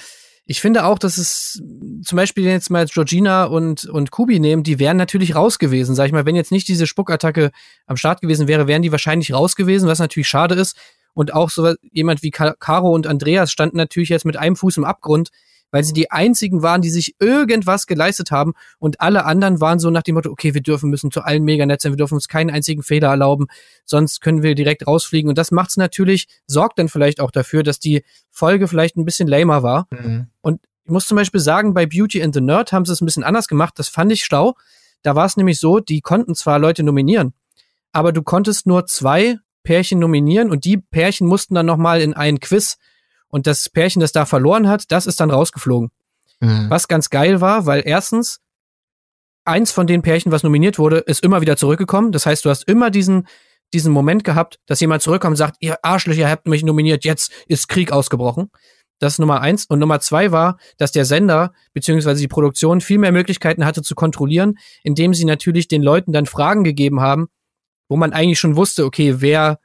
ich 0.45 0.59
finde 0.59 0.83
auch, 0.83 0.99
dass 0.99 1.17
es 1.17 1.63
zum 2.03 2.15
Beispiel 2.17 2.43
jetzt 2.43 2.69
mal 2.69 2.87
Georgina 2.87 3.45
und, 3.45 3.85
und 3.85 4.11
Kubi 4.11 4.41
nehmen, 4.41 4.63
die 4.63 4.79
wären 4.79 4.97
natürlich 4.97 5.33
raus 5.33 5.59
gewesen. 5.59 5.95
Sag 5.95 6.07
ich 6.07 6.11
mal, 6.11 6.25
wenn 6.25 6.35
jetzt 6.35 6.51
nicht 6.51 6.67
diese 6.67 6.87
Spuckattacke 6.87 7.51
am 7.85 7.95
Start 7.95 8.19
gewesen 8.19 8.49
wäre, 8.49 8.67
wären 8.67 8.81
die 8.81 8.91
wahrscheinlich 8.91 9.33
raus 9.33 9.55
gewesen, 9.55 9.87
was 9.87 9.99
natürlich 9.99 10.27
schade 10.27 10.55
ist. 10.55 10.75
Und 11.13 11.33
auch 11.33 11.49
so 11.49 11.73
jemand 11.93 12.21
wie 12.21 12.31
Caro 12.31 12.91
und 12.91 13.07
Andreas 13.07 13.49
standen 13.49 13.77
natürlich 13.77 14.09
jetzt 14.09 14.25
mit 14.25 14.35
einem 14.35 14.57
Fuß 14.57 14.75
im 14.75 14.83
Abgrund, 14.83 15.29
weil 15.73 15.83
sie 15.83 15.91
die 15.91 16.11
einzigen 16.11 16.61
waren, 16.61 16.83
die 16.83 16.91
sich 16.91 17.15
irgendwas 17.19 17.87
geleistet 17.87 18.29
haben 18.29 18.53
und 18.77 19.01
alle 19.01 19.25
anderen 19.25 19.59
waren 19.59 19.79
so 19.79 19.89
nach 19.89 20.03
dem 20.03 20.13
Motto, 20.13 20.29
okay, 20.29 20.53
wir 20.53 20.61
dürfen 20.61 20.91
müssen 20.91 21.11
zu 21.11 21.21
allen 21.21 21.43
Meganet 21.43 21.81
sein, 21.81 21.91
wir 21.91 21.97
dürfen 21.97 22.13
uns 22.13 22.27
keinen 22.27 22.51
einzigen 22.51 22.83
Fehler 22.83 23.07
erlauben, 23.07 23.47
sonst 23.83 24.21
können 24.21 24.43
wir 24.43 24.53
direkt 24.53 24.85
rausfliegen. 24.85 25.29
Und 25.29 25.37
das 25.39 25.49
macht's 25.49 25.75
natürlich, 25.75 26.27
sorgt 26.45 26.77
dann 26.77 26.89
vielleicht 26.89 27.19
auch 27.19 27.31
dafür, 27.31 27.63
dass 27.63 27.79
die 27.79 28.03
Folge 28.29 28.67
vielleicht 28.67 28.97
ein 28.97 29.03
bisschen 29.03 29.27
lamer 29.27 29.63
war. 29.63 29.87
Und 30.41 30.61
ich 30.85 30.91
muss 30.91 31.07
zum 31.07 31.17
Beispiel 31.17 31.41
sagen, 31.41 31.73
bei 31.73 31.87
Beauty 31.87 32.21
and 32.21 32.35
the 32.35 32.41
Nerd 32.41 32.71
haben 32.71 32.85
sie 32.85 32.93
es 32.93 33.01
ein 33.01 33.05
bisschen 33.05 33.23
anders 33.23 33.47
gemacht. 33.47 33.73
Das 33.77 33.87
fand 33.87 34.11
ich 34.11 34.23
schlau. 34.23 34.53
Da 35.01 35.15
war 35.15 35.25
es 35.25 35.37
nämlich 35.37 35.59
so, 35.59 35.79
die 35.79 36.01
konnten 36.01 36.35
zwar 36.35 36.59
Leute 36.59 36.83
nominieren, 36.83 37.33
aber 37.91 38.11
du 38.11 38.21
konntest 38.21 38.67
nur 38.67 38.85
zwei 38.85 39.39
Pärchen 39.63 39.97
nominieren 39.97 40.51
und 40.51 40.65
die 40.65 40.77
Pärchen 40.77 41.25
mussten 41.25 41.55
dann 41.55 41.65
nochmal 41.65 41.99
in 41.99 42.13
ein 42.13 42.39
Quiz. 42.39 42.77
Und 43.33 43.47
das 43.47 43.67
Pärchen, 43.67 43.99
das 43.99 44.11
da 44.11 44.27
verloren 44.27 44.69
hat, 44.69 44.91
das 44.91 45.07
ist 45.07 45.19
dann 45.19 45.31
rausgeflogen. 45.31 45.89
Mhm. 46.39 46.69
Was 46.69 46.87
ganz 46.87 47.09
geil 47.09 47.41
war, 47.41 47.65
weil 47.65 47.81
erstens, 47.83 48.41
eins 49.43 49.71
von 49.71 49.87
den 49.87 50.03
Pärchen, 50.03 50.31
was 50.31 50.43
nominiert 50.43 50.77
wurde, 50.77 50.99
ist 50.99 51.23
immer 51.23 51.41
wieder 51.41 51.57
zurückgekommen. 51.57 52.11
Das 52.11 52.27
heißt, 52.27 52.45
du 52.45 52.51
hast 52.51 52.67
immer 52.67 52.91
diesen, 52.91 53.27
diesen 53.73 53.91
Moment 53.91 54.23
gehabt, 54.23 54.59
dass 54.67 54.81
jemand 54.81 55.01
zurückkommt 55.01 55.31
und 55.31 55.37
sagt, 55.37 55.55
ihr 55.61 55.83
Arschlöcher 55.83 56.29
habt 56.29 56.47
mich 56.47 56.63
nominiert, 56.63 57.05
jetzt 57.05 57.31
ist 57.47 57.69
Krieg 57.69 57.91
ausgebrochen. 57.91 58.51
Das 58.99 59.13
ist 59.13 59.19
Nummer 59.19 59.41
eins. 59.41 59.65
Und 59.65 59.79
Nummer 59.79 59.99
zwei 59.99 60.31
war, 60.31 60.59
dass 60.77 60.91
der 60.91 61.05
Sender 61.05 61.53
beziehungsweise 61.73 62.21
die 62.21 62.27
Produktion 62.27 62.81
viel 62.81 62.99
mehr 62.99 63.11
Möglichkeiten 63.11 63.65
hatte 63.65 63.81
zu 63.81 63.95
kontrollieren, 63.95 64.59
indem 64.83 65.15
sie 65.15 65.25
natürlich 65.25 65.67
den 65.67 65.81
Leuten 65.81 66.11
dann 66.11 66.27
Fragen 66.27 66.63
gegeben 66.63 67.01
haben, 67.01 67.29
wo 67.89 67.97
man 67.97 68.13
eigentlich 68.13 68.39
schon 68.39 68.55
wusste, 68.55 68.85
okay, 68.85 69.15
wer, 69.21 69.57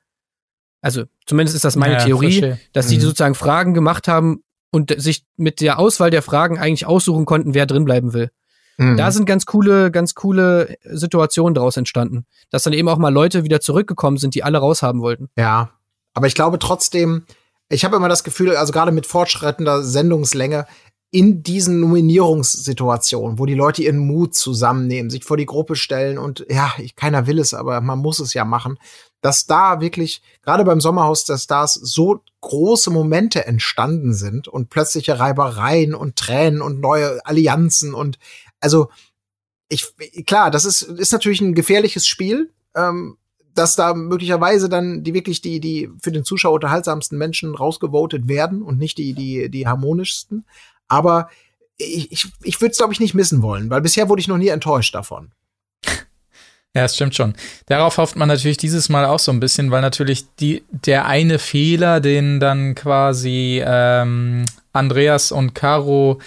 also 0.80 1.04
zumindest 1.26 1.56
ist 1.56 1.64
das 1.64 1.76
meine 1.76 1.94
Ja, 1.94 2.04
Theorie, 2.04 2.40
verstehe. 2.40 2.60
dass 2.72 2.86
die 2.88 2.96
Mhm. 2.96 3.02
sozusagen 3.02 3.34
Fragen 3.34 3.74
gemacht 3.74 4.08
haben 4.08 4.42
und 4.70 4.94
sich 5.00 5.24
mit 5.36 5.60
der 5.60 5.78
Auswahl 5.78 6.10
der 6.10 6.22
Fragen 6.22 6.58
eigentlich 6.58 6.86
aussuchen 6.86 7.24
konnten, 7.24 7.54
wer 7.54 7.66
drin 7.66 7.84
bleiben 7.84 8.12
will. 8.12 8.30
Mhm. 8.76 8.96
Da 8.96 9.10
sind 9.10 9.24
ganz 9.26 9.44
coole, 9.46 9.90
ganz 9.90 10.14
coole 10.14 10.76
Situationen 10.84 11.54
daraus 11.54 11.76
entstanden. 11.76 12.26
Dass 12.50 12.62
dann 12.62 12.72
eben 12.72 12.88
auch 12.88 12.98
mal 12.98 13.12
Leute 13.12 13.42
wieder 13.44 13.60
zurückgekommen 13.60 14.18
sind, 14.18 14.34
die 14.34 14.44
alle 14.44 14.58
raushaben 14.58 15.00
wollten. 15.00 15.28
Ja, 15.36 15.70
aber 16.14 16.26
ich 16.26 16.34
glaube 16.34 16.58
trotzdem, 16.58 17.24
ich 17.68 17.84
habe 17.84 17.96
immer 17.96 18.08
das 18.08 18.24
Gefühl, 18.24 18.56
also 18.56 18.72
gerade 18.72 18.92
mit 18.92 19.06
fortschreitender 19.06 19.82
Sendungslänge, 19.82 20.66
in 21.10 21.42
diesen 21.42 21.80
Nominierungssituationen, 21.80 23.38
wo 23.38 23.46
die 23.46 23.54
Leute 23.54 23.82
ihren 23.82 23.98
Mut 23.98 24.34
zusammennehmen, 24.34 25.10
sich 25.10 25.24
vor 25.24 25.38
die 25.38 25.46
Gruppe 25.46 25.74
stellen 25.74 26.18
und 26.18 26.44
ja, 26.50 26.72
ich, 26.78 26.96
keiner 26.96 27.26
will 27.26 27.38
es, 27.38 27.54
aber 27.54 27.80
man 27.80 27.98
muss 27.98 28.20
es 28.20 28.34
ja 28.34 28.44
machen, 28.44 28.78
dass 29.22 29.46
da 29.46 29.80
wirklich, 29.80 30.22
gerade 30.42 30.64
beim 30.64 30.80
Sommerhaus 30.80 31.24
der 31.24 31.38
Stars, 31.38 31.74
so 31.74 32.20
große 32.42 32.90
Momente 32.90 33.46
entstanden 33.46 34.12
sind 34.12 34.48
und 34.48 34.68
plötzliche 34.68 35.18
Reibereien 35.18 35.94
und 35.94 36.16
Tränen 36.16 36.60
und 36.60 36.80
neue 36.80 37.24
Allianzen 37.24 37.94
und 37.94 38.18
also 38.60 38.88
ich, 39.70 39.86
klar, 40.26 40.50
das 40.50 40.64
ist, 40.64 40.82
ist 40.82 41.12
natürlich 41.12 41.40
ein 41.40 41.54
gefährliches 41.54 42.06
Spiel, 42.06 42.50
ähm, 42.74 43.16
dass 43.54 43.76
da 43.76 43.92
möglicherweise 43.94 44.68
dann 44.68 45.02
die 45.02 45.14
wirklich 45.14 45.40
die, 45.40 45.60
die 45.60 45.90
für 46.00 46.12
den 46.12 46.24
Zuschauer 46.24 46.54
unterhaltsamsten 46.54 47.18
Menschen 47.18 47.54
rausgevotet 47.54 48.28
werden 48.28 48.62
und 48.62 48.78
nicht 48.78 48.98
die, 48.98 49.14
die, 49.14 49.50
die 49.50 49.66
harmonischsten. 49.66 50.46
Aber 50.88 51.28
ich, 51.76 52.10
ich, 52.10 52.26
ich 52.42 52.60
würde 52.60 52.72
es, 52.72 52.78
glaube 52.78 52.92
ich, 52.92 53.00
nicht 53.00 53.14
missen 53.14 53.42
wollen, 53.42 53.70
weil 53.70 53.80
bisher 53.80 54.08
wurde 54.08 54.20
ich 54.20 54.28
noch 54.28 54.38
nie 54.38 54.48
enttäuscht 54.48 54.94
davon. 54.94 55.32
Ja, 56.76 56.84
es 56.84 56.94
stimmt 56.94 57.14
schon. 57.14 57.34
Darauf 57.66 57.96
hofft 57.96 58.14
man 58.14 58.28
natürlich 58.28 58.58
dieses 58.58 58.90
Mal 58.90 59.06
auch 59.06 59.18
so 59.18 59.32
ein 59.32 59.40
bisschen, 59.40 59.70
weil 59.70 59.80
natürlich 59.80 60.26
die, 60.38 60.62
der 60.70 61.06
eine 61.06 61.38
Fehler, 61.38 61.98
den 61.98 62.40
dann 62.40 62.74
quasi 62.74 63.60
ähm, 63.64 64.44
Andreas 64.74 65.32
und 65.32 65.54
Caro 65.54 66.20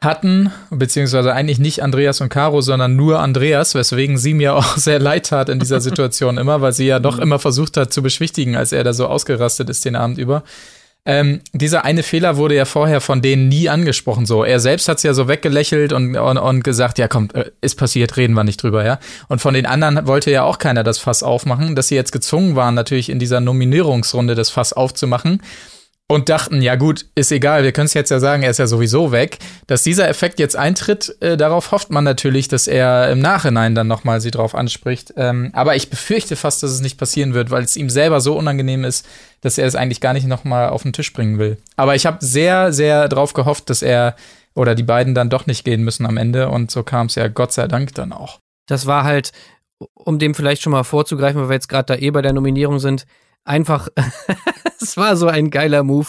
hatten, 0.00 0.52
beziehungsweise 0.70 1.32
eigentlich 1.32 1.58
nicht 1.58 1.82
Andreas 1.82 2.20
und 2.20 2.28
Caro, 2.28 2.60
sondern 2.60 2.94
nur 2.94 3.18
Andreas, 3.18 3.74
weswegen 3.74 4.18
sie 4.18 4.34
mir 4.34 4.54
auch 4.56 4.76
sehr 4.76 5.00
leid 5.00 5.26
tat 5.26 5.48
in 5.48 5.58
dieser 5.58 5.80
Situation 5.80 6.38
immer, 6.38 6.60
weil 6.60 6.72
sie 6.72 6.86
ja 6.86 7.00
doch 7.00 7.18
immer 7.18 7.38
versucht 7.38 7.76
hat 7.76 7.92
zu 7.92 8.02
beschwichtigen, 8.02 8.56
als 8.56 8.72
er 8.72 8.84
da 8.84 8.92
so 8.92 9.06
ausgerastet 9.06 9.68
ist 9.70 9.84
den 9.84 9.96
Abend 9.96 10.18
über. 10.18 10.44
Ähm, 11.08 11.40
dieser 11.54 11.86
eine 11.86 12.02
Fehler 12.02 12.36
wurde 12.36 12.54
ja 12.54 12.66
vorher 12.66 13.00
von 13.00 13.22
denen 13.22 13.48
nie 13.48 13.70
angesprochen. 13.70 14.26
So, 14.26 14.44
er 14.44 14.60
selbst 14.60 14.88
hat 14.88 14.98
es 14.98 15.04
ja 15.04 15.14
so 15.14 15.26
weggelächelt 15.26 15.94
und, 15.94 16.14
und, 16.14 16.36
und 16.36 16.62
gesagt, 16.62 16.98
ja 16.98 17.08
komm, 17.08 17.30
äh, 17.32 17.46
ist 17.62 17.76
passiert, 17.76 18.18
reden 18.18 18.34
wir 18.34 18.44
nicht 18.44 18.62
drüber, 18.62 18.84
ja. 18.84 18.98
Und 19.26 19.40
von 19.40 19.54
den 19.54 19.64
anderen 19.64 20.06
wollte 20.06 20.30
ja 20.30 20.42
auch 20.42 20.58
keiner 20.58 20.84
das 20.84 20.98
Fass 20.98 21.22
aufmachen, 21.22 21.74
dass 21.74 21.88
sie 21.88 21.94
jetzt 21.94 22.12
gezwungen 22.12 22.56
waren, 22.56 22.74
natürlich 22.74 23.08
in 23.08 23.18
dieser 23.18 23.40
Nominierungsrunde 23.40 24.34
das 24.34 24.50
Fass 24.50 24.74
aufzumachen 24.74 25.40
und 26.10 26.30
dachten, 26.30 26.62
ja 26.62 26.76
gut, 26.76 27.04
ist 27.14 27.30
egal, 27.30 27.64
wir 27.64 27.72
können 27.72 27.84
es 27.84 27.92
jetzt 27.92 28.10
ja 28.10 28.18
sagen, 28.18 28.42
er 28.42 28.50
ist 28.50 28.58
ja 28.58 28.66
sowieso 28.66 29.12
weg. 29.12 29.38
Dass 29.66 29.82
dieser 29.82 30.08
Effekt 30.08 30.38
jetzt 30.38 30.56
eintritt, 30.56 31.14
äh, 31.20 31.36
darauf 31.36 31.70
hofft 31.70 31.90
man 31.90 32.02
natürlich, 32.02 32.48
dass 32.48 32.66
er 32.66 33.10
im 33.10 33.18
Nachhinein 33.18 33.74
dann 33.74 33.88
nochmal 33.88 34.22
sie 34.22 34.30
drauf 34.30 34.54
anspricht. 34.54 35.12
Ähm, 35.18 35.50
aber 35.52 35.76
ich 35.76 35.90
befürchte 35.90 36.34
fast, 36.34 36.62
dass 36.62 36.70
es 36.70 36.80
nicht 36.80 36.96
passieren 36.98 37.34
wird, 37.34 37.50
weil 37.50 37.62
es 37.62 37.76
ihm 37.76 37.90
selber 37.90 38.22
so 38.22 38.38
unangenehm 38.38 38.84
ist, 38.84 39.06
dass 39.42 39.58
er 39.58 39.66
es 39.66 39.74
eigentlich 39.74 40.00
gar 40.00 40.14
nicht 40.14 40.26
nochmal 40.26 40.70
auf 40.70 40.82
den 40.82 40.94
Tisch 40.94 41.12
bringen 41.12 41.38
will. 41.38 41.58
Aber 41.76 41.94
ich 41.94 42.06
habe 42.06 42.24
sehr, 42.24 42.72
sehr 42.72 43.08
drauf 43.08 43.34
gehofft, 43.34 43.68
dass 43.68 43.82
er 43.82 44.16
oder 44.54 44.74
die 44.74 44.82
beiden 44.82 45.14
dann 45.14 45.28
doch 45.28 45.46
nicht 45.46 45.64
gehen 45.64 45.84
müssen 45.84 46.06
am 46.06 46.16
Ende 46.16 46.48
und 46.48 46.70
so 46.70 46.82
kam 46.82 47.08
es 47.08 47.16
ja 47.16 47.28
Gott 47.28 47.52
sei 47.52 47.68
Dank 47.68 47.94
dann 47.94 48.14
auch. 48.14 48.40
Das 48.66 48.86
war 48.86 49.04
halt, 49.04 49.32
um 49.94 50.18
dem 50.18 50.34
vielleicht 50.34 50.62
schon 50.62 50.72
mal 50.72 50.84
vorzugreifen, 50.84 51.40
weil 51.40 51.50
wir 51.50 51.54
jetzt 51.54 51.68
gerade 51.68 51.94
da 51.94 52.00
eh 52.00 52.10
bei 52.10 52.22
der 52.22 52.32
Nominierung 52.32 52.78
sind, 52.78 53.06
einfach, 53.48 53.88
es 54.80 54.96
war 54.96 55.16
so 55.16 55.26
ein 55.26 55.50
geiler 55.50 55.82
Move 55.82 56.06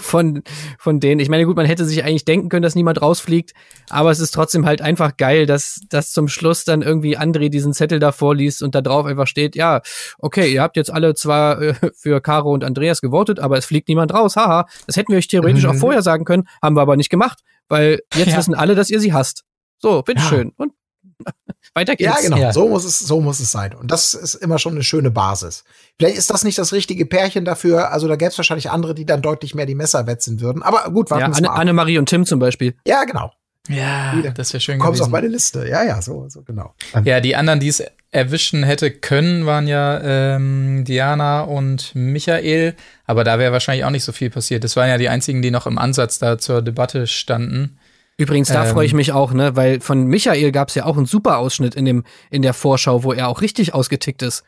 von, 0.00 0.42
von 0.78 1.00
denen. 1.00 1.20
Ich 1.20 1.28
meine, 1.28 1.44
gut, 1.46 1.56
man 1.56 1.66
hätte 1.66 1.84
sich 1.84 2.04
eigentlich 2.04 2.24
denken 2.24 2.48
können, 2.48 2.62
dass 2.62 2.74
niemand 2.74 3.00
rausfliegt, 3.02 3.52
aber 3.90 4.10
es 4.10 4.20
ist 4.20 4.32
trotzdem 4.32 4.66
halt 4.66 4.82
einfach 4.82 5.16
geil, 5.16 5.46
dass, 5.46 5.80
dass 5.88 6.12
zum 6.12 6.28
Schluss 6.28 6.64
dann 6.64 6.82
irgendwie 6.82 7.16
André 7.18 7.48
diesen 7.48 7.72
Zettel 7.72 7.98
da 7.98 8.12
vorliest 8.12 8.62
und 8.62 8.74
da 8.74 8.82
drauf 8.82 9.06
einfach 9.06 9.26
steht, 9.26 9.56
ja, 9.56 9.80
okay, 10.18 10.52
ihr 10.52 10.62
habt 10.62 10.76
jetzt 10.76 10.92
alle 10.92 11.14
zwar 11.14 11.60
äh, 11.60 11.74
für 11.96 12.20
Caro 12.20 12.52
und 12.52 12.62
Andreas 12.64 13.00
gewotet, 13.00 13.40
aber 13.40 13.56
es 13.58 13.64
fliegt 13.66 13.88
niemand 13.88 14.12
raus, 14.14 14.36
haha. 14.36 14.66
Das 14.86 14.96
hätten 14.96 15.12
wir 15.12 15.18
euch 15.18 15.28
theoretisch 15.28 15.64
Mhm. 15.64 15.70
auch 15.70 15.76
vorher 15.76 16.02
sagen 16.02 16.24
können, 16.24 16.46
haben 16.62 16.76
wir 16.76 16.82
aber 16.82 16.96
nicht 16.96 17.10
gemacht, 17.10 17.40
weil 17.68 18.00
jetzt 18.14 18.32
Ja. 18.32 18.36
wissen 18.38 18.54
alle, 18.54 18.74
dass 18.74 18.90
ihr 18.90 19.00
sie 19.00 19.12
hasst. 19.12 19.44
So, 19.78 20.02
bitteschön. 20.02 20.52
Und 20.56 20.72
weiter 21.76 21.94
geht's. 21.94 22.14
Ja, 22.14 22.20
genau. 22.20 22.38
Ja. 22.38 22.52
So 22.52 22.68
muss 22.68 22.84
es, 22.84 22.98
so 22.98 23.20
muss 23.20 23.38
es 23.38 23.52
sein. 23.52 23.74
Und 23.74 23.90
das 23.90 24.14
ist 24.14 24.34
immer 24.34 24.58
schon 24.58 24.72
eine 24.72 24.82
schöne 24.82 25.10
Basis. 25.10 25.64
Vielleicht 25.98 26.16
ist 26.16 26.30
das 26.30 26.42
nicht 26.42 26.58
das 26.58 26.72
richtige 26.72 27.06
Pärchen 27.06 27.44
dafür. 27.44 27.92
Also 27.92 28.08
da 28.08 28.16
gäbe 28.16 28.30
es 28.30 28.38
wahrscheinlich 28.38 28.70
andere, 28.70 28.94
die 28.94 29.06
dann 29.06 29.22
deutlich 29.22 29.54
mehr 29.54 29.66
die 29.66 29.74
Messer 29.74 30.06
wetzen 30.06 30.40
würden. 30.40 30.62
Aber 30.62 30.90
gut, 30.90 31.10
warten 31.10 31.30
Ja, 31.32 31.36
Anne, 31.36 31.46
mal 31.48 31.54
ab. 31.54 31.58
Annemarie 31.60 31.98
und 31.98 32.08
Tim 32.08 32.26
zum 32.26 32.40
Beispiel. 32.40 32.74
Ja, 32.86 33.04
genau. 33.04 33.30
Ja, 33.68 34.14
Wieder. 34.16 34.30
das 34.30 34.52
wäre 34.52 34.60
schön 34.60 34.78
Du 34.78 34.84
kommst 34.84 35.00
auf 35.00 35.08
gewesen. 35.08 35.12
meine 35.22 35.28
Liste. 35.28 35.68
Ja, 35.68 35.82
ja, 35.84 36.00
so, 36.00 36.28
so 36.28 36.42
genau. 36.42 36.74
Ja, 37.04 37.20
die 37.20 37.34
anderen, 37.34 37.60
die 37.60 37.68
es 37.68 37.82
erwischen 38.12 38.62
hätte 38.62 38.90
können, 38.92 39.44
waren 39.44 39.66
ja 39.66 40.00
ähm, 40.36 40.84
Diana 40.84 41.42
und 41.42 41.94
Michael. 41.94 42.74
Aber 43.06 43.24
da 43.24 43.38
wäre 43.38 43.52
wahrscheinlich 43.52 43.84
auch 43.84 43.90
nicht 43.90 44.04
so 44.04 44.12
viel 44.12 44.30
passiert. 44.30 44.64
Das 44.64 44.76
waren 44.76 44.88
ja 44.88 44.98
die 44.98 45.08
einzigen, 45.08 45.42
die 45.42 45.50
noch 45.50 45.66
im 45.66 45.78
Ansatz 45.78 46.18
da 46.18 46.38
zur 46.38 46.62
Debatte 46.62 47.06
standen. 47.06 47.78
Übrigens, 48.18 48.48
da 48.48 48.64
Ähm. 48.64 48.72
freue 48.72 48.86
ich 48.86 48.94
mich 48.94 49.12
auch, 49.12 49.32
ne, 49.32 49.56
weil 49.56 49.80
von 49.80 50.04
Michael 50.06 50.50
gab 50.52 50.68
es 50.68 50.74
ja 50.74 50.84
auch 50.86 50.96
einen 50.96 51.06
super 51.06 51.38
Ausschnitt 51.38 51.74
in 51.74 51.84
dem 51.84 52.04
in 52.30 52.42
der 52.42 52.54
Vorschau, 52.54 53.02
wo 53.02 53.12
er 53.12 53.28
auch 53.28 53.42
richtig 53.42 53.74
ausgetickt 53.74 54.22
ist. 54.22 54.42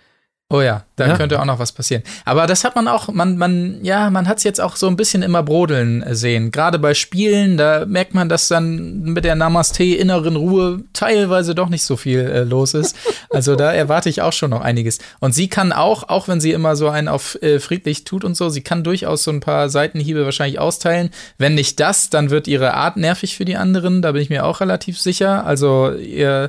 Oh 0.51 0.63
ja, 0.63 0.85
da 0.97 1.09
Ja. 1.09 1.17
könnte 1.19 1.39
auch 1.39 1.45
noch 1.45 1.59
was 1.59 1.73
passieren. 1.73 2.03
Aber 2.25 2.47
das 2.47 2.65
hat 2.65 2.75
man 2.75 2.89
auch, 2.89 3.09
man, 3.09 3.37
man, 3.37 3.81
ja, 3.85 4.09
man 4.09 4.27
hat 4.27 4.39
es 4.39 4.45
jetzt 4.45 4.63
auch 4.63 4.77
so 4.77 4.87
ein 4.87 4.97
bisschen 4.97 5.21
immer 5.23 5.43
brodeln 5.43 6.03
sehen. 6.15 6.51
Gerade 6.53 6.79
bei 6.79 6.95
Spielen, 6.95 7.59
da 7.59 7.85
merkt 7.85 8.15
man, 8.15 8.31
dass 8.31 8.49
dann 8.49 9.03
mit 9.03 9.27
der 9.27 9.35
Namaste 9.35 9.85
inneren 9.85 10.37
Ruhe 10.37 10.85
teilweise 10.95 11.55
doch 11.55 11.69
nicht 11.69 11.83
so 11.83 11.99
viel 11.99 12.21
äh, 12.21 12.45
los 12.45 12.73
ist. 12.73 12.97
Also 13.31 13.57
da 13.57 13.75
erwarte 13.75 14.09
ich 14.09 14.23
auch 14.23 14.33
schon 14.33 14.49
noch 14.49 14.63
einiges. 14.63 15.01
Und 15.21 15.35
sie 15.35 15.49
kann 15.49 15.71
auch, 15.71 16.09
auch 16.09 16.29
wenn 16.29 16.41
sie 16.41 16.53
immer 16.53 16.77
so 16.77 16.89
einen 16.89 17.09
auf 17.09 17.37
äh, 17.43 17.61
friedlich 17.61 18.05
tut 18.05 18.25
und 18.25 18.39
so, 18.39 18.49
sie 18.49 18.63
kann 18.63 18.83
durchaus 18.83 19.23
so 19.23 19.31
ein 19.31 19.41
paar 19.41 19.69
Seitenhiebe 19.69 20.25
wahrscheinlich 20.25 20.59
austeilen. 20.59 21.11
Wenn 21.37 21.55
nicht 21.55 21.79
das, 21.79 22.09
dann 22.09 22.31
wird 22.31 22.49
ihre 22.49 22.73
Art 22.73 22.97
nervig 22.97 23.37
für 23.37 23.45
die 23.45 23.57
anderen. 23.57 24.01
Da 24.01 24.13
bin 24.13 24.23
ich 24.23 24.31
mir 24.31 24.47
auch 24.47 24.61
relativ 24.63 24.99
sicher. 24.99 25.45
Also 25.45 25.93
ihr 25.93 26.49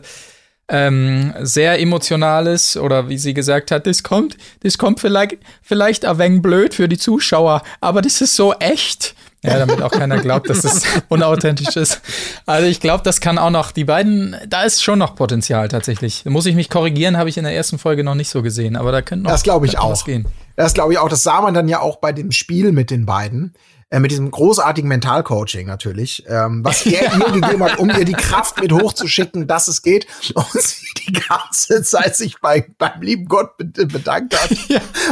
ähm, 0.70 1.34
sehr 1.42 1.80
emotionales 1.80 2.78
oder 2.78 3.10
wie 3.10 3.18
sie 3.18 3.34
gesagt 3.34 3.72
hat, 3.72 3.88
das 3.88 4.04
kommt, 4.04 4.38
das 4.62 4.78
kommt 4.78 5.00
vielleicht, 5.00 5.38
vielleicht 5.62 6.06
ein 6.06 6.18
wenig 6.18 6.42
blöd 6.42 6.74
für 6.74 6.88
die 6.88 6.98
Zuschauer, 6.98 7.64
aber 7.82 8.02
das 8.02 8.22
ist 8.22 8.36
so 8.36 8.54
echt. 8.54 9.16
Ja, 9.42 9.58
damit 9.58 9.82
auch 9.82 9.92
keiner 9.92 10.18
glaubt, 10.20 10.50
dass 10.50 10.66
es 10.66 10.84
unauthentisch 11.08 11.78
ist. 11.78 12.02
Also 12.46 12.68
ich 12.68 12.82
glaube, 12.82 13.04
das 13.06 13.22
kann 13.22 13.38
auch 13.38 13.52
noch, 13.52 13.72
die 13.72 13.86
beiden, 13.86 14.36
da 14.48 14.64
ist 14.64 14.84
schon 14.84 15.00
noch 15.00 15.16
Potenzial 15.16 15.70
tatsächlich. 15.70 16.26
Muss 16.26 16.46
ich 16.46 16.56
mich 16.56 16.70
korrigieren, 16.70 17.18
habe 17.18 17.30
ich 17.30 17.38
in 17.38 17.46
der 17.46 17.56
ersten 17.56 17.80
Folge 17.80 18.04
noch 18.04 18.16
nicht 18.16 18.30
so 18.30 18.42
gesehen, 18.42 18.76
aber 18.76 18.92
da 18.92 19.02
könnte 19.02 19.24
noch 19.24 19.32
Das 19.32 19.44
glaube 19.44 19.66
ich 19.66 19.80
auch. 19.80 20.04
Gehen. 20.04 20.28
Das 20.58 20.74
glaube 20.74 20.92
ich 20.92 21.00
auch. 21.00 21.08
Das 21.08 21.24
sah 21.24 21.40
man 21.40 21.54
dann 21.54 21.70
ja 21.70 21.80
auch 21.80 21.98
bei 21.98 22.12
dem 22.12 22.34
Spiel 22.34 22.74
mit 22.74 22.92
den 22.92 23.06
beiden. 23.06 23.54
Äh, 23.92 24.00
mit 24.00 24.12
diesem 24.12 24.30
großartigen 24.30 24.88
Mentalcoaching 24.88 25.66
natürlich, 25.66 26.24
ähm, 26.28 26.64
was 26.64 26.86
er 26.86 27.12
ihr 27.12 27.32
gegeben 27.32 27.64
hat, 27.64 27.80
um 27.80 27.90
ihr 27.90 28.06
die 28.06 28.14
Kraft 28.14 28.62
mit 28.62 28.72
hochzuschicken, 28.72 29.48
dass 29.48 29.68
es 29.68 29.82
geht. 29.82 30.06
Und 30.36 30.46
sie 30.62 30.86
die 31.08 31.14
ganze 31.14 31.82
Zeit 31.82 32.16
sich 32.16 32.40
bei, 32.40 32.68
beim 32.78 33.02
lieben 33.02 33.26
Gott 33.26 33.58
be- 33.58 33.66
bedankt 33.88 34.40
hat, 34.40 34.50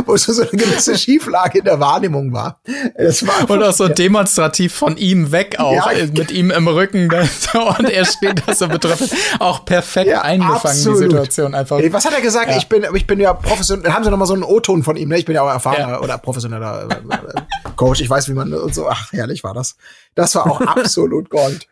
wo 0.05 0.15
so 0.15 0.31
so 0.31 0.43
eine 0.43 0.51
gewisse 0.51 0.95
Schieflage 0.95 1.57
in 1.59 1.65
der 1.65 1.79
Wahrnehmung 1.79 2.31
war. 2.33 2.59
Das 2.95 3.25
war 3.25 3.49
Und 3.49 3.63
auch 3.63 3.73
so 3.73 3.87
demonstrativ 3.87 4.73
von 4.75 4.95
ihm 4.97 5.31
weg 5.31 5.55
auch, 5.57 5.73
Ja. 5.73 5.91
äh, 5.91 6.05
mit 6.07 6.29
ihm 6.29 6.51
im 6.51 6.67
Rücken. 6.67 7.09
da- 7.09 7.27
und 7.79 7.89
er 7.89 8.05
steht 8.05 8.43
da 8.45 8.53
so 8.53 8.67
betroffen. 8.67 9.09
Auch 9.39 9.65
perfekt 9.65 10.11
Ja, 10.11 10.21
eingefangen, 10.21 10.55
absolut. 10.61 10.99
die 10.99 11.03
Situation 11.05 11.55
einfach. 11.55 11.79
Was 11.89 12.05
hat 12.05 12.13
er 12.13 12.21
gesagt? 12.21 12.51
Ja. 12.51 12.57
Ich 12.57 12.67
bin, 12.67 12.85
ich 12.93 13.07
bin 13.07 13.19
ja 13.19 13.33
professionell. 13.33 13.91
Haben 13.91 14.03
Sie 14.03 14.11
noch 14.11 14.17
mal 14.17 14.27
so 14.27 14.35
einen 14.35 14.43
O-Ton 14.43 14.83
von 14.83 14.95
ihm? 14.97 15.09
Ne? 15.09 15.17
Ich 15.17 15.25
bin 15.25 15.33
ja 15.33 15.41
auch 15.41 15.49
erfahrener 15.49 15.93
Ja. 15.93 15.99
oder 16.01 16.19
professioneller 16.19 16.87
äh, 16.91 17.71
Coach. 17.75 18.01
Ich 18.01 18.09
weiß, 18.09 18.29
wie 18.29 18.33
man 18.33 18.53
und 18.67 18.75
so. 18.75 18.87
Ach, 18.87 19.11
herrlich 19.11 19.43
war 19.43 19.53
das. 19.53 19.75
Das 20.15 20.35
war 20.35 20.49
auch 20.49 20.61
absolut 20.61 21.29
Gold. 21.29 21.67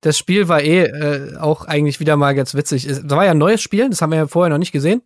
Das 0.00 0.18
Spiel 0.18 0.48
war 0.48 0.60
eh 0.62 0.84
äh, 0.84 1.36
auch 1.38 1.64
eigentlich 1.64 1.98
wieder 1.98 2.16
mal 2.16 2.34
ganz 2.34 2.54
witzig. 2.54 2.84
Es 2.86 3.08
war 3.08 3.24
ja 3.24 3.30
ein 3.32 3.38
neues 3.38 3.62
Spiel, 3.62 3.88
das 3.88 4.02
haben 4.02 4.10
wir 4.10 4.18
ja 4.18 4.26
vorher 4.26 4.50
noch 4.50 4.58
nicht 4.58 4.72
gesehen. 4.72 5.02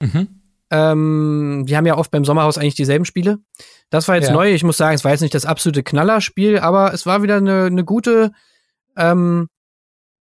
Mhm. 0.00 0.28
Ähm, 0.70 1.64
die 1.66 1.76
haben 1.76 1.86
ja 1.86 1.96
oft 1.96 2.10
beim 2.10 2.24
Sommerhaus 2.24 2.56
eigentlich 2.58 2.74
dieselben 2.74 3.04
Spiele. 3.04 3.38
Das 3.90 4.08
war 4.08 4.16
jetzt 4.16 4.28
Ja. 4.28 4.34
neu. 4.34 4.52
Ich 4.52 4.64
muss 4.64 4.76
sagen, 4.76 4.94
es 4.94 5.04
war 5.04 5.12
jetzt 5.12 5.20
nicht 5.20 5.34
das 5.34 5.46
absolute 5.46 5.82
Knallerspiel, 5.82 6.58
aber 6.58 6.92
es 6.92 7.06
war 7.06 7.22
wieder 7.22 7.36
eine, 7.36 7.64
eine 7.64 7.84
gute, 7.84 8.32
ähm, 8.96 9.48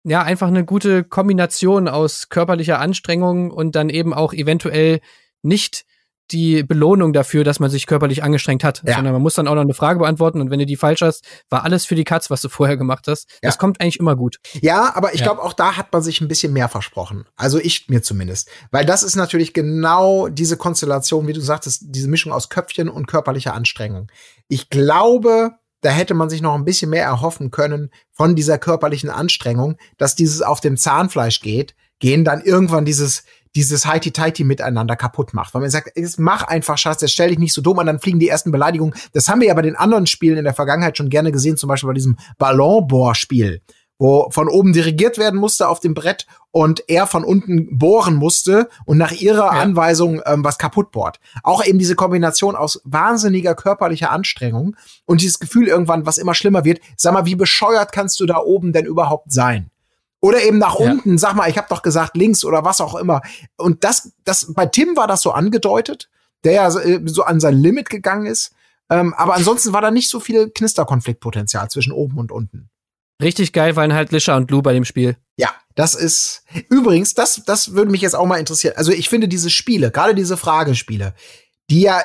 ja, 0.04 0.24
einfach 0.24 0.48
eine 0.48 0.66
gute 0.66 1.04
Kombination 1.04 1.88
aus 1.88 2.30
körperlicher 2.30 2.80
Anstrengung 2.80 3.52
und 3.52 3.76
dann 3.76 3.90
eben 3.90 4.14
auch 4.14 4.34
eventuell 4.34 5.02
nicht 5.42 5.86
die 6.32 6.64
Belohnung 6.64 7.14
dafür, 7.14 7.44
dass 7.44 7.60
man 7.60 7.70
sich 7.70 7.88
körperlich 7.88 8.24
angestrengt 8.24 8.64
hat, 8.64 8.82
Ja. 8.86 8.96
sondern 8.96 9.14
man 9.14 9.22
muss 9.22 9.34
dann 9.36 9.48
auch 9.48 9.56
noch 9.56 9.62
eine 9.62 9.74
Frage 9.74 10.00
beantworten 10.00 10.42
und 10.42 10.50
wenn 10.52 10.60
du 10.60 10.66
die 10.66 10.76
falsch 10.76 11.02
hast, 11.02 11.26
war 11.50 11.64
alles 11.64 11.86
für 11.86 11.96
die 11.96 12.04
Katz, 12.04 12.30
was 12.30 12.42
du 12.42 12.50
vorher 12.50 12.78
gemacht 12.78 13.06
hast. 13.08 13.28
Das 13.42 13.56
Ja. 13.56 13.60
kommt 13.60 13.82
eigentlich 13.82 14.00
immer 14.00 14.16
gut. 14.16 14.40
Ja, 14.62 14.96
aber 14.96 15.14
ich 15.14 15.22
Ja. 15.22 15.28
glaube, 15.28 15.42
auch 15.44 15.54
da 15.54 15.76
hat 15.78 15.92
man 15.94 16.02
sich 16.02 16.22
ein 16.22 16.28
bisschen 16.28 16.54
mehr 16.54 16.70
versprochen. 16.70 17.26
Also 17.36 17.60
ich 17.60 17.90
mir 17.90 18.02
zumindest. 18.02 18.50
Weil 18.72 18.86
das 18.86 19.04
ist 19.04 19.16
natürlich 19.16 19.54
genau 19.54 20.28
diese 20.28 20.58
Konstellation, 20.58 21.28
wie 21.28 21.34
du 21.34 21.42
sagtest, 21.42 21.84
diese 21.86 22.08
Mischung 22.08 22.32
aus 22.32 22.50
Köpfchen 22.50 22.90
und 22.90 23.08
körperlicher 23.08 23.54
Anstrengung. 23.54 24.12
Ich 24.48 24.70
glaube, 24.70 25.52
da 25.82 25.90
hätte 25.92 26.14
man 26.14 26.30
sich 26.30 26.42
noch 26.42 26.56
ein 26.56 26.66
bisschen 26.66 26.90
mehr 26.90 27.06
erhoffen 27.06 27.52
können 27.52 27.90
von 28.12 28.36
dieser 28.36 28.58
körperlichen 28.58 29.10
Anstrengung, 29.10 29.78
dass 29.98 30.16
dieses 30.16 30.42
auf 30.42 30.60
dem 30.60 30.76
Zahnfleisch 30.76 31.40
geht, 31.40 31.74
gehen 32.00 32.24
dann 32.26 32.42
irgendwann 32.42 32.86
dieses 32.86 33.24
dieses 33.56 33.86
Heiti-Teiti 33.86 34.44
miteinander 34.44 34.96
kaputt 34.96 35.34
macht. 35.34 35.54
Weil 35.54 35.62
man 35.62 35.70
sagt, 35.70 35.98
jetzt 35.98 36.20
mach 36.20 36.44
einfach 36.44 36.78
Schatz, 36.78 37.02
jetzt 37.02 37.14
stell 37.14 37.30
dich 37.30 37.40
nicht 37.40 37.54
so 37.54 37.62
dumm 37.62 37.80
an, 37.80 37.88
dann 37.88 38.00
fliegen 38.00 38.20
die 38.20 38.30
ersten 38.30 38.52
Beleidigungen. 38.52 38.94
Das 39.14 39.28
haben 39.28 39.42
wir 39.42 39.48
ja 39.48 39.54
bei 39.54 39.62
den 39.62 39.76
anderen 39.76 40.08
Spielen 40.08 40.38
in 40.38 40.44
der 40.44 40.54
Vergangenheit 40.54 40.98
schon 40.98 41.10
gerne 41.10 41.32
gesehen, 41.32 41.58
zum 41.58 41.68
Beispiel 41.68 41.88
bei 41.88 41.94
diesem 41.94 42.18
Ballonbohrspiel, 42.38 43.62
wo 43.98 44.30
von 44.32 44.48
oben 44.48 44.72
dirigiert 44.74 45.18
werden 45.18 45.40
musste 45.40 45.68
auf 45.68 45.80
dem 45.80 45.94
Brett 45.94 46.26
und 46.52 46.84
er 46.88 47.06
von 47.08 47.24
unten 47.24 47.78
bohren 47.78 48.16
musste 48.16 48.70
und 48.86 48.98
nach 48.98 49.12
ihrer 49.12 49.46
Ja. 49.54 49.62
Anweisung 49.62 50.22
ähm, 50.26 50.44
was 50.44 50.58
kaputt 50.58 50.92
bohrt. 50.92 51.20
Auch 51.44 51.66
eben 51.66 51.80
diese 51.80 51.96
Kombination 51.96 52.56
aus 52.56 52.82
wahnsinniger 52.86 53.56
körperlicher 53.56 54.12
Anstrengung 54.12 54.76
und 55.06 55.22
dieses 55.22 55.40
Gefühl 55.40 55.68
irgendwann, 55.68 56.06
was 56.06 56.18
immer 56.18 56.34
schlimmer 56.34 56.66
wird. 56.66 56.80
Sag 56.98 57.14
mal, 57.14 57.26
wie 57.26 57.36
bescheuert 57.36 57.92
kannst 57.92 58.20
du 58.20 58.26
da 58.26 58.38
oben 58.38 58.74
denn 58.74 58.86
überhaupt 58.86 59.32
sein? 59.32 59.70
Oder 60.22 60.44
eben 60.44 60.58
nach 60.58 60.80
Ja. 60.80 60.92
unten, 60.92 61.18
sag 61.18 61.36
mal, 61.36 61.50
ich 61.50 61.58
habe 61.58 61.68
doch 61.70 61.82
gesagt 61.82 62.18
links 62.18 62.44
oder 62.44 62.66
was 62.66 62.82
auch 62.82 62.96
immer. 62.96 63.22
Und 63.58 63.84
das, 63.84 64.12
das 64.26 64.54
bei 64.54 64.66
Tim 64.66 64.98
war 64.98 65.08
das 65.08 65.22
so 65.22 65.32
angedeutet, 65.32 66.10
der 66.44 66.54
ja 66.54 66.72
so, 66.72 66.80
äh, 66.80 67.02
so 67.06 67.24
an 67.24 67.40
sein 67.40 67.58
Limit 67.58 67.90
gegangen 67.90 68.26
ist. 68.26 68.52
Ähm, 68.90 69.14
aber 69.14 69.36
ansonsten 69.36 69.72
war 69.72 69.82
da 69.82 69.92
nicht 69.92 70.10
so 70.10 70.20
viel 70.20 70.50
Knisterkonfliktpotenzial 70.50 71.70
zwischen 71.70 71.94
oben 71.94 72.18
und 72.18 72.32
unten. 72.32 72.70
Richtig 73.22 73.54
geil 73.54 73.76
waren 73.76 73.94
halt 73.94 74.12
Lisha 74.12 74.36
und 74.36 74.50
Lou 74.50 74.62
bei 74.62 74.74
dem 74.74 74.86
Spiel. 74.86 75.18
Ja, 75.38 75.50
das 75.76 75.94
ist 75.94 76.44
übrigens, 76.70 77.14
das, 77.14 77.44
das 77.46 77.74
würde 77.74 77.92
mich 77.92 78.02
jetzt 78.02 78.16
auch 78.16 78.26
mal 78.26 78.40
interessieren. 78.40 78.74
Also 78.78 78.92
ich 78.92 79.10
finde 79.10 79.28
diese 79.28 79.50
Spiele, 79.50 79.92
gerade 79.92 80.16
diese 80.16 80.38
Fragespiele, 80.38 81.14
die 81.70 81.82
ja, 81.82 82.02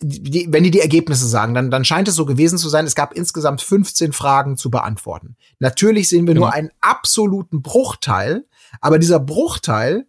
die, 0.00 0.46
wenn 0.50 0.64
die 0.64 0.70
die 0.70 0.80
Ergebnisse 0.80 1.26
sagen, 1.26 1.54
dann, 1.54 1.70
dann 1.70 1.84
scheint 1.84 2.08
es 2.08 2.14
so 2.14 2.26
gewesen 2.26 2.58
zu 2.58 2.68
sein, 2.68 2.86
es 2.86 2.94
gab 2.94 3.14
insgesamt 3.14 3.62
15 3.62 4.12
Fragen 4.12 4.56
zu 4.56 4.70
beantworten. 4.70 5.36
Natürlich 5.58 6.08
sehen 6.08 6.26
wir 6.26 6.34
nur 6.34 6.46
Genau. 6.46 6.56
einen 6.56 6.70
absoluten 6.80 7.62
Bruchteil, 7.62 8.44
aber 8.80 8.98
dieser 8.98 9.20
Bruchteil 9.20 10.06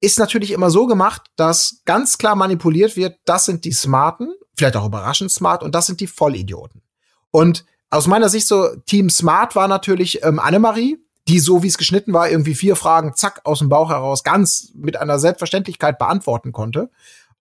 ist 0.00 0.18
natürlich 0.18 0.52
immer 0.52 0.70
so 0.70 0.86
gemacht, 0.86 1.22
dass 1.36 1.82
ganz 1.84 2.18
klar 2.18 2.36
manipuliert 2.36 2.96
wird, 2.96 3.18
das 3.24 3.44
sind 3.44 3.64
die 3.64 3.72
Smarten, 3.72 4.32
vielleicht 4.56 4.76
auch 4.76 4.86
überraschend 4.86 5.30
smart, 5.30 5.62
und 5.62 5.74
das 5.74 5.86
sind 5.86 6.00
die 6.00 6.06
Vollidioten. 6.06 6.82
Und 7.30 7.64
aus 7.90 8.06
meiner 8.06 8.28
Sicht 8.28 8.46
so, 8.46 8.68
Team 8.86 9.10
Smart 9.10 9.56
war 9.56 9.66
natürlich 9.68 10.22
ähm, 10.22 10.38
Annemarie, 10.38 10.98
die 11.26 11.40
so 11.40 11.62
wie 11.62 11.66
es 11.68 11.78
geschnitten 11.78 12.12
war, 12.12 12.30
irgendwie 12.30 12.54
vier 12.54 12.76
Fragen 12.76 13.14
zack 13.14 13.40
aus 13.44 13.58
dem 13.58 13.68
Bauch 13.68 13.90
heraus 13.90 14.24
ganz 14.24 14.72
mit 14.74 14.96
einer 14.96 15.18
Selbstverständlichkeit 15.18 15.98
beantworten 15.98 16.52
konnte. 16.52 16.90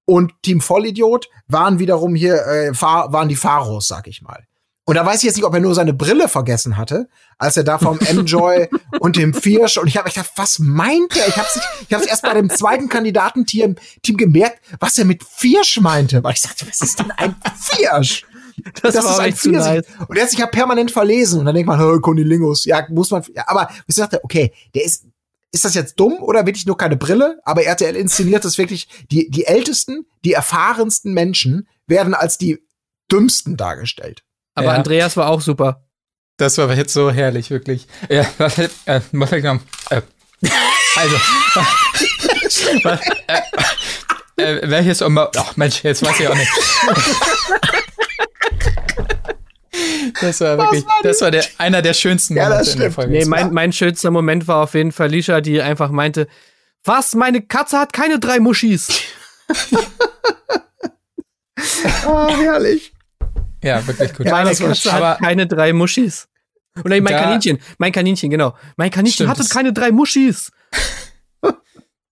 Und 0.10 0.32
Team 0.42 0.62
Vollidiot 0.62 1.30
waren 1.48 1.80
wiederum 1.80 2.16
hier, 2.16 2.36
äh, 2.48 2.72
waren 2.82 3.28
die 3.28 3.36
Pharos, 3.36 3.90
sag 3.90 4.08
ich 4.08 4.22
mal. 4.22 4.48
Und 4.86 4.96
da 4.96 5.06
weiß 5.06 5.18
ich 5.18 5.24
jetzt 5.24 5.36
nicht, 5.36 5.44
ob 5.44 5.54
er 5.54 5.60
nur 5.60 5.76
seine 5.76 5.94
Brille 5.94 6.30
vergessen 6.30 6.78
hatte, 6.78 7.10
als 7.38 7.58
er 7.58 7.66
da 7.66 7.78
vom 7.78 8.00
Enjoy 8.08 8.70
und 9.02 9.18
dem 9.18 9.34
Fiersch 9.34 9.78
und 9.78 9.88
ich 9.88 9.98
habe 9.98 10.10
gedacht, 10.10 10.32
was 10.38 10.60
meint 10.60 11.18
er? 11.18 11.28
Ich 11.28 11.36
habe 11.36 11.48
ich 11.90 11.94
hab's 11.94 12.06
erst 12.08 12.22
bei 12.22 12.34
dem 12.34 12.50
zweiten 12.50 12.88
Kandidatenteam 12.88 13.76
Team 14.02 14.16
gemerkt, 14.16 14.62
was 14.80 14.98
er 14.98 15.04
mit 15.04 15.26
Fiersch 15.26 15.82
meinte, 15.82 16.24
weil 16.24 16.34
ich 16.34 16.42
sagte, 16.42 16.66
was 16.66 16.80
ist 16.80 17.00
denn 17.00 17.12
ein 17.12 17.36
Fiersch? 17.60 18.26
Das, 18.82 18.96
Das, 18.96 19.06
war 19.06 19.12
ist 19.12 19.20
ein 19.20 19.34
Pfirsich. 19.36 19.52
nice. 19.52 19.86
Und 20.08 20.18
er 20.18 20.24
hat 20.24 20.32
sich 20.32 20.40
ja 20.40 20.48
permanent 20.48 20.90
verlesen. 20.90 21.40
Und 21.40 21.46
dann 21.46 21.54
denkt 21.54 21.68
man, 21.68 21.80
hey, 21.80 22.00
Kunilingus. 22.02 22.66
Ja, 22.66 22.88
muss 22.90 23.12
man, 23.12 23.24
ja, 23.36 23.44
aber 23.46 23.70
ich 23.86 23.94
sagte, 23.94 24.20
okay, 24.24 24.52
der 24.74 24.84
ist, 24.84 25.06
ist 25.52 25.66
das 25.66 25.74
jetzt 25.74 26.00
dumm 26.00 26.22
oder 26.22 26.46
wirklich 26.46 26.66
nur 26.66 26.78
keine 26.78 26.98
Brille? 26.98 27.40
Aber 27.44 27.64
RTL 27.64 27.96
inszeniert 27.96 28.46
es 28.46 28.58
wirklich, 28.58 28.88
die, 29.12 29.30
die 29.30 29.46
ältesten, 29.46 30.06
die 30.26 30.34
erfahrensten 30.34 31.14
Menschen 31.14 31.68
werden 31.88 32.14
als 32.14 32.38
die 32.38 32.60
dümmsten 33.12 33.58
dargestellt. 33.58 34.24
Aber 34.54 34.68
Ja. 34.68 34.74
Andreas 34.74 35.18
war 35.18 35.30
auch 35.30 35.42
super. 35.42 35.84
Das 36.38 36.58
war 36.58 36.72
jetzt 36.74 36.94
so 36.94 37.10
herrlich, 37.12 37.50
wirklich. 37.50 37.88
Ja, 38.10 38.28
warte, 38.38 38.70
äh. 38.86 39.00
Äh, 39.90 40.02
also. 40.96 41.16
was, 42.84 43.00
äh, 44.38 44.60
äh, 44.60 44.70
welches 44.70 45.02
Oma. 45.02 45.32
Ach 45.36 45.58
Mensch, 45.58 45.84
jetzt 45.84 46.04
weiß 46.04 46.20
ich 46.20 46.28
auch 46.28 46.36
nicht. 46.36 46.52
Das 50.22 50.42
war 50.42 50.58
wirklich, 50.58 50.84
das 51.04 51.22
war 51.22 51.32
der, 51.32 51.46
einer 51.58 51.82
der 51.82 51.94
schönsten 51.94 52.36
Ja, 52.36 52.50
das 52.50 52.68
Momente 52.68 52.72
in 52.72 52.78
der 52.80 52.84
stimmt. 52.86 52.96
Folge. 52.96 53.12
Nee, 53.12 53.22
war- 53.22 53.30
mein, 53.30 53.54
mein 53.54 53.74
schönster 53.74 54.12
Moment 54.12 54.48
war 54.48 54.64
auf 54.64 54.74
jeden 54.74 54.92
Fall 54.92 55.10
Lisha, 55.10 55.42
die 55.42 55.62
einfach 55.62 55.90
meinte, 55.92 56.28
was, 56.84 57.14
meine 57.16 57.42
Katze 57.42 57.78
hat 57.80 57.94
keine 57.94 58.20
drei 58.20 58.40
Muschis. 58.40 58.88
Ah, 62.06 62.30
herrlich. 62.38 62.94
ja, 63.64 63.86
wirklich 63.88 64.14
gut. 64.14 64.28
Meine 64.28 64.50
das 64.50 64.62
war 64.62 64.70
Katze 64.70 64.94
aber- 64.94 65.10
hat 65.12 65.20
keine 65.22 65.48
drei 65.48 65.74
Muschis. 65.74 66.28
Oder 66.86 67.02
mein 67.02 67.16
Kaninchen, 67.16 67.58
mein 67.80 67.92
Kaninchen, 67.92 68.30
genau. 68.30 68.56
Mein 68.76 68.92
Kaninchen 68.92 69.26
Stimmt, 69.26 69.30
hatte 69.40 69.50
keine 69.50 69.74
drei 69.74 69.92
Muschis. 69.92 70.52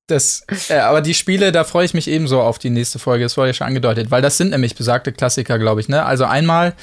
Das, 0.07 0.43
äh, 0.69 0.77
aber 0.79 1.01
die 1.01 1.13
Spiele, 1.13 1.51
da 1.51 1.63
freue 1.63 1.85
ich 1.85 1.93
mich 1.93 2.07
ebenso 2.07 2.41
auf 2.41 2.57
die 2.59 2.69
nächste 2.71 2.97
Folge. 2.99 3.23
Das 3.23 3.37
wurde 3.37 3.47
ja 3.49 3.53
schon 3.53 3.67
angedeutet, 3.67 4.09
weil 4.11 4.21
das 4.23 4.37
sind 4.37 4.49
nämlich 4.51 4.75
besagte 4.75 5.11
Klassiker, 5.11 5.57
glaube 5.59 5.81
ich. 5.81 5.87
Ne? 5.89 6.03
Also 6.05 6.25
einmal 6.25 6.73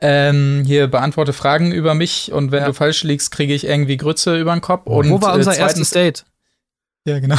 ähm, 0.00 0.62
hier 0.66 0.86
beantworte 0.86 1.32
Fragen 1.32 1.72
über 1.72 1.94
mich 1.94 2.32
und 2.32 2.52
wenn 2.52 2.60
Ja. 2.62 2.66
du 2.68 2.74
falsch 2.74 3.02
liegst, 3.04 3.30
kriege 3.30 3.54
ich 3.54 3.66
irgendwie 3.66 3.96
Grütze 3.96 4.38
über 4.38 4.52
den 4.52 4.60
Kopf. 4.60 4.86
Und, 4.86 5.08
Wo 5.10 5.20
war 5.20 5.34
unser 5.34 5.54
äh, 5.54 5.58
erstes 5.60 5.90
Date? 5.90 6.24
Ja, 7.04 7.18
genau. 7.18 7.36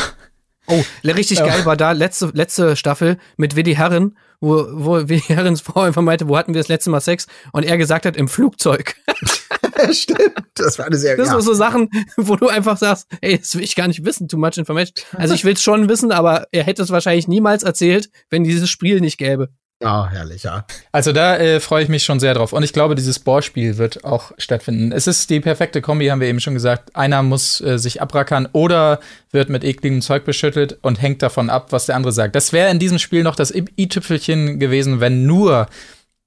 Oh, 0.68 0.84
richtig 1.04 1.40
Ja. 1.40 1.48
geil 1.48 1.66
war 1.66 1.76
da 1.76 1.92
letzte, 1.92 2.32
letzte 2.34 2.76
Staffel 2.76 3.18
mit 3.36 3.56
Willi 3.56 3.74
Herren, 3.76 4.18
wo, 4.40 4.66
wo 4.72 5.10
Willi 5.10 5.22
Herrens 5.22 5.62
Frau 5.62 5.82
einfach 5.82 6.02
meinte, 6.04 6.28
wo 6.28 6.38
hatten 6.38 6.54
wir 6.54 6.62
das 6.62 6.68
letzte 6.68 6.90
Mal 6.92 7.02
Sex? 7.02 7.28
Und 7.52 7.64
er 7.66 7.78
gesagt 7.78 8.06
hat, 8.06 8.16
im 8.16 8.28
Flugzeug. 8.28 8.96
Stimmt. 9.92 10.34
Das 10.56 10.78
war 10.78 10.86
eine 10.86 10.98
sehr 10.98 11.18
Das 11.18 11.28
ja. 11.28 11.34
sind 11.34 11.42
so 11.44 11.54
Sachen, 11.54 11.90
wo 12.18 12.36
du 12.36 12.48
einfach 12.50 12.78
sagst, 12.78 13.08
ey, 13.22 13.40
das 13.40 13.56
will 13.56 13.64
ich 13.64 13.76
gar 13.76 13.88
nicht 13.88 14.06
wissen, 14.06 14.28
too 14.28 14.38
much 14.38 14.58
information. 14.58 14.94
Also 15.18 15.34
ich 15.34 15.44
will 15.44 15.54
es 15.54 15.64
schon 15.64 15.90
wissen, 15.90 16.12
aber 16.12 16.46
er 16.52 16.64
hätte 16.64 16.84
es 16.84 16.92
wahrscheinlich 16.92 17.28
niemals 17.28 17.64
erzählt, 17.64 18.10
wenn 18.30 18.44
dieses 18.44 18.70
Spiel 18.70 19.02
nicht 19.02 19.18
gäbe. 19.18 19.50
Ah, 19.84 20.08
herrlich, 20.10 20.44
ja. 20.44 20.66
Also 20.92 21.12
da 21.12 21.38
äh, 21.38 21.60
freue 21.60 21.84
ich 21.84 21.90
mich 21.90 22.04
schon 22.04 22.20
sehr 22.20 22.36
drauf. 22.36 22.54
Und 22.54 22.62
ich 22.62 22.72
glaube, 22.72 22.94
dieses 22.94 23.18
Bohrspiel 23.18 23.78
wird 23.78 24.04
auch 24.06 24.32
stattfinden. 24.38 24.92
Es 24.92 25.08
ist 25.08 25.30
die 25.30 25.40
perfekte 25.40 25.82
Kombi, 25.82 26.08
haben 26.08 26.22
wir 26.22 26.28
eben 26.28 26.40
schon 26.40 26.54
gesagt. 26.54 26.96
Einer 26.96 27.24
muss 27.24 27.62
äh, 27.62 27.80
sich 27.80 28.02
abrackern 28.02 28.48
oder 28.54 29.00
wird 29.32 29.50
mit 29.50 29.64
ekligem 29.64 30.02
Zeug 30.02 30.24
beschüttelt 30.24 30.78
und 30.84 31.02
hängt 31.02 31.24
davon 31.24 31.50
ab, 31.50 31.72
was 31.72 31.88
der 31.88 31.96
andere 31.96 32.12
sagt. 32.12 32.36
Das 32.36 32.54
wäre 32.54 32.70
in 32.70 32.78
diesem 32.78 33.00
Spiel 33.00 33.24
noch 33.24 33.36
das 33.36 33.52
i-Tüpfelchen 33.52 34.60
gewesen, 34.60 35.00
wenn 35.00 35.26
nur 35.26 35.68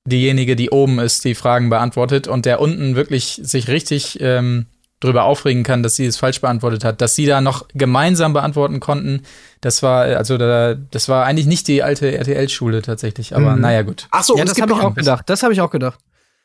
diejenige, 0.06 0.56
die 0.56 0.70
oben 0.70 0.98
ist, 0.98 1.24
die 1.24 1.34
Fragen 1.34 1.70
beantwortet 1.70 2.26
und 2.26 2.46
der 2.46 2.60
unten 2.60 2.96
wirklich 2.96 3.40
sich 3.42 3.68
richtig 3.68 4.18
ähm, 4.20 4.66
drüber 5.04 5.24
aufregen 5.24 5.62
kann, 5.62 5.82
dass 5.82 5.96
sie 5.96 6.06
es 6.06 6.16
falsch 6.16 6.40
beantwortet 6.40 6.84
hat, 6.84 7.00
dass 7.00 7.14
sie 7.14 7.26
da 7.26 7.40
noch 7.40 7.66
gemeinsam 7.74 8.32
beantworten 8.32 8.80
konnten. 8.80 9.22
Das 9.60 9.82
war 9.82 10.08
äh, 10.08 10.14
also 10.14 10.36
da, 10.38 10.74
das 10.74 11.08
war 11.08 11.24
eigentlich 11.26 11.46
nicht 11.46 11.68
die 11.68 11.82
alte 11.82 12.16
RTL-Schule 12.16 12.82
tatsächlich, 12.82 13.36
aber 13.36 13.54
Mhm. 13.54 13.60
naja 13.60 13.82
gut. 13.82 14.08
Ach 14.10 14.24
so, 14.24 14.36
ja, 14.36 14.44
das 14.44 14.60
habe 14.60 14.72
ich 14.72 14.80
auch 14.80 14.94
gedacht. 14.94 15.24
Das 15.28 15.42
habe 15.42 15.52
ich 15.52 15.60
auch 15.60 15.70
gedacht. 15.70 16.00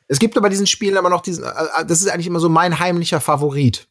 Es 0.08 0.20
gibt 0.20 0.38
aber 0.38 0.50
diesen 0.50 0.68
Spielen 0.68 0.96
immer 0.98 1.10
noch 1.10 1.22
diesen, 1.22 1.44
äh, 1.44 1.86
das 1.88 2.02
ist 2.02 2.10
eigentlich 2.10 2.28
immer 2.28 2.40
so 2.40 2.50
mein 2.50 2.80
heimlicher 2.80 3.20
Favorit 3.22 3.88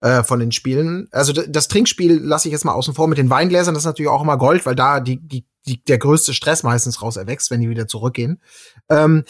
äh, 0.00 0.22
von 0.22 0.38
den 0.40 0.52
Spielen. 0.52 1.08
Also 1.12 1.32
das 1.32 1.68
Trinkspiel 1.68 2.20
lasse 2.22 2.48
ich 2.48 2.52
jetzt 2.52 2.64
mal 2.64 2.72
außen 2.72 2.94
vor 2.94 3.08
mit 3.08 3.18
den 3.18 3.30
Weingläsern, 3.30 3.74
das 3.74 3.82
ist 3.82 3.86
natürlich 3.86 4.10
auch 4.10 4.22
immer 4.22 4.36
Gold, 4.36 4.66
weil 4.66 4.74
da 4.74 5.00
die, 5.00 5.18
die, 5.18 5.46
die, 5.66 5.82
der 5.84 5.98
größte 5.98 6.34
Stress 6.34 6.62
meistens 6.62 7.02
raus 7.02 7.16
erwächst, 7.16 7.50
wenn 7.50 7.60
die 7.60 7.70
wieder 7.70 7.86
zurückgehen. 7.88 8.40
Ähm, 8.88 9.24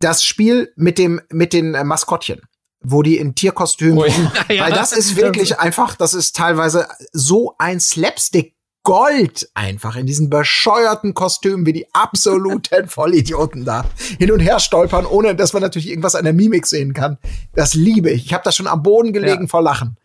das 0.00 0.24
Spiel 0.24 0.72
mit 0.76 0.98
dem, 0.98 1.20
mit 1.30 1.52
den 1.52 1.74
äh, 1.74 1.84
Maskottchen, 1.84 2.40
wo 2.84 3.02
die 3.02 3.18
in 3.18 3.34
Tierkostümen 3.34 3.98
Ui. 3.98 4.10
Ja, 4.48 4.64
weil 4.64 4.72
das 4.72 4.92
ist 4.92 5.16
wirklich 5.16 5.58
einfach, 5.58 5.96
das 5.96 6.14
ist 6.14 6.36
teilweise 6.36 6.88
so 7.12 7.54
ein 7.58 7.80
Slapstick 7.80 8.54
Gold 8.84 9.48
einfach 9.54 9.94
in 9.94 10.06
diesen 10.06 10.28
bescheuerten 10.28 11.14
Kostümen, 11.14 11.64
wie 11.66 11.72
die 11.72 11.86
absoluten 11.94 12.88
Vollidioten 12.88 13.64
da 13.64 13.84
hin 14.18 14.32
und 14.32 14.40
her 14.40 14.58
stolpern, 14.58 15.06
ohne 15.06 15.36
dass 15.36 15.52
man 15.52 15.62
natürlich 15.62 15.88
irgendwas 15.88 16.16
an 16.16 16.24
der 16.24 16.32
Mimik 16.32 16.66
sehen 16.66 16.92
kann. 16.92 17.18
Das 17.54 17.74
liebe 17.74 18.10
ich. 18.10 18.26
Ich 18.26 18.34
habe 18.34 18.42
da 18.44 18.50
schon 18.50 18.66
am 18.66 18.82
Boden 18.82 19.12
gelegen 19.12 19.42
Ja. 19.42 19.48
vor 19.48 19.62
Lachen. 19.62 19.96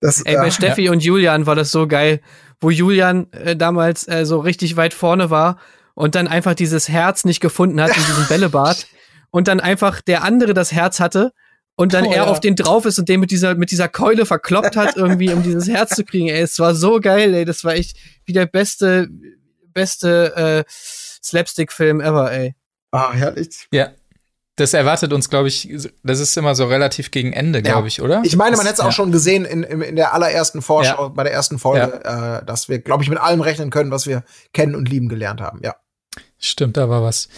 Das, 0.00 0.20
Ey, 0.22 0.34
bei 0.36 0.48
äh, 0.48 0.50
Steffi 0.50 0.88
und 0.88 1.02
Julian 1.02 1.46
war 1.46 1.54
das 1.54 1.70
so 1.70 1.86
geil, 1.86 2.20
wo 2.60 2.70
Julian 2.70 3.32
äh, 3.32 3.54
damals 3.56 4.08
äh, 4.08 4.26
so 4.26 4.40
richtig 4.40 4.76
weit 4.76 4.94
vorne 4.94 5.30
war 5.30 5.58
und 5.94 6.16
dann 6.16 6.26
einfach 6.26 6.54
dieses 6.54 6.88
Herz 6.88 7.24
nicht 7.24 7.40
gefunden 7.40 7.80
hat 7.80 7.96
in 7.96 8.04
diesem 8.04 8.26
Bällebad 8.28 8.86
und 9.30 9.46
dann 9.46 9.60
einfach 9.60 10.00
der 10.00 10.24
andere 10.24 10.54
das 10.54 10.72
Herz 10.72 10.98
hatte 10.98 11.32
und 11.78 11.94
dann 11.94 12.06
Oh, 12.06 12.10
er 12.10 12.16
ja. 12.16 12.26
auf 12.26 12.40
den 12.40 12.56
drauf 12.56 12.84
ist 12.86 12.98
und 12.98 13.08
den 13.08 13.20
mit 13.20 13.30
dieser 13.30 13.54
mit 13.54 13.70
dieser 13.70 13.88
Keule 13.88 14.26
verkloppt 14.26 14.76
hat 14.76 14.96
irgendwie 14.96 15.32
um 15.32 15.44
dieses 15.44 15.68
Herz 15.68 15.94
zu 15.94 16.04
kriegen. 16.04 16.28
Ey, 16.28 16.42
es 16.42 16.58
war 16.58 16.74
so 16.74 16.98
geil, 17.00 17.32
ey, 17.34 17.44
das 17.44 17.62
war 17.62 17.74
echt 17.74 17.96
wie 18.24 18.32
der 18.32 18.46
beste 18.46 19.08
beste 19.72 20.64
äh, 20.66 20.70
Slapstick-Film 21.22 22.00
ever, 22.00 22.32
ey. 22.32 22.54
ah, 22.90 23.12
herrlich. 23.12 23.68
Ja. 23.72 23.90
Das 24.56 24.74
erwartet 24.74 25.12
uns, 25.12 25.30
glaube 25.30 25.46
ich, 25.46 25.68
das 26.02 26.18
ist 26.18 26.36
immer 26.36 26.56
so 26.56 26.64
relativ 26.64 27.12
gegen 27.12 27.32
Ende, 27.32 27.62
glaube 27.62 27.86
ich, 27.86 28.02
oder? 28.02 28.22
Ich 28.24 28.34
meine, 28.34 28.56
man 28.56 28.66
hätte 28.66 28.74
es 28.74 28.80
auch 28.80 28.86
ja. 28.86 28.92
schon 28.92 29.12
gesehen 29.12 29.44
in, 29.44 29.62
in, 29.62 29.82
in 29.82 29.94
der 29.94 30.14
allerersten 30.14 30.62
Vorschau, 30.62 31.10
bei 31.10 31.22
der 31.22 31.32
ersten 31.32 31.60
Folge, 31.60 32.00
äh, 32.04 32.44
dass 32.44 32.68
wir, 32.68 32.80
glaube 32.80 33.04
ich, 33.04 33.08
mit 33.08 33.20
allem 33.20 33.40
rechnen 33.40 33.70
können, 33.70 33.92
was 33.92 34.08
wir 34.08 34.24
kennen 34.52 34.74
und 34.74 34.88
lieben 34.88 35.08
gelernt 35.08 35.40
haben. 35.40 35.60
Ja. 35.62 35.76
Stimmt, 36.38 36.76
da 36.76 36.88
war 36.88 37.04
was. 37.04 37.28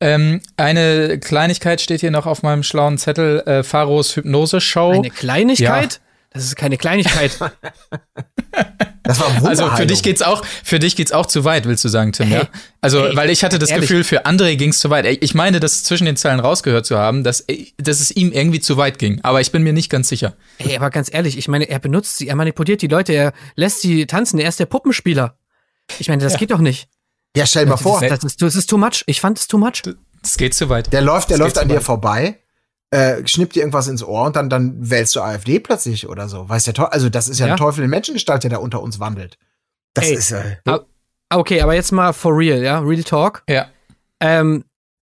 Ähm, 0.00 0.40
eine 0.56 1.18
Kleinigkeit 1.18 1.80
steht 1.80 2.00
hier 2.00 2.10
noch 2.10 2.26
auf 2.26 2.42
meinem 2.42 2.62
schlauen 2.62 2.98
Zettel: 2.98 3.40
äh, 3.40 3.62
Pharos 3.62 4.16
Hypnose-Show. 4.16 4.92
Eine 4.92 5.10
Kleinigkeit? 5.10 6.00
Das 6.30 6.44
ist 6.44 6.56
keine 6.56 6.76
Kleinigkeit. 6.76 7.36
Das 9.08 9.20
war 9.20 9.48
Also 9.48 9.70
für 9.70 9.86
dich 9.86 10.02
geht's 10.02 10.20
auch, 10.20 10.44
für 10.44 10.78
dich 10.78 10.94
geht's 10.94 11.12
auch 11.12 11.24
zu 11.24 11.42
weit, 11.44 11.64
willst 11.64 11.82
du 11.82 11.88
sagen, 11.88 12.12
Tim, 12.12 12.30
ja? 12.30 12.40
Hey, 12.40 12.48
Also, 12.82 13.06
hey, 13.06 13.16
weil 13.16 13.30
ich 13.30 13.42
hatte 13.42 13.58
das 13.58 13.70
ehrlich. 13.70 13.88
Gefühl, 13.88 14.04
für 14.04 14.26
André 14.26 14.56
ging's 14.56 14.80
zu 14.80 14.90
weit. 14.90 15.06
Ich 15.22 15.34
meine, 15.34 15.60
das 15.60 15.82
zwischen 15.82 16.04
den 16.04 16.16
Zeilen 16.16 16.40
rausgehört 16.40 16.84
zu 16.84 16.98
haben, 16.98 17.24
dass, 17.24 17.40
ey, 17.40 17.72
dass 17.78 18.00
es 18.00 18.10
ihm 18.10 18.32
irgendwie 18.32 18.60
zu 18.60 18.76
weit 18.76 18.98
ging. 18.98 19.20
Aber 19.22 19.40
ich 19.40 19.50
bin 19.50 19.62
mir 19.62 19.72
nicht 19.72 19.88
ganz 19.88 20.10
sicher. 20.10 20.34
Ey, 20.58 20.76
aber 20.76 20.90
ganz 20.90 21.12
ehrlich, 21.12 21.38
ich 21.38 21.48
meine, 21.48 21.70
er 21.70 21.78
benutzt 21.78 22.18
sie, 22.18 22.28
er 22.28 22.36
manipuliert 22.36 22.82
die 22.82 22.86
Leute, 22.86 23.14
er 23.14 23.32
lässt 23.56 23.80
sie 23.80 24.06
tanzen, 24.06 24.38
er 24.38 24.50
ist 24.50 24.60
der 24.60 24.66
Puppenspieler. 24.66 25.38
Ich 25.98 26.08
meine, 26.08 26.22
das 26.22 26.36
geht 26.36 26.50
doch 26.50 26.60
nicht. 26.60 26.88
Ja, 27.36 27.46
stell 27.46 27.64
dir 27.64 27.70
mal 27.70 27.76
vor, 27.76 28.00
Das, 28.00 28.20
das, 28.20 28.24
ist, 28.24 28.42
das 28.42 28.54
ist 28.54 28.68
too 28.70 28.78
much. 28.78 29.02
Ich 29.06 29.20
fand 29.20 29.38
es 29.38 29.46
too 29.46 29.58
much. 29.58 29.82
Es 30.22 30.36
geht 30.36 30.54
zu 30.54 30.68
weit. 30.68 30.92
der 30.92 31.02
läuft, 31.02 31.30
der 31.30 31.38
Das 31.38 31.44
läuft 31.46 31.58
an 31.58 31.68
dir 31.68 31.80
vorbei, 31.80 32.38
äh, 32.90 33.26
schnippt 33.26 33.54
dir 33.54 33.60
irgendwas 33.60 33.86
ins 33.88 34.02
Ohr 34.02 34.24
und 34.26 34.34
dann, 34.36 34.48
dann 34.50 34.74
wählst 34.90 35.14
du 35.14 35.20
AfD 35.20 35.60
plötzlich 35.60 36.08
oder 36.08 36.28
so. 36.28 36.48
Weiß 36.48 36.64
der 36.64 36.74
Teufel, 36.74 36.92
also 36.92 37.08
das 37.08 37.28
ist 37.28 37.38
ja, 37.38 37.46
Ja. 37.46 37.52
ein 37.54 37.58
Teufel 37.58 37.84
in 37.84 37.90
Menschengestalt, 37.90 38.42
der 38.42 38.50
da 38.50 38.56
unter 38.56 38.82
uns 38.82 38.98
wandelt. 38.98 39.38
Das 39.94 40.06
Ey. 40.06 40.14
ist, 40.14 40.30
äh, 40.32 40.56
Ah, 40.66 40.80
Okay, 41.30 41.60
aber 41.60 41.74
jetzt 41.74 41.92
mal 41.92 42.12
for 42.14 42.36
real, 42.36 42.62
ja, 42.62 42.78
real 42.80 43.02
talk. 43.04 43.42
Ja. 43.48 43.66
Ähm, 44.20 44.64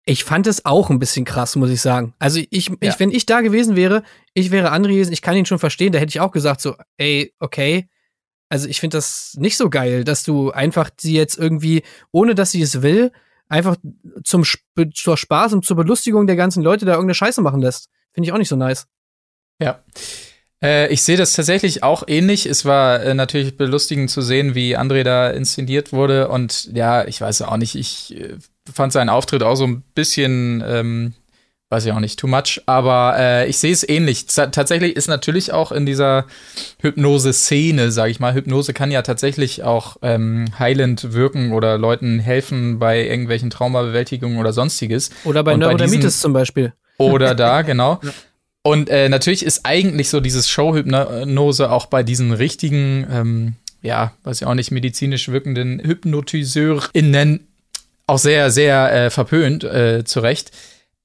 ich 0.05 0.25
fand 0.25 0.47
es 0.49 0.65
auch 0.65 0.91
ein 0.91 0.99
bisschen 0.99 1.25
krass, 1.25 1.55
muss 1.55 1.71
ich 1.71 1.81
sagen. 1.81 2.15
Also 2.19 2.41
ich, 2.51 2.69
Ja. 2.69 2.75
ich 2.81 2.99
wenn 2.99 3.11
ich 3.13 3.25
da 3.27 3.41
gewesen 3.41 3.77
wäre, 3.77 4.03
ich 4.35 4.51
wäre 4.51 4.73
André 4.73 4.89
gewesen, 4.89 5.13
ich 5.13 5.23
kann 5.23 5.37
ihn 5.37 5.47
schon 5.47 5.59
verstehen, 5.61 5.93
da 5.93 5.99
hätte 6.01 6.11
ich 6.11 6.21
auch 6.21 6.33
gesagt 6.33 6.61
so, 6.61 6.75
ey, 6.97 7.33
okay. 7.39 7.89
Also 8.49 8.69
ich 8.69 8.81
finde 8.81 8.97
das 8.97 9.35
nicht 9.39 9.57
so 9.57 9.69
geil, 9.71 10.05
dass 10.05 10.23
du 10.23 10.51
einfach 10.51 10.91
sie 10.99 11.15
jetzt 11.15 11.39
irgendwie, 11.39 11.83
ohne 12.13 12.35
dass 12.35 12.51
sie 12.51 12.63
es 12.63 12.83
will, 12.83 13.13
einfach 13.49 13.77
zum 14.25 14.45
zur 14.95 15.17
Spaß 15.17 15.53
und 15.53 15.65
zur 15.65 15.77
Belustigung 15.77 16.27
der 16.27 16.37
ganzen 16.37 16.63
Leute 16.63 16.85
da 16.85 16.93
irgendeine 16.93 17.15
Scheiße 17.15 17.41
machen 17.41 17.61
lässt. 17.61 17.89
Finde 18.13 18.27
ich 18.27 18.33
auch 18.33 18.39
nicht 18.39 18.49
so 18.49 18.57
nice. 18.57 18.87
Ja. 19.61 19.83
Äh, 20.63 20.93
ich 20.93 21.03
sehe 21.03 21.17
das 21.17 21.33
tatsächlich 21.33 21.83
auch 21.83 22.05
ähnlich. 22.07 22.47
Es 22.47 22.65
war 22.65 23.03
äh, 23.03 23.15
natürlich 23.15 23.57
belustigend 23.57 24.11
zu 24.11 24.23
sehen, 24.23 24.55
wie 24.55 24.77
André 24.77 25.03
da 25.03 25.31
inszeniert 25.31 25.93
wurde. 25.93 26.29
Und 26.29 26.71
ja, 26.75 27.07
ich 27.07 27.21
weiß 27.21 27.43
auch 27.43 27.57
nicht, 27.57 27.75
ich 27.75 28.17
äh, 28.19 28.37
fand 28.73 28.93
seinen 28.93 29.09
Auftritt 29.09 29.43
auch 29.43 29.57
so 29.57 29.67
ein 29.67 29.83
bisschen, 29.95 30.63
ähm, 30.67 31.15
weiß 31.71 31.85
ich 31.85 31.93
auch 31.93 32.01
nicht, 32.01 32.19
too 32.19 32.27
much. 32.27 32.63
Aber 32.67 33.17
äh, 33.19 33.49
ich 33.49 33.59
sehe 33.59 33.73
es 33.73 33.87
ähnlich. 33.87 34.29
Z 34.29 34.55
tatsächlich 34.55 34.97
ist 34.97 35.09
natürlich 35.09 35.53
auch 35.53 35.71
in 35.71 35.85
dieser 35.87 36.27
Hypnose-Szene, 36.81 37.91
sage 37.91 38.11
ich 38.11 38.21
mal, 38.21 38.35
Hypnose 38.35 38.73
kann 38.73 38.91
ja 38.91 39.03
tatsächlich 39.03 39.63
auch 39.63 39.97
ähm, 40.03 40.47
heilend 40.59 41.13
wirken 41.13 41.53
oder 41.53 41.77
Leuten 41.77 42.21
helfen 42.21 42.79
bei 42.79 43.05
irgendwelchen 43.05 43.51
Traumabewältigungen 43.51 44.39
oder 44.39 44.53
sonstiges. 44.53 45.11
Oder 45.25 45.45
bei 45.45 45.57
Neurodermitis 45.57 46.21
zum 46.21 46.33
Beispiel. 46.33 46.73
Oder 46.97 47.35
da, 47.35 47.63
genau. 47.63 48.01
Und 48.63 48.89
äh, 48.91 49.09
natürlich 49.09 49.45
ist 49.45 49.65
eigentlich 49.65 50.09
so 50.09 50.21
dieses 50.21 50.49
Showhypnose 50.49 51.71
auch 51.71 51.87
bei 51.87 52.03
diesen 52.03 52.33
richtigen, 52.33 53.07
ähm, 53.11 53.55
ja, 53.83 54.13
weiß 54.25 54.41
ich 54.41 54.47
auch 54.47 54.55
nicht, 54.55 54.71
medizinisch 54.71 55.29
wirkenden 55.29 55.81
HypnotiseurInnen 55.81 57.47
auch 58.07 58.19
sehr, 58.19 58.51
sehr 58.51 58.93
äh, 58.93 59.11
verpönt, 59.11 59.65
äh, 59.65 60.03
zu 60.05 60.21
Recht. 60.21 60.51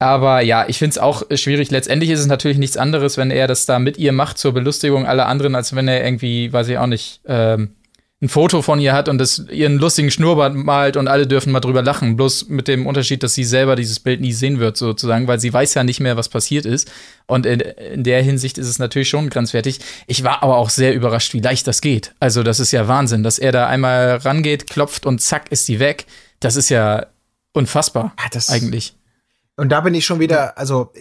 Aber 0.03 0.41
ja, 0.41 0.65
ich 0.67 0.77
finde 0.79 0.91
es 0.91 0.97
auch 0.97 1.23
schwierig. 1.33 1.71
Letztendlich 1.71 2.09
ist 2.11 2.19
es 2.19 2.27
natürlich 2.27 2.57
nichts 2.57 2.75
anderes, 2.75 3.15
wenn 3.17 3.31
er 3.31 3.47
das 3.47 3.65
da 3.65 3.79
mit 3.79 3.97
ihr 3.97 4.11
macht 4.11 4.37
zur 4.37 4.51
Belustigung 4.53 5.05
aller 5.07 5.27
anderen, 5.27 5.55
als 5.55 5.73
wenn 5.75 5.87
er 5.87 6.03
irgendwie, 6.03 6.51
weiß 6.51 6.67
ich 6.67 6.77
auch 6.77 6.87
nicht, 6.87 7.21
ähm, 7.25 7.75
ein 8.21 8.29
Foto 8.29 8.61
von 8.61 8.79
ihr 8.79 8.93
hat 8.93 9.09
und 9.09 9.17
das 9.17 9.45
ihren 9.51 9.77
lustigen 9.79 10.09
Schnurrbart 10.11 10.55
malt 10.55 10.95
und 10.97 11.07
alle 11.09 11.25
dürfen 11.27 11.51
mal 11.51 11.59
drüber 11.61 11.81
lachen. 11.81 12.15
Bloß 12.15 12.47
mit 12.49 12.67
dem 12.67 12.85
Unterschied, 12.85 13.21
dass 13.23 13.33
sie 13.33 13.43
selber 13.45 13.75
dieses 13.75 13.99
Bild 13.99 14.19
nie 14.21 14.31
sehen 14.33 14.59
wird, 14.59 14.77
sozusagen, 14.77 15.27
weil 15.27 15.39
sie 15.41 15.51
weiß 15.53 15.73
ja 15.73 15.83
nicht 15.83 15.99
mehr, 15.99 16.15
was 16.17 16.29
passiert 16.29 16.65
ist. 16.65 16.89
Und 17.27 17.45
in, 17.45 17.59
in 17.59 18.03
der 18.03 18.21
Hinsicht 18.23 18.57
ist 18.57 18.67
es 18.67 18.79
natürlich 18.79 19.09
schon 19.09 19.29
grenzwertig. 19.29 19.79
Ich 20.07 20.23
war 20.23 20.41
aber 20.43 20.57
auch 20.57 20.69
sehr 20.69 20.93
überrascht, 20.93 21.33
wie 21.33 21.41
leicht 21.41 21.65
das 21.67 21.81
geht. 21.81 22.13
Also, 22.21 22.43
das 22.43 22.59
ist 22.61 22.71
ja 22.71 22.87
Wahnsinn, 22.87 23.23
dass 23.23 23.39
er 23.39 23.51
da 23.51 23.67
einmal 23.67 24.15
rangeht, 24.17 24.69
klopft 24.69 25.05
und 25.05 25.19
zack, 25.21 25.51
ist 25.51 25.67
die 25.67 25.79
weg. 25.79 26.05
Das 26.39 26.55
ist 26.55 26.69
ja 26.69 27.05
unfassbar, 27.53 28.13
Ah, 28.17 28.29
das- 28.31 28.49
eigentlich. 28.49 28.93
Und 29.55 29.69
da 29.69 29.81
bin 29.81 29.93
ich 29.93 30.05
schon 30.05 30.19
wieder, 30.19 30.57
also 30.57 30.91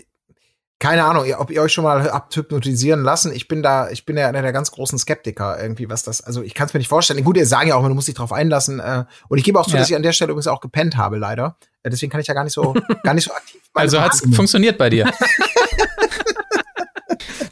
keine 0.79 1.05
Ahnung, 1.05 1.25
ob 1.39 1.51
ihr 1.51 1.63
euch 1.63 1.73
schon 1.73 1.85
mal 1.85 2.11
habt 2.13 2.35
hypnotisieren 2.37 3.03
lassen. 3.05 3.33
Ich 3.33 3.47
bin 3.47 3.63
da, 3.63 3.89
ich 3.91 4.05
bin 4.05 4.17
ja 4.17 4.27
einer 4.29 4.43
der 4.43 4.53
ganz 4.53 4.73
großen 4.73 4.99
Skeptiker 4.99 5.61
irgendwie, 5.63 5.89
was 5.89 6.03
das, 6.03 6.21
also 6.23 6.43
ich 6.43 6.55
kann 6.55 6.67
es 6.67 6.75
mir 6.75 6.79
nicht 6.79 6.89
vorstellen. 6.89 7.23
Gut, 7.23 7.37
ihr 7.37 7.47
sagen 7.47 7.69
ja 7.69 7.77
auch, 7.77 7.83
man 7.83 7.93
muss 7.93 8.07
sich 8.07 8.17
drauf 8.17 8.33
einlassen. 8.33 8.81
Äh, 8.81 9.05
und 9.29 9.39
ich 9.39 9.45
gebe 9.45 9.61
auch 9.61 9.67
zu, 9.67 9.75
Ja. 9.75 9.79
dass 9.79 9.91
ich 9.91 9.95
an 9.97 10.03
der 10.03 10.13
Stelle 10.13 10.33
übrigens 10.33 10.49
auch 10.49 10.61
gepennt 10.61 10.97
habe, 10.97 11.19
leider. 11.19 11.57
Äh, 11.85 11.91
deswegen 11.91 12.11
kann 12.11 12.21
ich 12.21 12.27
ja 12.27 12.35
gar 12.35 12.43
nicht 12.45 12.53
so, 12.53 12.75
gar 13.05 13.15
nicht 13.15 13.25
so 13.25 13.33
aktiv. 13.33 13.61
Also 13.75 14.01
hat's 14.01 14.23
Wahrnehmung- 14.23 14.35
funktioniert 14.37 14.77
bei 14.77 14.91
dir. 14.91 15.13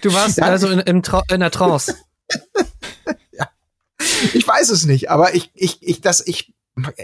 Du 0.03 0.13
warst 0.13 0.39
Ja. 0.39 0.45
also 0.47 0.69
in, 0.69 1.03
Tra 1.03 1.23
in 1.33 1.41
der 1.41 1.51
Trance. 1.51 1.95
Ich 4.35 4.47
weiß 4.47 4.71
es 4.71 4.87
nicht, 4.87 5.11
aber 5.11 5.35
ich, 5.35 5.51
ich, 5.55 5.79
ich, 5.83 6.01
das, 6.01 6.27
ich, 6.27 6.53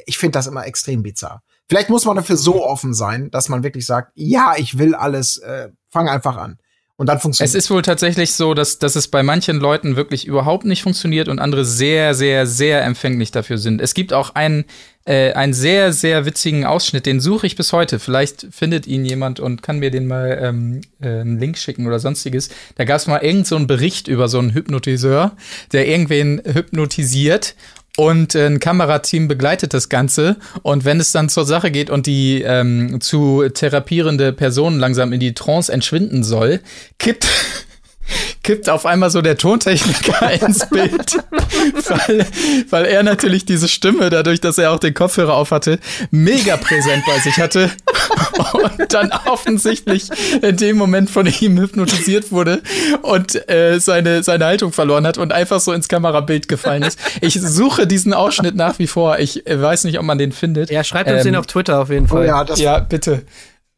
ich 0.06 0.18
finde 0.18 0.32
das 0.38 0.46
immer 0.46 0.66
extrem 0.66 1.02
bizarr. 1.02 1.42
Vielleicht 1.68 1.90
muss 1.90 2.04
man 2.04 2.16
dafür 2.16 2.36
so 2.36 2.64
offen 2.64 2.94
sein, 2.94 3.30
dass 3.30 3.48
man 3.48 3.62
wirklich 3.62 3.86
sagt, 3.86 4.12
ja, 4.14 4.54
ich 4.56 4.78
will 4.78 4.94
alles, 4.94 5.38
äh, 5.38 5.68
fang 5.90 6.08
einfach 6.08 6.36
an. 6.36 6.58
Und 6.98 7.08
dann 7.08 7.20
funktioniert 7.20 7.54
Es 7.54 7.54
ist 7.54 7.70
wohl 7.70 7.82
tatsächlich 7.82 8.32
so, 8.32 8.54
dass, 8.54 8.78
dass 8.78 8.96
es 8.96 9.08
bei 9.08 9.22
manchen 9.22 9.58
Leuten 9.58 9.96
wirklich 9.96 10.26
überhaupt 10.26 10.64
nicht 10.64 10.82
funktioniert 10.82 11.28
und 11.28 11.38
andere 11.40 11.66
sehr, 11.66 12.14
sehr, 12.14 12.46
sehr 12.46 12.82
empfänglich 12.84 13.30
dafür 13.30 13.58
sind. 13.58 13.82
Es 13.82 13.92
gibt 13.92 14.14
auch 14.14 14.34
einen, 14.34 14.64
äh, 15.04 15.32
einen 15.34 15.52
sehr, 15.52 15.92
sehr 15.92 16.24
witzigen 16.24 16.64
Ausschnitt, 16.64 17.04
den 17.04 17.20
suche 17.20 17.46
ich 17.46 17.54
bis 17.54 17.74
heute. 17.74 17.98
Vielleicht 17.98 18.46
findet 18.50 18.86
ihn 18.86 19.04
jemand 19.04 19.40
und 19.40 19.62
kann 19.62 19.78
mir 19.78 19.90
den 19.90 20.06
mal 20.06 20.38
ähm, 20.40 20.80
äh, 20.98 21.20
einen 21.20 21.38
Link 21.38 21.58
schicken 21.58 21.86
oder 21.86 21.98
sonstiges. 21.98 22.48
Da 22.76 22.84
gab 22.84 22.96
es 22.96 23.06
mal 23.06 23.18
irgend 23.18 23.46
so 23.46 23.56
einen 23.56 23.66
Bericht 23.66 24.08
über 24.08 24.28
so 24.28 24.38
einen 24.38 24.54
Hypnotiseur, 24.54 25.36
der 25.72 25.86
irgendwen 25.88 26.40
hypnotisiert 26.46 27.56
und 27.96 28.34
äh, 28.34 28.46
ein 28.46 28.60
Kamerateam 28.60 29.26
begleitet 29.26 29.74
das 29.74 29.88
Ganze. 29.88 30.36
Und 30.62 30.84
wenn 30.84 31.00
es 31.00 31.12
dann 31.12 31.28
zur 31.28 31.44
Sache 31.44 31.70
geht 31.70 31.90
und 31.90 32.06
die 32.06 32.42
ähm, 32.42 33.00
zu 33.00 33.48
therapierende 33.48 34.32
Person 34.32 34.78
langsam 34.78 35.12
in 35.12 35.20
die 35.20 35.34
Trance 35.34 35.72
entschwinden 35.72 36.22
soll, 36.22 36.60
kippt, 36.98 37.26
kippt 38.42 38.68
auf 38.68 38.86
einmal 38.86 39.10
so 39.10 39.22
der 39.22 39.38
Tontechniker 39.38 40.30
ins 40.46 40.68
Bild, 40.68 41.18
weil, 41.88 42.26
weil 42.70 42.84
er 42.84 43.02
natürlich 43.02 43.44
diese 43.44 43.68
Stimme, 43.68 44.10
dadurch, 44.10 44.40
dass 44.40 44.58
er 44.58 44.72
auch 44.72 44.78
den 44.78 44.94
Kopfhörer 44.94 45.34
auf 45.34 45.50
hatte, 45.50 45.78
mega 46.10 46.56
präsent 46.56 47.02
bei 47.06 47.18
sich 47.18 47.38
hatte 47.38 47.70
und 48.52 48.92
dann 48.92 49.10
offensichtlich 49.26 50.08
in 50.42 50.56
dem 50.56 50.76
Moment 50.76 51.10
von 51.10 51.26
ihm 51.26 51.58
hypnotisiert 51.58 52.32
wurde 52.32 52.62
und 53.02 53.48
äh, 53.48 53.78
seine, 53.78 54.22
seine 54.22 54.44
Haltung 54.46 54.72
verloren 54.72 55.06
hat 55.06 55.18
und 55.18 55.32
einfach 55.32 55.60
so 55.60 55.72
ins 55.72 55.88
Kamerabild 55.88 56.48
gefallen 56.48 56.82
ist. 56.82 56.98
Ich 57.20 57.40
suche 57.40 57.86
diesen 57.86 58.14
Ausschnitt 58.14 58.56
nach 58.56 58.78
wie 58.78 58.86
vor. 58.86 59.18
Ich 59.18 59.46
äh, 59.46 59.60
weiß 59.60 59.84
nicht, 59.84 59.98
ob 59.98 60.04
man 60.04 60.18
den 60.18 60.32
findet. 60.32 60.70
Ja, 60.70 60.84
schreibt 60.84 61.10
uns 61.10 61.20
Ähm, 61.20 61.32
den 61.32 61.36
auf 61.36 61.46
Twitter 61.46 61.80
auf 61.80 61.90
jeden 61.90 62.06
oh 62.06 62.08
Fall. 62.08 62.26
ja, 62.26 62.44
das, 62.44 62.58
ja, 62.58 62.78
bitte. 62.78 63.22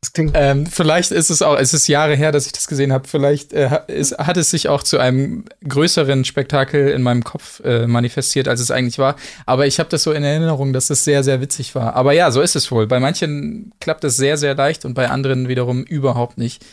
Das 0.00 0.12
Ähm, 0.34 0.66
vielleicht 0.66 1.10
ist 1.10 1.28
es 1.28 1.42
auch, 1.42 1.58
es 1.58 1.74
ist 1.74 1.88
Jahre 1.88 2.14
her, 2.14 2.30
dass 2.30 2.46
ich 2.46 2.52
das 2.52 2.68
gesehen 2.68 2.92
habe. 2.92 3.08
Vielleicht 3.08 3.52
äh, 3.52 3.80
ist, 3.88 4.16
hat 4.16 4.36
es 4.36 4.50
sich 4.50 4.68
auch 4.68 4.84
zu 4.84 4.98
einem 4.98 5.44
größeren 5.68 6.24
Spektakel 6.24 6.88
in 6.90 7.02
meinem 7.02 7.24
Kopf 7.24 7.60
äh, 7.64 7.86
manifestiert, 7.88 8.46
als 8.46 8.60
es 8.60 8.70
eigentlich 8.70 9.00
war. 9.00 9.16
Aber 9.44 9.66
ich 9.66 9.80
habe 9.80 9.88
das 9.88 10.04
so 10.04 10.12
in 10.12 10.22
Erinnerung, 10.22 10.72
dass 10.72 10.90
es 10.90 11.02
sehr, 11.02 11.24
sehr 11.24 11.40
witzig 11.40 11.74
war. 11.74 11.96
Aber 11.96 12.12
ja, 12.12 12.30
so 12.30 12.40
ist 12.40 12.54
es 12.54 12.70
wohl. 12.70 12.86
Bei 12.86 13.00
manchen 13.00 13.72
klappt 13.80 14.04
es 14.04 14.16
sehr, 14.16 14.36
sehr 14.36 14.54
leicht 14.54 14.84
und 14.84 14.94
bei 14.94 15.10
anderen 15.10 15.48
wiederum 15.48 15.82
überhaupt 15.82 16.38
nicht. 16.38 16.64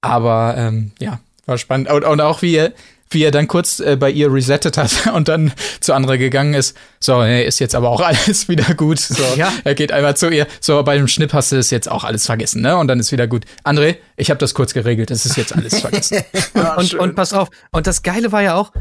Aber 0.00 0.54
ähm, 0.56 0.92
ja, 0.98 1.20
war 1.44 1.58
spannend. 1.58 1.90
Und, 1.90 2.04
und 2.04 2.20
auch 2.22 2.40
wie 2.40 2.70
wie 3.10 3.24
er 3.24 3.30
dann 3.30 3.48
kurz 3.48 3.80
äh, 3.80 3.96
bei 3.96 4.10
ihr 4.10 4.32
resettet 4.32 4.76
hat 4.78 5.06
und 5.14 5.28
dann 5.28 5.52
zu 5.80 5.92
anderen 5.92 6.18
gegangen 6.18 6.54
ist. 6.54 6.76
So, 7.00 7.22
nee, 7.22 7.44
ist 7.44 7.58
jetzt 7.58 7.74
aber 7.74 7.90
auch 7.90 8.00
alles 8.06 8.48
wieder 8.48 8.74
gut. 8.74 8.98
So, 9.00 9.22
Ja. 9.36 9.52
er 9.64 9.74
geht 9.74 9.92
einmal 9.92 10.16
zu 10.16 10.30
ihr. 10.30 10.46
So, 10.60 10.82
bei 10.82 10.96
dem 10.96 11.08
Schnipp 11.08 11.32
hast 11.32 11.52
du 11.52 11.56
es 11.56 11.70
jetzt 11.70 11.90
auch 11.90 12.04
alles 12.04 12.26
vergessen, 12.26 12.62
ne? 12.62 12.76
Und 12.76 12.88
dann 12.88 13.00
ist 13.00 13.10
wieder 13.12 13.26
gut. 13.26 13.44
André, 13.64 13.96
ich 14.16 14.30
habe 14.30 14.38
das 14.38 14.54
kurz 14.54 14.72
geregelt. 14.74 15.10
Es 15.10 15.26
ist 15.26 15.36
jetzt 15.36 15.54
alles 15.54 15.80
vergessen. 15.80 16.22
und, 16.76 16.94
und 16.94 17.14
pass 17.16 17.32
auf. 17.32 17.48
Und 17.72 17.86
das 17.86 18.02
Geile 18.02 18.32
war 18.32 18.42
ja 18.42 18.54
auch, 18.54 18.72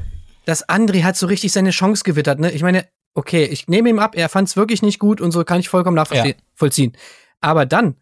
dass 0.45 0.67
André 0.67 1.03
hat 1.03 1.17
so 1.17 1.27
richtig 1.27 1.51
seine 1.51 1.71
Chance 1.71 2.03
gewittert. 2.03 2.39
Ne? 2.39 2.51
Ich 2.51 2.61
meine, 2.61 2.85
okay, 3.15 3.45
ich 3.45 3.67
nehme 3.67 3.89
ihm 3.89 3.99
ab, 3.99 4.15
er 4.15 4.29
fand 4.29 4.47
es 4.47 4.55
wirklich 4.55 4.81
nicht 4.81 4.99
gut 4.99 5.21
und 5.21 5.31
so 5.31 5.43
kann 5.43 5.59
ich 5.59 5.69
vollkommen 5.69 5.95
nachvollziehen. 5.95 6.93
Aber 7.41 7.65
dann 7.65 7.95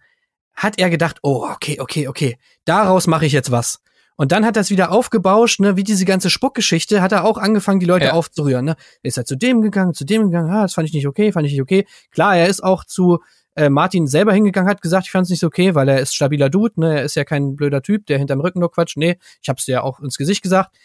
hat 0.54 0.80
er 0.80 0.90
gedacht, 0.90 1.18
oh, 1.22 1.48
okay, 1.52 1.80
okay, 1.80 2.08
okay, 2.08 2.38
daraus 2.66 3.08
mache 3.08 3.26
ich 3.26 3.32
jetzt 3.32 3.52
was. 3.52 3.80
Und 4.18 4.32
dann 4.32 4.46
hat 4.46 4.58
es 4.58 4.70
wieder 4.72 4.92
aufgebauscht, 4.92 5.60
ne, 5.60 5.78
wie 5.78 5.84
diese 5.84 6.04
ganze 6.04 6.30
Spuckgeschichte, 6.30 7.02
hat 7.02 7.12
er 7.12 7.24
auch 7.24 7.38
angefangen, 7.38 7.80
die 7.80 7.86
Leute 7.86 8.06
Ja. 8.08 8.14
aufzurühren. 8.14 8.66
Ne? 8.66 8.76
Er 9.04 9.08
ist 9.08 9.18
halt 9.18 9.28
zu 9.28 9.36
dem 9.38 9.62
gegangen, 9.62 9.94
zu 9.94 10.06
dem 10.06 10.24
gegangen, 10.24 10.50
ah, 10.50 10.64
das 10.64 10.74
fand 10.74 10.88
ich 10.88 10.94
nicht 10.94 11.08
okay, 11.08 11.32
fand 11.32 11.46
ich 11.46 11.54
nicht 11.54 11.62
okay. 11.62 11.86
Klar, 12.12 12.36
er 12.36 12.48
ist 12.48 12.64
auch 12.64 12.84
zu 12.84 13.20
äh, 13.56 13.70
Martin 13.70 14.08
selber 14.08 14.34
hingegangen, 14.34 14.70
hat 14.70 14.82
gesagt, 14.82 15.06
ich 15.06 15.12
fand 15.12 15.26
es 15.26 15.30
nicht 15.30 15.40
so 15.40 15.48
okay, 15.48 15.76
weil 15.76 15.88
er 15.88 16.00
ist 16.00 16.16
stabiler 16.16 16.50
Dude, 16.50 16.80
ne, 16.80 16.98
er 16.98 17.04
ist 17.04 17.16
ja 17.16 17.24
kein 17.26 17.56
blöder 17.56 17.82
Typ, 17.82 18.06
der 18.08 18.18
hinterm 18.18 18.40
Rücken 18.42 18.60
nur 18.60 18.72
quatscht. 18.72 18.98
Nee, 18.98 19.18
ich 19.42 19.50
hab's 19.50 19.66
dir 19.66 19.74
ja 19.74 19.82
auch 19.84 20.00
ins 20.00 20.18
Gesicht 20.18 20.42
gesagt. 20.42 20.76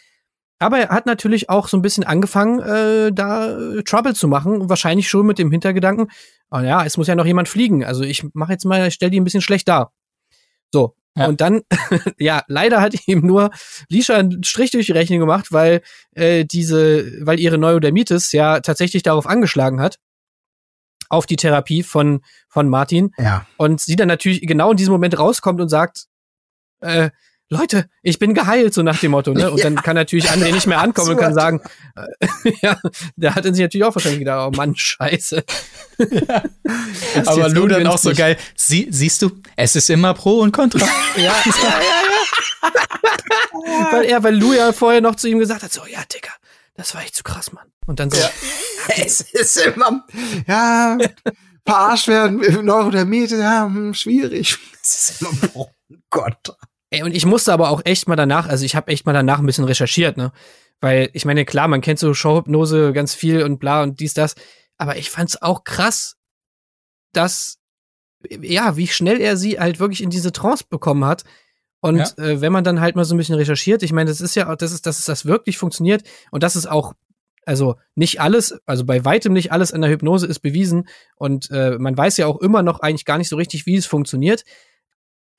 Aber 0.59 0.79
er 0.79 0.89
hat 0.91 1.07
natürlich 1.07 1.51
auch 1.51 1.69
so 1.69 1.77
ein 1.77 1.83
bisschen 1.83 2.05
angefangen, 2.05 2.61
äh, 2.61 3.13
da 3.13 3.49
äh, 3.59 3.83
Trouble 3.83 4.15
zu 4.15 4.29
machen. 4.29 4.69
Wahrscheinlich 4.69 5.09
schon 5.09 5.27
mit 5.27 5.39
dem 5.39 5.51
Hintergedanken, 5.51 6.09
oh 6.51 6.61
ja, 6.61 6.85
es 6.85 6.97
muss 6.97 7.09
ja 7.09 7.15
noch 7.15 7.27
jemand 7.27 7.49
fliegen. 7.49 7.83
Also 7.85 8.05
ich 8.05 8.25
mache 8.35 8.53
jetzt 8.53 8.65
mal, 8.65 8.87
ich 8.87 8.95
stell 8.95 9.11
die 9.11 9.19
ein 9.21 9.25
bisschen 9.25 9.41
schlecht 9.41 9.69
dar. 9.69 9.93
So. 10.73 10.95
Ja. 11.17 11.27
Und 11.27 11.41
dann, 11.41 11.63
ja, 12.19 12.43
leider 12.47 12.81
hat 12.81 12.95
ihm 13.07 13.27
nur 13.27 13.51
Lisha 13.89 14.15
einen 14.15 14.45
Strich 14.45 14.71
durch 14.71 14.87
die 14.87 14.93
Rechnung 14.93 15.21
gemacht, 15.21 15.53
weil 15.53 15.83
äh, 16.13 16.45
diese, 16.45 17.27
weil 17.27 17.39
ihre 17.39 17.59
Neurodermitis 17.59 18.33
ja 18.33 18.61
tatsächlich 18.61 19.03
darauf 19.03 19.27
angeschlagen 19.27 19.81
hat, 19.81 19.99
auf 21.09 21.27
die 21.27 21.37
Therapie 21.37 21.83
von, 21.83 22.23
von 22.49 22.69
Martin. 22.69 23.13
ja. 23.19 23.47
Und 23.59 23.81
sie 23.81 23.97
dann 23.97 24.09
natürlich 24.09 24.41
genau 24.43 24.71
in 24.71 24.79
diesem 24.79 24.93
Moment 24.93 25.19
rauskommt 25.19 25.61
und 25.61 25.69
sagt, 25.69 26.07
äh, 26.81 27.11
Leute, 27.53 27.85
ich 28.03 28.19
bin 28.19 28.33
geheilt, 28.33 28.73
so 28.73 28.83
nach 28.83 28.99
dem 28.99 29.11
Motto, 29.11 29.35
ne? 29.35 29.51
Und 29.53 29.63
dann 29.63 29.77
kann 29.77 29.95
natürlich 29.95 30.31
André 30.31 30.53
nicht 30.53 30.67
mehr 30.67 30.81
ankommen 30.81 31.11
und 31.11 31.19
kann 31.19 31.35
sagen, 31.35 31.61
äh, 31.95 32.53
ja, 32.63 32.79
der 33.17 33.35
hat 33.35 33.45
in 33.45 33.55
sich 33.55 33.63
natürlich 33.63 33.85
auch 33.85 33.95
wahrscheinlich 33.95 34.21
gedacht, 34.21 34.49
oh 34.49 34.57
Mann, 34.57 34.75
scheiße. 34.75 35.45
Ist 35.99 37.29
Aber 37.29 37.51
Lou 37.51 37.69
dann 37.69 37.87
auch 37.87 37.99
so 37.99 38.15
geil. 38.15 38.39
Sie, 38.57 38.89
siehst 38.91 39.21
du, 39.21 39.31
es 39.55 39.77
ist 39.77 39.91
immer 39.91 40.15
Pro 40.15 40.39
und 40.41 40.53
Contra. 40.53 40.87
Ja, 41.17 41.23
ja, 41.23 41.35
ja, 41.45 41.81
ja. 42.63 43.93
weil 43.93 44.05
er, 44.05 44.23
weil 44.23 44.35
Lou 44.35 44.55
ja 44.55 44.73
vorher 44.73 45.03
noch 45.03 45.17
zu 45.17 45.29
ihm 45.29 45.39
gesagt 45.39 45.63
hat, 45.63 45.73
so, 45.73 45.83
ja, 45.87 46.01
Digga, 46.13 46.31
das 46.75 46.95
war 46.95 47.03
echt 47.03 47.15
zu 47.15 47.23
krass, 47.23 47.53
Mann. 47.53 47.67
Und 47.87 48.01
dann 48.01 48.11
so, 48.11 48.19
Es 48.97 49.21
ist 49.21 49.59
immer, 49.59 50.07
ja, 50.47 50.97
verarscht 51.67 52.09
werden, 52.09 52.65
Neurodermitis, 52.65 53.39
ja, 53.39 53.67
hm, 53.67 53.93
schwierig. 53.93 54.57
Es 54.83 55.11
ist 55.11 55.21
immer, 55.21 55.31
oh 55.53 55.69
Gott. 56.09 56.57
Ey, 56.93 57.03
und 57.03 57.15
ich 57.17 57.25
musste 57.25 57.53
aber 57.55 57.71
auch 57.71 57.81
echt 57.87 58.07
mal 58.07 58.17
danach, 58.17 58.47
also 58.49 58.67
ich 58.67 58.77
habe 58.77 58.93
echt 58.93 59.07
mal 59.07 59.15
danach 59.15 59.39
ein 59.39 59.47
bisschen 59.47 59.65
recherchiert, 59.65 60.19
ne? 60.19 60.31
Weil 60.81 61.09
ich 61.15 61.25
meine, 61.25 61.45
klar, 61.47 61.67
man 61.67 61.81
kennt 61.81 61.99
so 61.99 62.13
Showhypnose 62.13 62.93
ganz 62.93 63.15
viel 63.15 63.43
und 63.45 63.59
bla 63.59 63.83
und 63.83 63.99
dies, 64.01 64.13
das. 64.15 64.35
Aber 64.77 64.97
ich 64.99 65.09
fand's 65.11 65.41
auch 65.41 65.65
krass, 65.65 66.17
dass, 67.13 67.59
ja, 68.29 68.77
wie 68.77 68.89
schnell 68.89 69.21
er 69.23 69.37
sie 69.39 69.59
halt 69.59 69.81
wirklich 69.81 70.03
in 70.03 70.11
diese 70.11 70.33
Trance 70.33 70.65
bekommen 70.69 71.05
hat. 71.07 71.25
Und 71.81 71.97
Ja. 71.99 72.25
äh, 72.25 72.41
wenn 72.43 72.53
man 72.53 72.63
dann 72.65 72.81
halt 72.81 72.95
mal 72.95 73.05
so 73.05 73.15
ein 73.15 73.19
bisschen 73.19 73.37
recherchiert, 73.37 73.83
ich 73.83 73.93
meine, 73.93 74.11
das 74.11 74.21
ist 74.21 74.35
ja, 74.35 74.51
auch- 74.53 74.57
das 74.57 74.73
ist, 74.73 74.85
dass 74.87 74.99
es 74.99 75.07
das 75.07 75.25
wirklich 75.25 75.57
funktioniert 75.57 76.03
und 76.31 76.43
das 76.43 76.57
ist 76.57 76.67
auch, 76.67 76.93
also 77.47 77.77
nicht 77.95 78.21
alles, 78.21 78.61
also 78.67 78.85
bei 78.85 79.05
weitem 79.05 79.33
nicht 79.33 79.51
alles 79.51 79.73
an 79.73 79.81
der 79.81 79.91
Hypnose 79.91 80.27
ist 80.27 80.41
bewiesen 80.41 80.89
und 81.17 81.51
äh, 81.51 81.77
man 81.79 81.97
weiß 81.97 82.19
ja 82.19 82.27
auch 82.27 82.41
immer 82.41 82.63
noch 82.63 82.81
eigentlich 82.81 83.05
gar 83.05 83.19
nicht 83.19 83.29
so 83.29 83.37
richtig, 83.37 83.65
wie 83.67 83.77
es 83.77 83.87
funktioniert. 83.87 84.45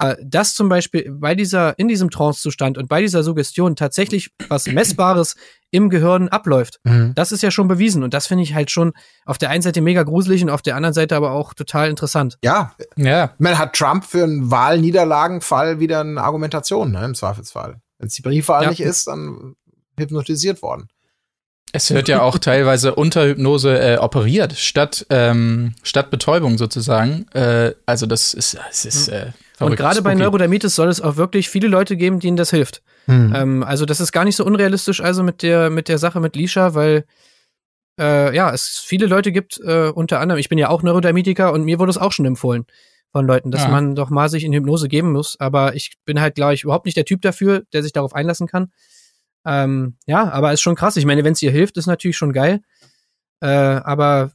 Äh, 0.04 0.18
dass 0.24 0.54
zum 0.54 0.70
Beispiel 0.70 1.10
bei 1.12 1.34
dieser, 1.34 1.78
in 1.80 1.88
diesem 1.88 2.10
Trancezustand 2.10 2.78
und 2.78 2.90
bei 2.90 3.02
dieser 3.02 3.24
Suggestion 3.24 3.76
tatsächlich 3.76 4.32
was 4.50 4.68
Messbares 4.68 5.36
im 5.72 5.90
Gehirn 5.90 6.28
abläuft, 6.30 6.80
das 7.16 7.32
ist 7.32 7.42
ja 7.42 7.50
schon 7.50 7.68
bewiesen. 7.68 8.04
Und 8.04 8.14
das 8.14 8.28
finde 8.28 8.44
ich 8.44 8.54
halt 8.54 8.70
schon 8.70 8.94
auf 9.26 9.38
der 9.40 9.50
einen 9.50 9.64
Seite 9.64 9.82
mega 9.82 10.04
gruselig 10.04 10.44
und 10.44 10.50
auf 10.50 10.62
der 10.62 10.76
anderen 10.76 10.94
Seite 10.94 11.16
aber 11.16 11.32
auch 11.32 11.54
total 11.54 11.90
interessant. 11.90 12.38
Ja, 12.44 12.74
Ja, 12.96 13.34
man 13.40 13.58
hat 13.58 13.74
Trump 13.74 14.06
für 14.06 14.24
einen 14.24 14.52
Wahlniederlagenfall 14.52 15.80
wieder 15.80 16.02
eine 16.02 16.22
Argumentation, 16.22 16.92
ne, 16.92 17.04
im 17.06 17.16
Zweifelsfall. 17.16 17.82
Wenn 17.98 18.08
es 18.08 18.14
die 18.14 18.22
Briefwahl 18.22 18.64
Ja. 18.64 18.70
nicht 18.70 18.82
ist, 18.82 19.08
dann 19.08 19.56
hypnotisiert 19.98 20.62
worden. 20.62 20.90
Es 21.72 21.92
wird 21.92 22.08
ja 22.08 22.22
auch 22.22 22.38
teilweise 22.38 22.94
unter 22.94 23.26
Hypnose 23.26 23.80
äh, 23.80 23.98
operiert, 23.98 24.54
statt, 24.54 25.08
ähm, 25.10 25.74
statt 25.82 26.12
Betäubung 26.12 26.58
sozusagen. 26.60 27.26
Äh, 27.34 27.74
also 27.88 28.06
das 28.06 28.36
ist, 28.36 28.58
es 28.70 28.86
ist 28.86 29.08
äh, 29.08 29.32
Und 29.60 29.76
gerade 29.76 30.04
bei. 30.04 30.14
Neurodermitis 30.14 30.76
soll 30.76 30.90
es 30.90 31.02
auch 31.02 31.16
wirklich 31.18 31.50
viele 31.50 31.68
Leute 31.68 31.98
geben, 31.98 32.20
denen 32.20 32.38
das 32.38 32.52
hilft. 32.52 32.84
Hm. 33.06 33.34
Ähm, 33.36 33.64
also 33.64 33.86
das 33.86 34.00
ist 34.00 34.12
gar 34.12 34.24
nicht 34.24 34.36
so 34.36 34.46
unrealistisch, 34.46 35.02
also 35.02 35.24
mit 35.24 35.42
der, 35.42 35.72
mit 35.72 35.88
der 35.88 35.98
Sache 35.98 36.20
mit 36.20 36.36
Lisha, 36.36 36.76
weil 36.76 37.06
äh, 38.00 38.36
ja, 38.36 38.54
es 38.54 38.84
viele 38.86 39.08
Leute 39.08 39.32
gibt, 39.32 39.60
äh, 39.60 39.90
unter 39.90 40.20
anderem, 40.20 40.40
ich 40.40 40.50
bin 40.50 40.58
ja 40.60 40.70
auch 40.70 40.84
Neurodermitiker 40.84 41.52
und 41.54 41.64
mir 41.64 41.80
wurde 41.80 41.90
es 41.92 41.98
auch 41.98 42.12
schon 42.12 42.26
empfohlen 42.26 42.66
von 43.12 43.26
Leuten, 43.26 43.52
dass 43.52 43.64
Ja. 43.64 43.70
man 43.70 43.96
doch 43.96 44.10
mal 44.10 44.30
sich 44.30 44.44
in 44.44 44.54
Hypnose 44.54 44.88
geben 44.88 45.12
muss. 45.12 45.40
Aber 45.40 45.76
ich 45.76 45.94
bin 46.06 46.22
halt, 46.22 46.36
glaube 46.36 46.54
ich, 46.54 46.64
überhaupt 46.64 46.86
nicht 46.86 46.98
der 46.98 47.06
Typ 47.06 47.22
dafür, 47.22 47.64
der 47.74 47.84
sich 47.84 47.94
darauf 47.94 48.14
einlassen 48.14 48.48
kann. 48.48 48.72
Ähm, 49.46 49.98
ja, 50.06 50.30
aber 50.32 50.54
ist 50.54 50.62
schon 50.62 50.76
krass. 50.76 50.96
Ich 50.98 51.06
meine, 51.06 51.24
wenn 51.24 51.34
es 51.34 51.42
ihr 51.42 51.52
hilft, 51.52 51.78
ist 51.78 51.88
natürlich 51.88 52.18
schon 52.18 52.34
geil. 52.34 52.62
Äh, 53.42 53.48
aber 53.48 54.32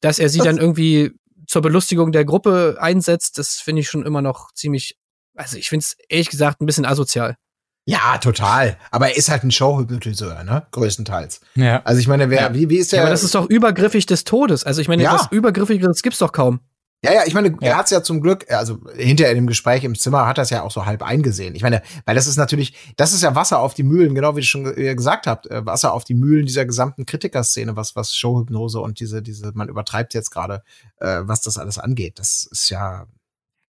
dass 0.00 0.18
er 0.18 0.28
sie 0.28 0.38
dann 0.40 0.58
irgendwie 0.58 1.12
zur 1.46 1.62
Belustigung 1.62 2.12
der 2.12 2.24
Gruppe 2.24 2.76
einsetzt, 2.80 3.38
das 3.38 3.56
finde 3.56 3.80
ich 3.80 3.90
schon 3.90 4.06
immer 4.06 4.22
noch 4.22 4.52
ziemlich, 4.52 4.96
also 5.36 5.56
ich 5.56 5.68
finde 5.68 5.84
es 5.84 5.96
ehrlich 6.08 6.30
gesagt 6.30 6.60
ein 6.60 6.66
bisschen 6.66 6.84
asozial. 6.86 7.36
Ja, 7.84 8.18
total. 8.18 8.78
Aber 8.92 9.08
er 9.08 9.16
ist 9.16 9.28
halt 9.28 9.42
ein 9.42 9.50
Showhypnotiseur, 9.50 10.44
ne? 10.44 10.64
Größtenteils. 10.70 11.40
Ja. 11.56 11.82
Also 11.82 11.98
ich 12.00 12.06
meine, 12.06 12.30
wer, 12.30 12.40
Ja. 12.42 12.54
wie, 12.54 12.70
wie 12.70 12.76
ist 12.78 12.92
der? 12.92 12.98
Ja, 12.98 13.02
aber 13.02 13.10
das 13.10 13.24
ist 13.24 13.34
doch 13.34 13.48
übergriffig 13.50 14.06
des 14.06 14.22
Todes. 14.22 14.62
Also 14.62 14.80
ich 14.80 14.86
meine, 14.86 15.02
Ja. 15.02 15.14
was 15.14 15.26
übergriffigeres 15.32 16.02
gibt's 16.02 16.20
doch 16.20 16.30
kaum. 16.32 16.60
Ja, 17.04 17.12
ja, 17.14 17.22
ich 17.26 17.34
meine, 17.34 17.56
er 17.60 17.70
Ja. 17.70 17.76
hat's 17.78 17.90
ja 17.90 18.02
zum 18.04 18.20
Glück, 18.20 18.48
also 18.48 18.78
hinterher 18.94 19.32
in 19.32 19.38
dem 19.38 19.46
Gespräch 19.48 19.82
im 19.82 19.98
Zimmer 19.98 20.26
hat 20.26 20.38
er 20.38 20.42
es 20.42 20.50
ja 20.50 20.62
auch 20.62 20.70
so 20.70 20.86
halb 20.86 21.02
eingesehen. 21.02 21.56
Ich 21.56 21.62
meine, 21.62 21.82
weil 22.06 22.14
das 22.14 22.28
ist 22.28 22.36
natürlich, 22.36 22.76
das 22.96 23.12
ist 23.12 23.22
ja 23.24 23.34
Wasser 23.34 23.58
auf 23.58 23.74
die 23.74 23.82
Mühlen, 23.82 24.14
genau 24.14 24.36
wie 24.36 24.40
ihr 24.40 24.44
schon 24.46 24.62
ge- 24.64 24.94
gesagt 24.94 25.26
habt, 25.26 25.48
äh, 25.50 25.66
Wasser 25.66 25.94
auf 25.94 26.04
die 26.04 26.14
Mühlen 26.14 26.46
dieser 26.46 26.64
gesamten 26.64 27.04
Kritikerszene, 27.04 27.74
was, 27.74 27.96
was 27.96 28.14
Showhypnose 28.14 28.78
und 28.78 29.00
diese, 29.00 29.20
diese, 29.20 29.50
man 29.54 29.68
übertreibt 29.68 30.14
jetzt 30.14 30.30
gerade, 30.30 30.62
äh, 31.00 31.22
was 31.22 31.40
das 31.40 31.58
alles 31.58 31.76
angeht. 31.78 32.20
Das 32.20 32.46
ist 32.48 32.68
ja, 32.70 33.06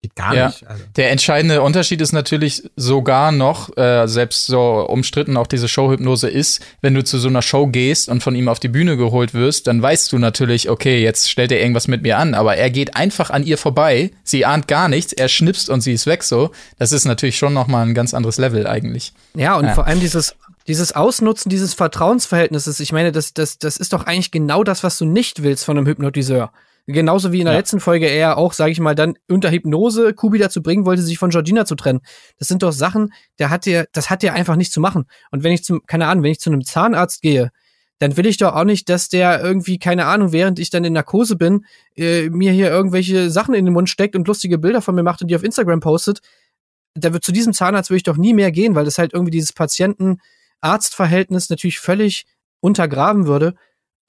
geht 0.01 0.15
gar 0.15 0.33
Ja. 0.35 0.47
nicht. 0.47 0.65
Also. 0.67 0.83
Der 0.95 1.11
entscheidende 1.11 1.61
Unterschied 1.61 2.01
ist 2.01 2.11
natürlich 2.11 2.63
sogar 2.75 3.31
noch, 3.31 3.75
äh, 3.77 4.07
selbst 4.07 4.47
so 4.47 4.85
umstritten 4.87 5.37
auch 5.37 5.45
diese 5.47 5.67
Showhypnose 5.67 6.27
ist, 6.27 6.61
wenn 6.81 6.93
du 6.95 7.03
zu 7.03 7.19
so 7.19 7.27
einer 7.27 7.41
Show 7.43 7.67
gehst 7.67 8.09
und 8.09 8.23
von 8.23 8.33
ihm 8.35 8.47
auf 8.47 8.59
die 8.59 8.67
Bühne 8.67 8.97
geholt 8.97 9.33
wirst, 9.35 9.67
dann 9.67 9.81
weißt 9.81 10.11
du 10.11 10.17
natürlich, 10.17 10.69
okay, 10.69 11.03
jetzt 11.03 11.29
stellt 11.29 11.51
er 11.51 11.59
irgendwas 11.61 11.87
mit 11.87 12.01
mir 12.01 12.17
an, 12.17 12.33
aber 12.33 12.55
er 12.57 12.71
geht 12.71 12.95
einfach 12.95 13.29
an 13.29 13.43
ihr 13.45 13.57
vorbei, 13.59 14.11
sie 14.23 14.45
ahnt 14.45 14.67
gar 14.67 14.87
nichts, 14.87 15.13
er 15.13 15.27
schnipst 15.27 15.69
und 15.69 15.81
sie 15.81 15.93
ist 15.93 16.07
weg 16.07 16.23
so. 16.23 16.49
Das 16.79 16.91
ist 16.91 17.05
natürlich 17.05 17.37
schon 17.37 17.53
noch 17.53 17.67
mal 17.67 17.85
ein 17.85 17.93
ganz 17.93 18.13
anderes 18.15 18.37
Level 18.39 18.65
eigentlich. 18.65 19.13
Ja, 19.35 19.55
und 19.55 19.65
Ja. 19.65 19.73
vor 19.75 19.85
allem 19.85 19.99
dieses, 19.99 20.35
dieses 20.67 20.93
Ausnutzen 20.95 21.49
dieses 21.49 21.75
Vertrauensverhältnisses, 21.75 22.79
ich 22.79 22.91
meine, 22.91 23.11
das, 23.11 23.33
das, 23.35 23.59
das 23.59 23.77
ist 23.77 23.93
doch 23.93 24.05
eigentlich 24.07 24.31
genau 24.31 24.63
das, 24.63 24.83
was 24.83 24.97
du 24.97 25.05
nicht 25.05 25.43
willst 25.43 25.63
von 25.63 25.77
einem 25.77 25.85
Hypnotiseur. 25.85 26.51
Genauso 26.91 27.31
wie 27.31 27.39
in 27.39 27.45
der 27.45 27.53
Ja. 27.53 27.59
letzten 27.59 27.79
Folge 27.79 28.07
er 28.07 28.37
auch, 28.37 28.53
sage 28.53 28.71
ich 28.71 28.79
mal, 28.79 28.95
dann 28.95 29.15
unter 29.29 29.49
Hypnose 29.51 30.13
Kubi 30.13 30.37
dazu 30.37 30.61
bringen 30.61 30.85
wollte, 30.85 31.01
sich 31.01 31.17
von 31.17 31.29
Georgina 31.29 31.65
zu 31.65 31.75
trennen. 31.75 32.01
Das 32.37 32.47
sind 32.47 32.63
doch 32.63 32.71
Sachen, 32.71 33.13
der 33.39 33.49
hat 33.49 33.65
dir, 33.65 33.87
das 33.93 34.09
hat 34.09 34.23
der 34.23 34.33
einfach 34.33 34.55
nicht 34.55 34.71
zu 34.71 34.79
machen. 34.79 35.05
Und 35.31 35.43
wenn 35.43 35.51
ich 35.51 35.63
zum, 35.63 35.85
keine 35.85 36.07
Ahnung, 36.07 36.23
wenn 36.23 36.31
ich 36.31 36.39
zu 36.39 36.49
einem 36.49 36.63
Zahnarzt 36.63 37.21
gehe, 37.21 37.51
dann 37.99 38.17
will 38.17 38.25
ich 38.25 38.37
doch 38.37 38.55
auch 38.55 38.63
nicht, 38.63 38.89
dass 38.89 39.09
der 39.09 39.41
irgendwie, 39.43 39.77
keine 39.77 40.05
Ahnung, 40.07 40.31
während 40.31 40.57
ich 40.57 40.71
dann 40.71 40.83
in 40.83 40.93
Narkose 40.93 41.35
bin, 41.35 41.65
äh, 41.95 42.29
mir 42.29 42.51
hier 42.51 42.69
irgendwelche 42.71 43.29
Sachen 43.29 43.53
in 43.53 43.65
den 43.65 43.73
Mund 43.75 43.89
steckt 43.89 44.15
und 44.15 44.27
lustige 44.27 44.57
Bilder 44.57 44.81
von 44.81 44.95
mir 44.95 45.03
macht 45.03 45.21
und 45.21 45.27
die 45.27 45.35
auf 45.35 45.43
Instagram 45.43 45.81
postet. 45.81 46.19
Da 46.95 47.13
wird 47.13 47.23
zu 47.23 47.31
diesem 47.31 47.53
Zahnarzt 47.53 47.89
würde 47.91 47.97
ich 47.97 48.03
doch 48.03 48.17
nie 48.17 48.33
mehr 48.33 48.51
gehen, 48.51 48.73
weil 48.73 48.85
das 48.85 48.97
halt 48.97 49.13
irgendwie 49.13 49.31
dieses 49.31 49.53
Patienten-Arzt-Verhältnis 49.53 51.49
natürlich 51.49 51.79
völlig 51.79 52.25
untergraben 52.59 53.27
würde. 53.27 53.53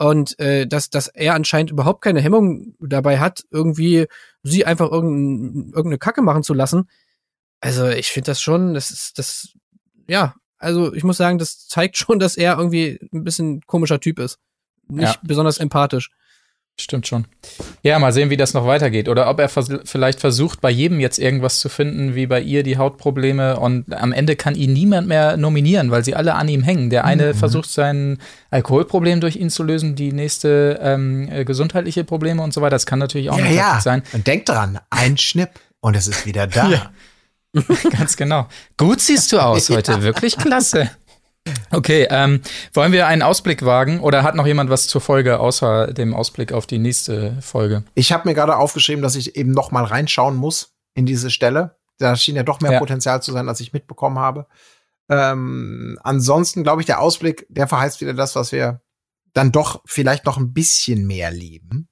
Und 0.02 0.38
äh, 0.40 0.66
dass, 0.66 0.90
dass 0.90 1.06
er 1.08 1.34
anscheinend 1.34 1.70
überhaupt 1.70 2.02
keine 2.02 2.20
Hemmung 2.20 2.74
dabei 2.80 3.18
hat, 3.20 3.44
irgendwie 3.50 4.06
sie 4.42 4.64
einfach 4.66 4.90
irgendein, 4.90 5.66
irgendeine 5.68 5.98
Kacke 5.98 6.22
machen 6.22 6.42
zu 6.42 6.54
lassen. 6.54 6.88
Also 7.60 7.86
ich 7.88 8.08
finde 8.08 8.26
das 8.32 8.40
schon, 8.40 8.74
das 8.74 8.90
ist, 8.90 9.18
das, 9.18 9.52
ja, 10.08 10.34
also 10.58 10.92
ich 10.92 11.04
muss 11.04 11.16
sagen, 11.18 11.38
das 11.38 11.68
zeigt 11.68 11.96
schon, 11.98 12.18
dass 12.18 12.36
er 12.36 12.56
irgendwie 12.58 12.98
ein 13.12 13.22
bisschen 13.24 13.60
komischer 13.66 14.00
Typ 14.00 14.18
ist. 14.18 14.38
Nicht 14.88 15.14
Ja. 15.14 15.20
besonders 15.22 15.58
empathisch. 15.58 16.10
Stimmt 16.80 17.06
schon. 17.06 17.26
Ja, 17.82 17.98
mal 17.98 18.12
sehen, 18.12 18.30
wie 18.30 18.36
das 18.36 18.54
noch 18.54 18.66
weitergeht. 18.66 19.08
Oder 19.08 19.28
ob 19.28 19.38
er 19.38 19.48
vers 19.48 19.68
vielleicht 19.84 20.20
versucht, 20.20 20.60
bei 20.60 20.70
jedem 20.70 21.00
jetzt 21.00 21.18
irgendwas 21.18 21.60
zu 21.60 21.68
finden, 21.68 22.14
wie 22.14 22.26
bei 22.26 22.40
ihr 22.40 22.62
die 22.62 22.78
Hautprobleme. 22.78 23.60
Und 23.60 23.92
am 23.94 24.12
Ende 24.12 24.36
kann 24.36 24.54
ihn 24.54 24.72
niemand 24.72 25.06
mehr 25.06 25.36
nominieren, 25.36 25.90
weil 25.90 26.02
sie 26.04 26.16
alle 26.16 26.34
an 26.34 26.48
ihm 26.48 26.62
hängen. 26.62 26.88
Der 26.90 27.04
eine 27.04 27.34
versucht, 27.34 27.70
sein 27.70 28.18
Alkoholproblem 28.50 29.20
durch 29.20 29.36
ihn 29.36 29.50
zu 29.50 29.62
lösen, 29.62 29.94
die 29.94 30.12
nächste 30.12 30.80
ähm, 30.82 31.28
äh, 31.30 31.44
gesundheitliche 31.44 32.04
Probleme 32.04 32.42
und 32.42 32.54
so 32.54 32.62
weiter. 32.62 32.70
Das 32.76 32.86
kann 32.86 32.98
natürlich 32.98 33.30
auch 33.30 33.38
Ja, 33.38 33.44
eine 33.44 33.54
ja. 33.54 33.80
Sein. 33.80 34.02
Und 34.12 34.26
denk 34.26 34.46
dran, 34.46 34.80
ein 34.90 35.18
Schnipp 35.18 35.50
und 35.80 35.94
es 35.94 36.08
ist 36.08 36.26
wieder 36.26 36.46
da. 36.46 36.68
Ja. 36.70 36.90
Ganz 37.90 38.16
genau. 38.16 38.48
Gut 38.78 39.00
siehst 39.02 39.30
du 39.30 39.38
aus 39.38 39.68
heute. 39.70 40.00
Wirklich 40.02 40.38
klasse. 40.38 40.90
Okay, 41.70 42.06
ähm, 42.10 42.40
wollen 42.72 42.92
wir 42.92 43.06
einen 43.06 43.22
Ausblick 43.22 43.64
wagen 43.64 44.00
oder 44.00 44.22
hat 44.22 44.34
noch 44.34 44.46
jemand 44.46 44.70
was 44.70 44.86
zur 44.86 45.00
Folge 45.00 45.40
außer 45.40 45.92
dem 45.92 46.14
Ausblick 46.14 46.52
auf 46.52 46.66
die 46.66 46.78
nächste 46.78 47.40
Folge? 47.40 47.84
Ich 47.94 48.12
habe 48.12 48.28
mir 48.28 48.34
gerade 48.34 48.56
aufgeschrieben, 48.56 49.02
dass 49.02 49.16
ich 49.16 49.36
eben 49.36 49.50
noch 49.50 49.70
mal 49.70 49.84
reinschauen 49.84 50.36
muss 50.36 50.74
in 50.94 51.06
diese 51.06 51.30
Stelle. 51.30 51.76
Da 51.98 52.14
schien 52.16 52.36
ja 52.36 52.42
doch 52.42 52.60
mehr 52.60 52.72
Ja. 52.72 52.78
Potenzial 52.78 53.22
zu 53.22 53.32
sein, 53.32 53.48
als 53.48 53.60
ich 53.60 53.72
mitbekommen 53.72 54.18
habe. 54.18 54.46
Ähm, 55.08 55.98
ansonsten 56.02 56.62
glaube 56.62 56.82
ich, 56.82 56.86
der 56.86 57.00
Ausblick, 57.00 57.46
der 57.48 57.66
verheißt 57.66 58.00
wieder 58.00 58.14
das, 58.14 58.36
was 58.36 58.52
wir 58.52 58.82
dann 59.32 59.50
doch 59.50 59.82
vielleicht 59.86 60.26
noch 60.26 60.36
ein 60.36 60.52
bisschen 60.52 61.06
mehr 61.06 61.30
lieben. 61.30 61.88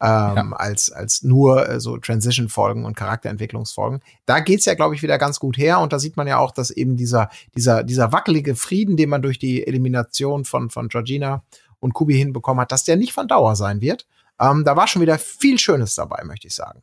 Ähm, 0.00 0.54
als, 0.54 0.92
als 0.92 1.24
nur 1.24 1.68
äh, 1.68 1.80
so 1.80 1.98
Transition-Folgen 1.98 2.84
und 2.84 2.96
Charakterentwicklungsfolgen. 2.96 4.00
Da 4.26 4.38
geht's 4.38 4.64
ja, 4.64 4.74
glaube 4.74 4.94
ich, 4.94 5.02
wieder 5.02 5.18
ganz 5.18 5.40
gut 5.40 5.58
her. 5.58 5.80
Und 5.80 5.92
da 5.92 5.98
sieht 5.98 6.16
man 6.16 6.28
ja 6.28 6.38
auch, 6.38 6.52
dass 6.52 6.70
eben 6.70 6.96
dieser, 6.96 7.30
dieser, 7.56 7.82
dieser 7.82 8.12
wackelige 8.12 8.54
Frieden, 8.54 8.96
den 8.96 9.08
man 9.08 9.22
durch 9.22 9.40
die 9.40 9.66
Elimination 9.66 10.44
von, 10.44 10.70
von 10.70 10.86
Georgina 10.88 11.42
und 11.80 11.94
Kubi 11.94 12.14
hinbekommen 12.16 12.60
hat, 12.60 12.70
dass 12.70 12.84
der 12.84 12.96
nicht 12.96 13.12
von 13.12 13.26
Dauer 13.26 13.56
sein 13.56 13.80
wird. 13.80 14.06
Ähm, 14.40 14.62
da 14.64 14.76
war 14.76 14.86
schon 14.86 15.02
wieder 15.02 15.18
viel 15.18 15.58
Schönes 15.58 15.96
dabei, 15.96 16.22
möchte 16.24 16.46
ich 16.46 16.54
sagen. 16.54 16.82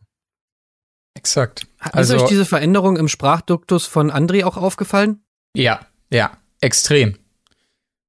Exakt. 1.13 1.67
ist 1.95 2.11
euch 2.11 2.23
diese 2.23 2.45
Veränderung 2.45 2.97
im 2.97 3.07
Sprachduktus 3.07 3.85
von 3.85 4.11
André 4.11 4.43
auch 4.43 4.57
aufgefallen? 4.57 5.23
Ja, 5.55 5.79
ja, 6.11 6.31
extrem. 6.59 7.17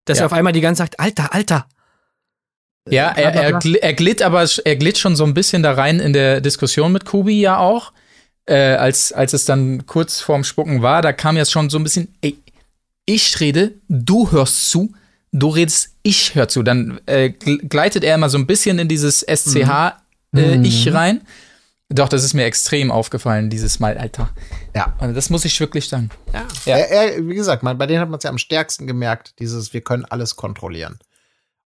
Dass 0.05 0.19
Ja. 0.19 0.25
er 0.25 0.27
auf 0.27 0.33
einmal 0.33 0.53
die 0.53 0.61
ganze 0.61 0.83
Zeit 0.83 0.95
sagt, 0.99 1.01
Alter, 1.01 1.33
Alter. 1.33 1.69
Ja, 2.89 3.13
Äh, 3.13 3.23
er, 3.23 3.35
er, 3.35 3.61
er 3.83 3.93
glitt 3.95 4.23
aber, 4.23 4.47
er 4.65 4.77
glitt 4.77 4.99
schon 4.99 5.17
so 5.17 5.25
ein 5.25 5.35
bisschen 5.35 5.63
da 5.63 5.73
rein 5.73 6.01
in 6.01 6.13
der 6.13 6.41
Diskussion 6.41 6.93
mit 6.93 7.05
Kubi 7.05 7.41
ja 7.41 7.59
auch. 7.59 7.93
Äh, 8.49 8.75
als, 8.75 9.13
als 9.13 9.33
es 9.33 9.45
dann 9.45 9.87
kurz 9.87 10.21
vorm 10.21 10.45
Spucken 10.45 10.81
war, 10.83 11.03
da 11.03 11.13
kam 11.13 11.37
jetzt 11.37 11.51
schon 11.51 11.69
so 11.69 11.79
ein 11.79 11.83
bisschen, 11.83 12.15
ey, 12.23 12.37
ich 13.05 13.41
rede, 13.41 13.75
du 13.89 14.31
hörst 14.31 14.71
zu, 14.71 14.93
du 15.33 15.49
redest, 15.49 15.91
ich 16.05 16.35
hör 16.37 16.47
zu. 16.49 16.63
Dann 16.63 17.01
äh, 17.07 17.33
gl- 17.37 17.67
gleitet 17.69 18.05
er 18.05 18.15
immer 18.15 18.29
so 18.29 18.39
ein 18.39 18.47
bisschen 18.47 18.79
in 18.79 18.87
dieses 18.89 19.23
SCH-Ich 19.23 20.93
rein. 20.93 21.23
Doch, 21.89 22.09
das 22.09 22.25
ist 22.25 22.35
mir 22.35 22.45
extrem 22.45 22.91
aufgefallen, 22.91 23.49
dieses 23.49 23.79
Mal, 23.79 23.97
Alter. 23.97 24.31
Ja. 24.75 24.95
Also 24.99 25.15
das 25.15 25.31
muss 25.31 25.45
ich 25.45 25.59
wirklich 25.61 25.89
sagen. 25.89 26.11
Ja. 26.35 26.47
Er, 26.67 26.91
er, 26.91 27.29
wie 27.29 27.35
gesagt, 27.35 27.63
man, 27.63 27.79
bei 27.79 27.87
denen 27.87 28.01
hat 28.01 28.09
man 28.09 28.19
es 28.19 28.25
ja 28.25 28.31
am 28.31 28.39
stärksten 28.39 28.89
gemerkt, 28.89 29.35
dieses, 29.39 29.73
wir 29.73 29.83
können 29.83 30.05
alles 30.05 30.35
kontrollieren. 30.35 30.99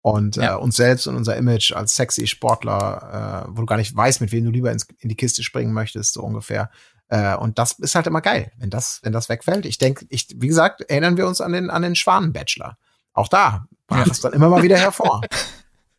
Und 0.10 0.38
Ja. 0.38 0.54
äh, 0.56 0.58
uns 0.58 0.78
selbst 0.78 1.06
und 1.08 1.16
unser 1.16 1.36
Image 1.36 1.74
als 1.74 1.96
sexy 1.96 2.28
Sportler, 2.28 3.46
äh, 3.46 3.50
wo 3.52 3.62
du 3.62 3.66
gar 3.66 3.76
nicht 3.78 3.94
weißt, 3.96 4.22
mit 4.22 4.32
wem 4.32 4.46
du 4.46 4.52
lieber 4.52 4.72
ins, 4.72 4.88
in 5.00 5.10
die 5.10 5.16
Kiste 5.16 5.44
springen 5.44 5.74
möchtest, 5.74 6.14
so 6.14 6.22
ungefähr. 6.22 6.70
Äh, 7.10 7.36
und 7.36 7.60
das 7.60 7.74
ist 7.74 7.94
halt 7.96 8.08
immer 8.08 8.22
geil, 8.22 8.52
wenn 8.58 8.70
das, 8.70 9.00
wenn 9.04 9.12
das 9.12 9.28
wegfällt. 9.28 9.66
Ich 9.66 9.78
denke, 9.80 10.06
ich, 10.10 10.28
wie 10.38 10.48
gesagt, 10.48 10.82
erinnern 10.82 11.18
wir 11.18 11.28
uns 11.28 11.42
an 11.42 11.52
den, 11.52 11.70
an 11.70 11.82
den 11.82 11.96
Schwanen-Bachelor. 11.96 12.78
Auch 13.14 13.28
da 13.28 13.66
brach 13.88 14.08
es 14.08 14.22
dann 14.22 14.32
immer 14.34 14.48
mal 14.50 14.64
wieder 14.64 14.78
hervor. 14.78 15.22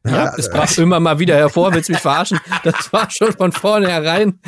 Ja, 0.06 0.32
es 0.38 0.48
brach 0.48 0.78
immer 0.78 1.00
mal 1.00 1.18
wieder 1.18 1.34
hervor, 1.36 1.74
willst 1.74 1.90
mich 1.90 1.98
verarschen. 1.98 2.40
Das 2.62 2.92
war 2.94 3.10
schon 3.10 3.32
von 3.32 3.52
vornherein. 3.52 4.40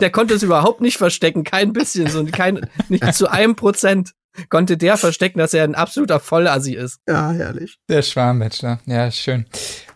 Der 0.00 0.10
konnte 0.10 0.34
es 0.34 0.42
überhaupt 0.42 0.80
nicht 0.80 0.96
verstecken, 0.96 1.44
kein 1.44 1.72
bisschen, 1.72 2.08
so 2.08 2.24
kein, 2.24 2.68
nicht 2.88 3.04
zu 3.14 3.30
einem 3.30 3.54
Prozent 3.54 4.12
konnte 4.48 4.76
der 4.76 4.96
verstecken, 4.96 5.38
dass 5.38 5.54
er 5.54 5.64
ein 5.64 5.74
absoluter 5.74 6.20
Vollassi 6.20 6.74
ist. 6.74 7.00
ja, 7.08 7.30
herrlich. 7.30 7.78
Der 7.88 8.02
Schwarmbachelor, 8.02 8.78
ja, 8.86 9.10
schön. 9.10 9.46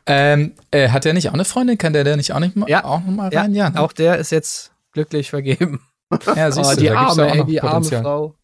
Ähm, 0.06 0.54
äh, 0.70 0.88
hat 0.88 1.04
der 1.04 1.12
nicht 1.14 1.28
auch 1.28 1.34
eine 1.34 1.44
Freundin? 1.44 1.78
Kann 1.78 1.92
der 1.92 2.04
da 2.04 2.16
nicht 2.16 2.32
auch 2.32 2.40
nicht 2.40 2.56
mal, 2.56 2.68
Ja. 2.68 2.84
auch 2.84 3.00
noch 3.00 3.12
mal 3.12 3.32
Ja, 3.32 3.42
rein? 3.42 3.54
Ja, 3.54 3.70
ne? 3.70 3.80
auch 3.80 3.92
der 3.92 4.18
ist 4.18 4.30
jetzt 4.32 4.72
glücklich 4.92 5.30
vergeben. 5.30 5.80
ja 6.36 6.50
siehst 6.50 6.70
Oh, 6.70 6.74
du, 6.74 6.80
die 6.80 6.90
arme, 6.90 7.26
ja 7.26 7.30
auch 7.32 7.36
ey, 7.36 7.44
die 7.44 7.60
arme. 7.62 7.84
Frau. 7.86 8.34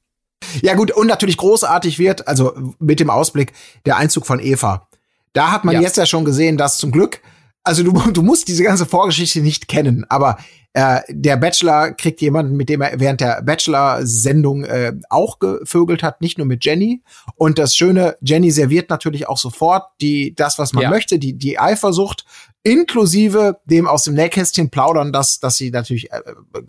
Ja, 0.63 0.75
gut, 0.75 0.93
und 0.93 1.07
natürlich 1.09 1.37
großartig 1.39 1.99
wird, 1.99 2.29
also 2.29 2.55
mit 2.79 3.01
dem 3.01 3.11
Ausblick, 3.11 3.53
der 3.87 3.97
Einzug 3.97 4.27
von 4.27 4.39
Eva. 4.39 4.87
Da 5.33 5.51
hat 5.51 5.65
man 5.65 5.75
Ja. 5.75 5.81
jetzt 5.81 5.97
ja 5.97 6.07
schon 6.07 6.25
gesehen, 6.25 6.57
dass 6.57 6.79
zum 6.79 6.93
Glück 6.93 7.21
also 7.67 7.83
du, 7.83 7.93
du 8.13 8.23
musst 8.23 8.49
diese 8.49 8.65
ganze 8.65 8.87
Vorgeschichte 8.87 9.41
nicht 9.41 9.69
kennen, 9.69 10.05
aber 10.09 10.39
äh, 10.73 11.01
der 11.09 11.39
Bachelor 11.39 11.93
kriegt 11.93 12.21
jemanden, 12.21 12.55
mit 12.55 12.69
dem 12.69 12.83
er 12.83 13.01
während 13.01 13.23
der 13.23 13.41
Bachelor-Sendung 13.43 14.65
äh, 14.65 14.93
auch 15.09 15.39
gevögelt 15.39 16.03
hat, 16.03 16.21
nicht 16.21 16.37
nur 16.37 16.47
mit 16.47 16.67
Jenny. 16.67 17.03
Und 17.37 17.59
das 17.59 17.75
Schöne, 17.75 18.17
Jenny 18.21 18.51
serviert 18.51 18.91
natürlich 18.91 19.27
auch 19.27 19.39
sofort 19.39 19.85
die, 20.03 20.35
das, 20.35 20.59
was 20.59 20.75
man 20.75 20.83
Ja. 20.83 20.91
möchte, 20.91 21.19
die, 21.19 21.33
die 21.33 21.59
Eifersucht, 21.59 22.27
inklusive 22.67 23.61
dem 23.65 23.87
aus 23.87 24.03
dem 24.03 24.15
Nähkästchen 24.15 24.71
plaudern, 24.71 25.13
dass, 25.13 25.39
dass 25.39 25.57
sie 25.57 25.71
natürlich 25.71 26.11
äh, 26.11 26.21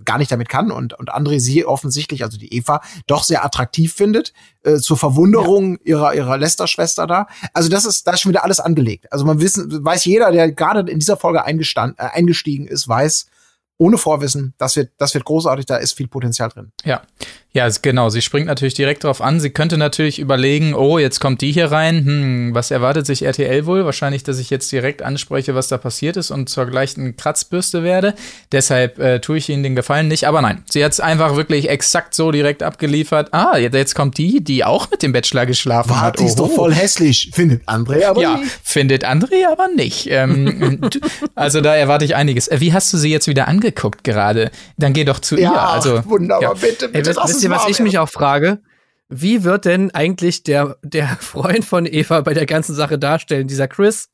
gar 0.06 0.20
nicht 0.20 0.32
damit 0.32 0.48
kann 0.48 0.72
und, 0.72 0.94
und 0.94 1.12
André 1.12 1.40
sie 1.40 1.66
offensichtlich, 1.66 2.24
also 2.24 2.38
die 2.38 2.54
Eva, 2.54 2.82
doch 3.08 3.24
sehr 3.24 3.44
attraktiv 3.44 3.96
findet, 3.96 4.32
äh, 4.62 4.76
zur 4.76 4.96
Verwunderung 4.96 5.80
ihrer, 5.84 6.14
ihrer 6.14 6.38
Lester-Schwester 6.38 7.08
da. 7.08 7.26
Also 7.52 7.68
das 7.70 7.86
ist, 7.86 8.06
da 8.06 8.12
ist 8.12 8.22
schon 8.22 8.30
wieder 8.30 8.44
alles 8.44 8.60
angelegt. 8.60 9.12
Also 9.12 9.26
man 9.26 9.42
wissen, 9.42 9.84
weiß 9.84 10.06
jeder, 10.06 10.32
der 10.32 10.52
gerade 10.52 10.82
in 10.92 11.00
dieser 11.00 11.18
Folge 11.18 11.44
eingestand, 11.44 11.98
äh, 11.98 12.04
eingestiegen 12.04 12.68
ist, 12.68 12.88
weiß, 12.88 13.26
ohne 13.80 13.98
Vorwissen, 13.98 14.54
das 14.60 14.76
wird, 14.76 14.92
das 14.98 15.16
wird 15.16 15.26
großartig, 15.26 15.66
da 15.66 15.78
ist 15.78 15.94
viel 15.94 16.08
Potenzial 16.08 16.50
drin. 16.50 16.72
Ja, 16.84 17.02
ja, 17.58 17.68
genau. 17.82 18.10
Sie 18.10 18.22
springt 18.22 18.48
natürlich 18.48 18.74
direkt 18.76 19.04
drauf 19.04 19.22
an. 19.22 19.40
Sie 19.40 19.50
könnte 19.50 19.78
natürlich 19.78 20.20
überlegen, 20.20 20.74
oh, 20.76 21.00
jetzt 21.00 21.20
kommt 21.20 21.42
die 21.42 21.52
hier 21.52 21.72
rein. 21.72 22.06
Hm, 22.06 22.50
was 22.56 22.72
erwartet 22.72 23.06
sich 23.06 23.24
RTL 23.24 23.66
wohl? 23.66 23.84
Wahrscheinlich, 23.86 24.24
dass 24.24 24.40
ich 24.40 24.50
jetzt 24.50 24.72
direkt 24.72 25.02
anspreche, 25.02 25.56
was 25.56 25.68
da 25.68 25.78
passiert 25.78 26.18
ist 26.18 26.32
und 26.32 26.50
zur 26.50 26.66
gleichen 26.68 27.18
Kratzbürste 27.18 27.84
werde. 27.84 28.14
Deshalb 28.52 29.00
äh, 29.00 29.20
tue 29.20 29.38
ich 29.38 29.50
Ihnen 29.50 29.64
den 29.64 29.76
Gefallen 29.76 30.08
nicht. 30.08 30.26
Aber 30.28 30.42
nein, 30.42 30.64
sie 30.70 30.84
hat 30.86 30.92
es 30.94 31.00
einfach 31.00 31.36
wirklich 31.36 31.70
exakt 31.70 32.14
so 32.14 32.32
direkt 32.32 32.64
abgeliefert. 32.64 33.30
Ah, 33.34 33.58
jetzt, 33.58 33.74
jetzt 33.74 33.96
kommt 33.96 34.18
die, 34.18 34.44
die 34.44 34.64
auch 34.64 34.90
mit 34.92 35.02
dem 35.04 35.12
Bachelor 35.12 35.46
geschlafen 35.46 36.00
hat. 36.00 36.20
die 36.20 36.26
ist 36.26 36.40
doch 36.40 36.52
voll 36.52 36.74
hässlich, 36.74 37.32
findet 37.34 37.68
André 37.68 38.06
aber 38.06 38.22
Ja, 38.22 38.38
nicht. 38.38 38.52
findet 38.64 39.04
André 39.06 39.48
aber 39.52 39.68
nicht. 39.76 40.08
Ähm, 40.12 40.80
also 41.36 41.62
da 41.62 41.76
erwarte 41.76 42.06
ich 42.06 42.16
einiges. 42.16 42.48
Äh, 42.48 42.60
Wie 42.62 42.74
hast 42.74 42.94
du 42.94 42.98
sie 42.98 43.10
jetzt 43.12 43.28
wieder 43.28 43.48
angeguckt 43.48 44.04
gerade? 44.04 44.52
Dann 44.78 44.94
geh 44.94 45.04
doch 45.04 45.20
zu 45.20 45.36
ihr. 45.36 45.44
Ja, 45.44 45.68
Also 45.70 46.02
wunderbar, 46.06 46.42
ja. 46.42 46.54
bitte, 46.54 46.86
Ey, 46.86 46.92
bitte. 47.02 47.10
uns 47.10 47.18
ihr, 47.48 47.56
was 47.56 47.68
ich 47.68 47.80
mich 47.80 47.98
auch 47.98 48.10
frage? 48.10 48.62
Wie 49.10 49.44
wird 49.44 49.66
denn 49.66 49.92
eigentlich 49.92 50.44
der, 50.44 50.78
der 50.84 51.08
Freund 51.20 51.64
von 51.66 51.86
Eva 51.86 52.22
bei 52.22 52.34
der 52.34 52.46
ganzen 52.46 52.76
Sache 52.76 53.00
darstellen, 53.00 53.48
dieser 53.48 53.68
Chris? 53.68 54.10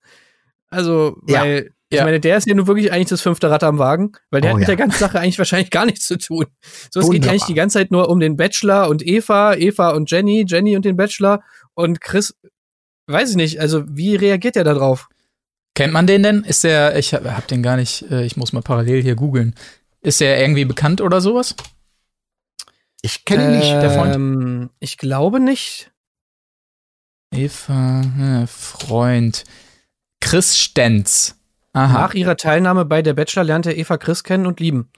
Also, 0.70 1.18
Ja. 1.28 1.42
weil, 1.42 1.72
ich 1.90 1.98
Ja. 2.00 2.06
meine, 2.06 2.20
der 2.20 2.38
ist 2.38 2.48
ja 2.48 2.56
nun 2.56 2.66
wirklich 2.68 2.92
eigentlich 2.92 3.10
das 3.10 3.22
fünfte 3.22 3.50
Rad 3.52 3.64
am 3.64 3.78
Wagen, 3.78 4.14
weil 4.32 4.42
der 4.42 4.52
Oh 4.52 4.54
hat 4.54 4.60
mit 4.60 4.68
ja. 4.68 4.76
der 4.76 4.86
ganzen 4.86 5.00
Sache 5.00 5.20
eigentlich 5.20 5.38
wahrscheinlich 5.38 5.70
gar 5.70 5.86
nichts 5.86 6.06
zu 6.08 6.18
tun. 6.18 6.46
So, 6.92 7.00
es 7.02 7.10
geht 7.10 7.24
ja 7.26 7.32
eigentlich 7.32 7.44
die 7.46 7.54
ganze 7.54 7.80
Zeit 7.80 7.92
nur 7.92 8.10
um 8.10 8.20
den 8.20 8.36
Bachelor 8.38 8.90
und 8.90 9.06
Eva, 9.06 9.54
Eva 9.56 9.92
und 9.92 10.10
Jenny, 10.10 10.46
Jenny 10.48 10.76
und 10.76 10.86
den 10.86 10.96
Bachelor 10.98 11.44
und 11.76 12.02
Chris, 12.02 12.36
weiß 13.08 13.32
ich 13.32 13.36
nicht, 13.36 13.60
also 13.62 13.84
wie 13.88 14.16
reagiert 14.16 14.56
er 14.56 14.64
da 14.64 14.74
drauf? 14.74 15.08
Kennt 15.76 15.94
man 15.94 16.06
den 16.08 16.22
denn? 16.24 16.44
Ist 16.44 16.64
der, 16.64 16.98
ich 16.98 17.14
hab, 17.14 17.26
hab 17.26 17.48
den 17.48 17.64
gar 17.64 17.78
nicht, 17.78 18.04
äh, 18.12 18.24
ich 18.26 18.38
muss 18.38 18.54
mal 18.54 18.62
parallel 18.62 19.02
hier 19.02 19.16
googeln. 19.16 19.56
Ist 20.02 20.22
der 20.22 20.40
irgendwie 20.40 20.66
bekannt 20.66 21.02
oder 21.02 21.20
sowas? 21.22 21.56
Ich 23.06 23.26
kenne 23.26 23.46
ihn 23.54 23.60
nicht. 23.60 23.70
der 23.72 23.92
Freund? 23.92 24.16
Ähm, 24.16 24.70
Ich 24.80 24.98
glaube 24.98 25.40
nicht. 25.40 25.92
Eva, 27.32 28.02
äh, 28.44 28.48
Freund. 28.48 29.44
Chris 30.22 30.58
Stenz. 30.58 31.36
Aha. 31.74 31.94
Nach 31.94 32.14
ihrer 32.14 32.38
Teilnahme 32.38 32.86
bei 32.86 33.02
der 33.02 33.14
Bachelor 33.14 33.44
lernt 33.44 33.66
er 33.66 33.76
Eva 33.78 33.98
Chris 33.98 34.24
kennen 34.24 34.46
und 34.46 34.60
lieben. 34.60 34.90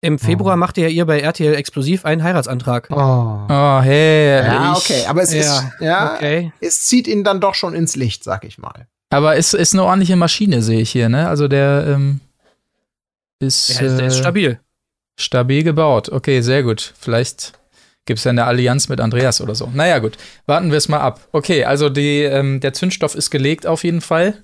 Im 0.00 0.18
Februar 0.18 0.54
Oh. 0.54 0.58
machte 0.58 0.80
er 0.82 0.88
ihr 0.90 1.04
bei 1.04 1.20
RTL 1.20 1.54
exklusiv 1.54 2.04
einen 2.04 2.22
Heiratsantrag. 2.22 2.88
Oh. 2.90 3.46
Oh, 3.48 3.80
hey. 3.80 4.44
Ja, 4.44 4.72
ich- 4.72 4.78
okay, 4.78 5.06
aber 5.06 5.22
es 5.22 5.32
Ja, 5.32 5.40
ist, 5.40 5.64
ja, 5.80 6.14
Okay. 6.14 6.52
es 6.60 6.82
zieht 6.84 7.08
ihn 7.08 7.24
dann 7.24 7.40
doch 7.40 7.54
schon 7.54 7.74
ins 7.74 7.96
Licht, 7.96 8.22
sag 8.22 8.44
ich 8.44 8.58
mal. 8.58 8.86
Aber 9.10 9.36
ist, 9.36 9.52
ist 9.54 9.72
eine 9.74 9.84
ordentliche 9.84 10.16
Maschine, 10.16 10.62
sehe 10.62 10.80
ich 10.80 10.90
hier, 10.90 11.08
ne? 11.08 11.28
Also 11.28 11.48
der 11.48 11.86
ähm, 11.88 12.20
ist, 13.40 13.68
Ja, 13.80 13.80
der 13.96 14.06
ist 14.06 14.16
äh, 14.16 14.18
stabil. 14.20 14.60
Stabil 15.16 15.62
gebaut. 15.62 16.10
Okay, 16.10 16.40
sehr 16.40 16.62
gut. 16.62 16.94
Vielleicht 16.98 17.52
gibt 18.04 18.18
es 18.18 18.24
ja 18.24 18.30
eine 18.30 18.44
Allianz 18.44 18.88
mit 18.88 19.00
Andreas 19.00 19.40
oder 19.40 19.54
so. 19.54 19.70
Naja, 19.72 19.98
gut. 19.98 20.16
Warten 20.46 20.70
wir 20.70 20.78
es 20.78 20.88
mal 20.88 21.00
ab. 21.00 21.20
Okay, 21.32 21.64
also 21.64 21.88
die, 21.88 22.22
ähm, 22.22 22.60
der 22.60 22.72
Zündstoff 22.72 23.14
ist 23.14 23.30
gelegt 23.30 23.66
auf 23.66 23.84
jeden 23.84 24.00
Fall. 24.00 24.42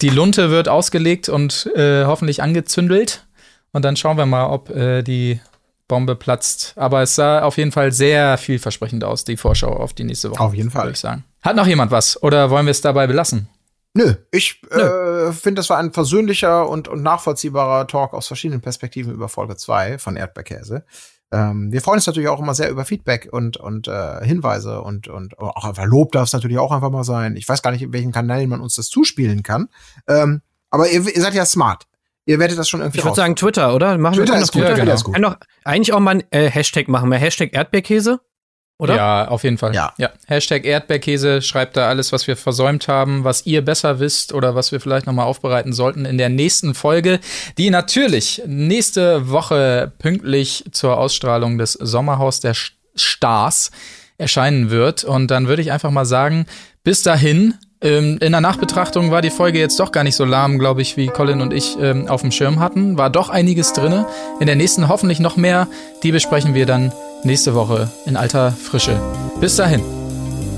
Die 0.00 0.10
Lunte 0.10 0.50
wird 0.50 0.68
ausgelegt 0.68 1.28
und 1.28 1.70
äh, 1.74 2.04
hoffentlich 2.04 2.42
angezündelt. 2.42 3.26
Und 3.72 3.84
dann 3.84 3.96
schauen 3.96 4.16
wir 4.16 4.26
mal, 4.26 4.46
ob 4.46 4.70
äh, 4.70 5.02
die 5.02 5.40
Bombe 5.88 6.14
platzt. 6.14 6.72
Aber 6.76 7.02
es 7.02 7.16
sah 7.16 7.42
auf 7.42 7.58
jeden 7.58 7.72
Fall 7.72 7.92
sehr 7.92 8.38
vielversprechend 8.38 9.04
aus, 9.04 9.24
die 9.24 9.36
Vorschau 9.36 9.72
auf 9.76 9.92
die 9.92 10.04
nächste 10.04 10.30
Woche. 10.30 10.40
Auf 10.40 10.54
jeden 10.54 10.70
Fall. 10.70 10.84
Würde 10.84 10.92
ich 10.92 11.00
sagen. 11.00 11.24
Hat 11.42 11.56
noch 11.56 11.66
jemand 11.66 11.90
was? 11.90 12.22
Oder 12.22 12.50
wollen 12.50 12.66
wir 12.66 12.70
es 12.70 12.80
dabei 12.80 13.06
belassen? 13.06 13.48
Nö, 13.94 14.14
ich 14.30 14.62
äh, 14.70 15.32
finde, 15.32 15.60
das 15.60 15.70
war 15.70 15.78
ein 15.78 15.92
versöhnlicher 15.92 16.68
und, 16.68 16.86
und 16.86 17.02
nachvollziehbarer 17.02 17.88
Talk 17.88 18.14
aus 18.14 18.28
verschiedenen 18.28 18.60
Perspektiven 18.60 19.12
über 19.12 19.28
Folge 19.28 19.56
2 19.56 19.98
von 19.98 20.16
Erdbeerkäse. 20.16 20.84
Ähm, 21.32 21.72
wir 21.72 21.80
freuen 21.80 21.96
uns 21.96 22.06
natürlich 22.06 22.28
auch 22.28 22.40
immer 22.40 22.54
sehr 22.54 22.70
über 22.70 22.84
Feedback 22.84 23.28
und, 23.32 23.56
und 23.56 23.88
äh, 23.88 24.24
Hinweise 24.24 24.80
und, 24.82 25.08
und 25.08 25.38
auch 25.38 25.64
einfach 25.64 25.86
Lob 25.86 26.12
darf 26.12 26.28
es 26.28 26.32
natürlich 26.32 26.58
auch 26.58 26.72
einfach 26.72 26.90
mal 26.90 27.04
sein. 27.04 27.36
Ich 27.36 27.48
weiß 27.48 27.62
gar 27.62 27.70
nicht, 27.70 27.82
in 27.82 27.92
welchen 27.92 28.12
Kanälen 28.12 28.48
man 28.48 28.60
uns 28.60 28.76
das 28.76 28.88
zuspielen 28.88 29.42
kann. 29.42 29.68
Ähm, 30.08 30.42
aber 30.70 30.88
ihr, 30.88 31.06
ihr 31.06 31.20
seid 31.20 31.34
ja 31.34 31.44
smart. 31.44 31.86
Ihr 32.26 32.38
werdet 32.38 32.58
das 32.58 32.68
schon 32.68 32.80
irgendwie 32.80 32.98
Ich 32.98 33.04
würde 33.04 33.16
sagen 33.16 33.34
Twitter, 33.34 33.74
oder? 33.74 33.96
Machen 33.98 34.16
Twitter 34.16 34.34
wir 34.34 34.42
ist 34.42 34.52
gut, 34.52 34.62
Twitter 34.62 34.76
genau. 34.76 34.94
ist 34.94 35.04
gut. 35.04 35.14
Kann 35.14 35.22
doch 35.22 35.36
eigentlich 35.64 35.92
auch 35.92 36.00
mal 36.00 36.16
ein 36.16 36.24
äh, 36.30 36.48
Hashtag 36.48 36.88
machen. 36.88 37.08
Mehr 37.08 37.18
Hashtag 37.18 37.54
Erdbeerkäse, 37.54 38.20
oder? 38.80 38.96
Ja, 38.96 39.28
auf 39.28 39.44
jeden 39.44 39.58
Fall. 39.58 39.74
Ja. 39.74 39.92
ja. 39.98 40.08
Hashtag 40.26 40.64
Erdbeerkäse, 40.64 41.42
schreibt 41.42 41.76
da 41.76 41.88
alles, 41.88 42.12
was 42.12 42.26
wir 42.26 42.36
versäumt 42.36 42.88
haben, 42.88 43.24
was 43.24 43.44
ihr 43.44 43.62
besser 43.62 44.00
wisst 44.00 44.32
oder 44.32 44.54
was 44.54 44.72
wir 44.72 44.80
vielleicht 44.80 45.06
nochmal 45.06 45.26
aufbereiten 45.26 45.74
sollten 45.74 46.06
in 46.06 46.16
der 46.16 46.30
nächsten 46.30 46.74
Folge, 46.74 47.20
die 47.58 47.68
natürlich 47.68 48.42
nächste 48.46 49.28
Woche 49.28 49.92
pünktlich 49.98 50.64
zur 50.72 50.96
Ausstrahlung 50.96 51.58
des 51.58 51.74
Sommerhaus 51.74 52.40
der 52.40 52.54
Stars 52.96 53.70
erscheinen 54.16 54.70
wird. 54.70 55.04
Und 55.04 55.30
dann 55.30 55.46
würde 55.46 55.60
ich 55.60 55.72
einfach 55.72 55.90
mal 55.90 56.06
sagen, 56.06 56.46
bis 56.82 57.02
dahin. 57.02 57.54
Ähm, 57.82 58.18
in 58.20 58.32
der 58.32 58.42
Nachbetrachtung 58.42 59.10
war 59.10 59.22
die 59.22 59.30
Folge 59.30 59.58
jetzt 59.58 59.80
doch 59.80 59.90
gar 59.90 60.04
nicht 60.04 60.14
so 60.14 60.26
lahm, 60.26 60.58
glaube 60.58 60.82
ich, 60.82 60.98
wie 60.98 61.06
Colin 61.06 61.40
und 61.40 61.54
ich 61.54 61.78
ähm, 61.80 62.08
auf 62.08 62.20
dem 62.20 62.30
Schirm 62.30 62.60
hatten. 62.60 62.98
War 62.98 63.08
doch 63.08 63.30
einiges 63.30 63.72
drinne. 63.72 64.06
In 64.38 64.46
der 64.46 64.56
nächsten 64.56 64.88
hoffentlich 64.88 65.18
noch 65.18 65.36
mehr. 65.38 65.66
Die 66.02 66.12
besprechen 66.12 66.52
wir 66.52 66.66
dann 66.66 66.92
nächste 67.24 67.54
Woche 67.54 67.88
in 68.06 68.16
alter 68.16 68.52
Frische. 68.52 68.98
Bis 69.40 69.56
dahin. 69.56 69.82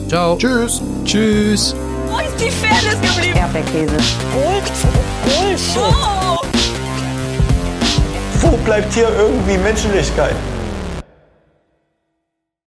Ciao. 0.08 0.36
Tschüss. 0.36 0.80
Tschüss. 1.04 1.74
Wo 2.06 2.18
ist 2.18 2.38
die 2.38 2.50
Fairness 2.50 3.00
geblieben? 3.00 3.38
Erdbeerkäse. 3.38 3.96
Gold, 4.32 4.72
Bullshit. 5.24 5.82
Wo 8.40 8.56
bleibt 8.64 8.92
hier 8.92 9.08
irgendwie 9.16 9.56
Menschlichkeit? 9.58 10.34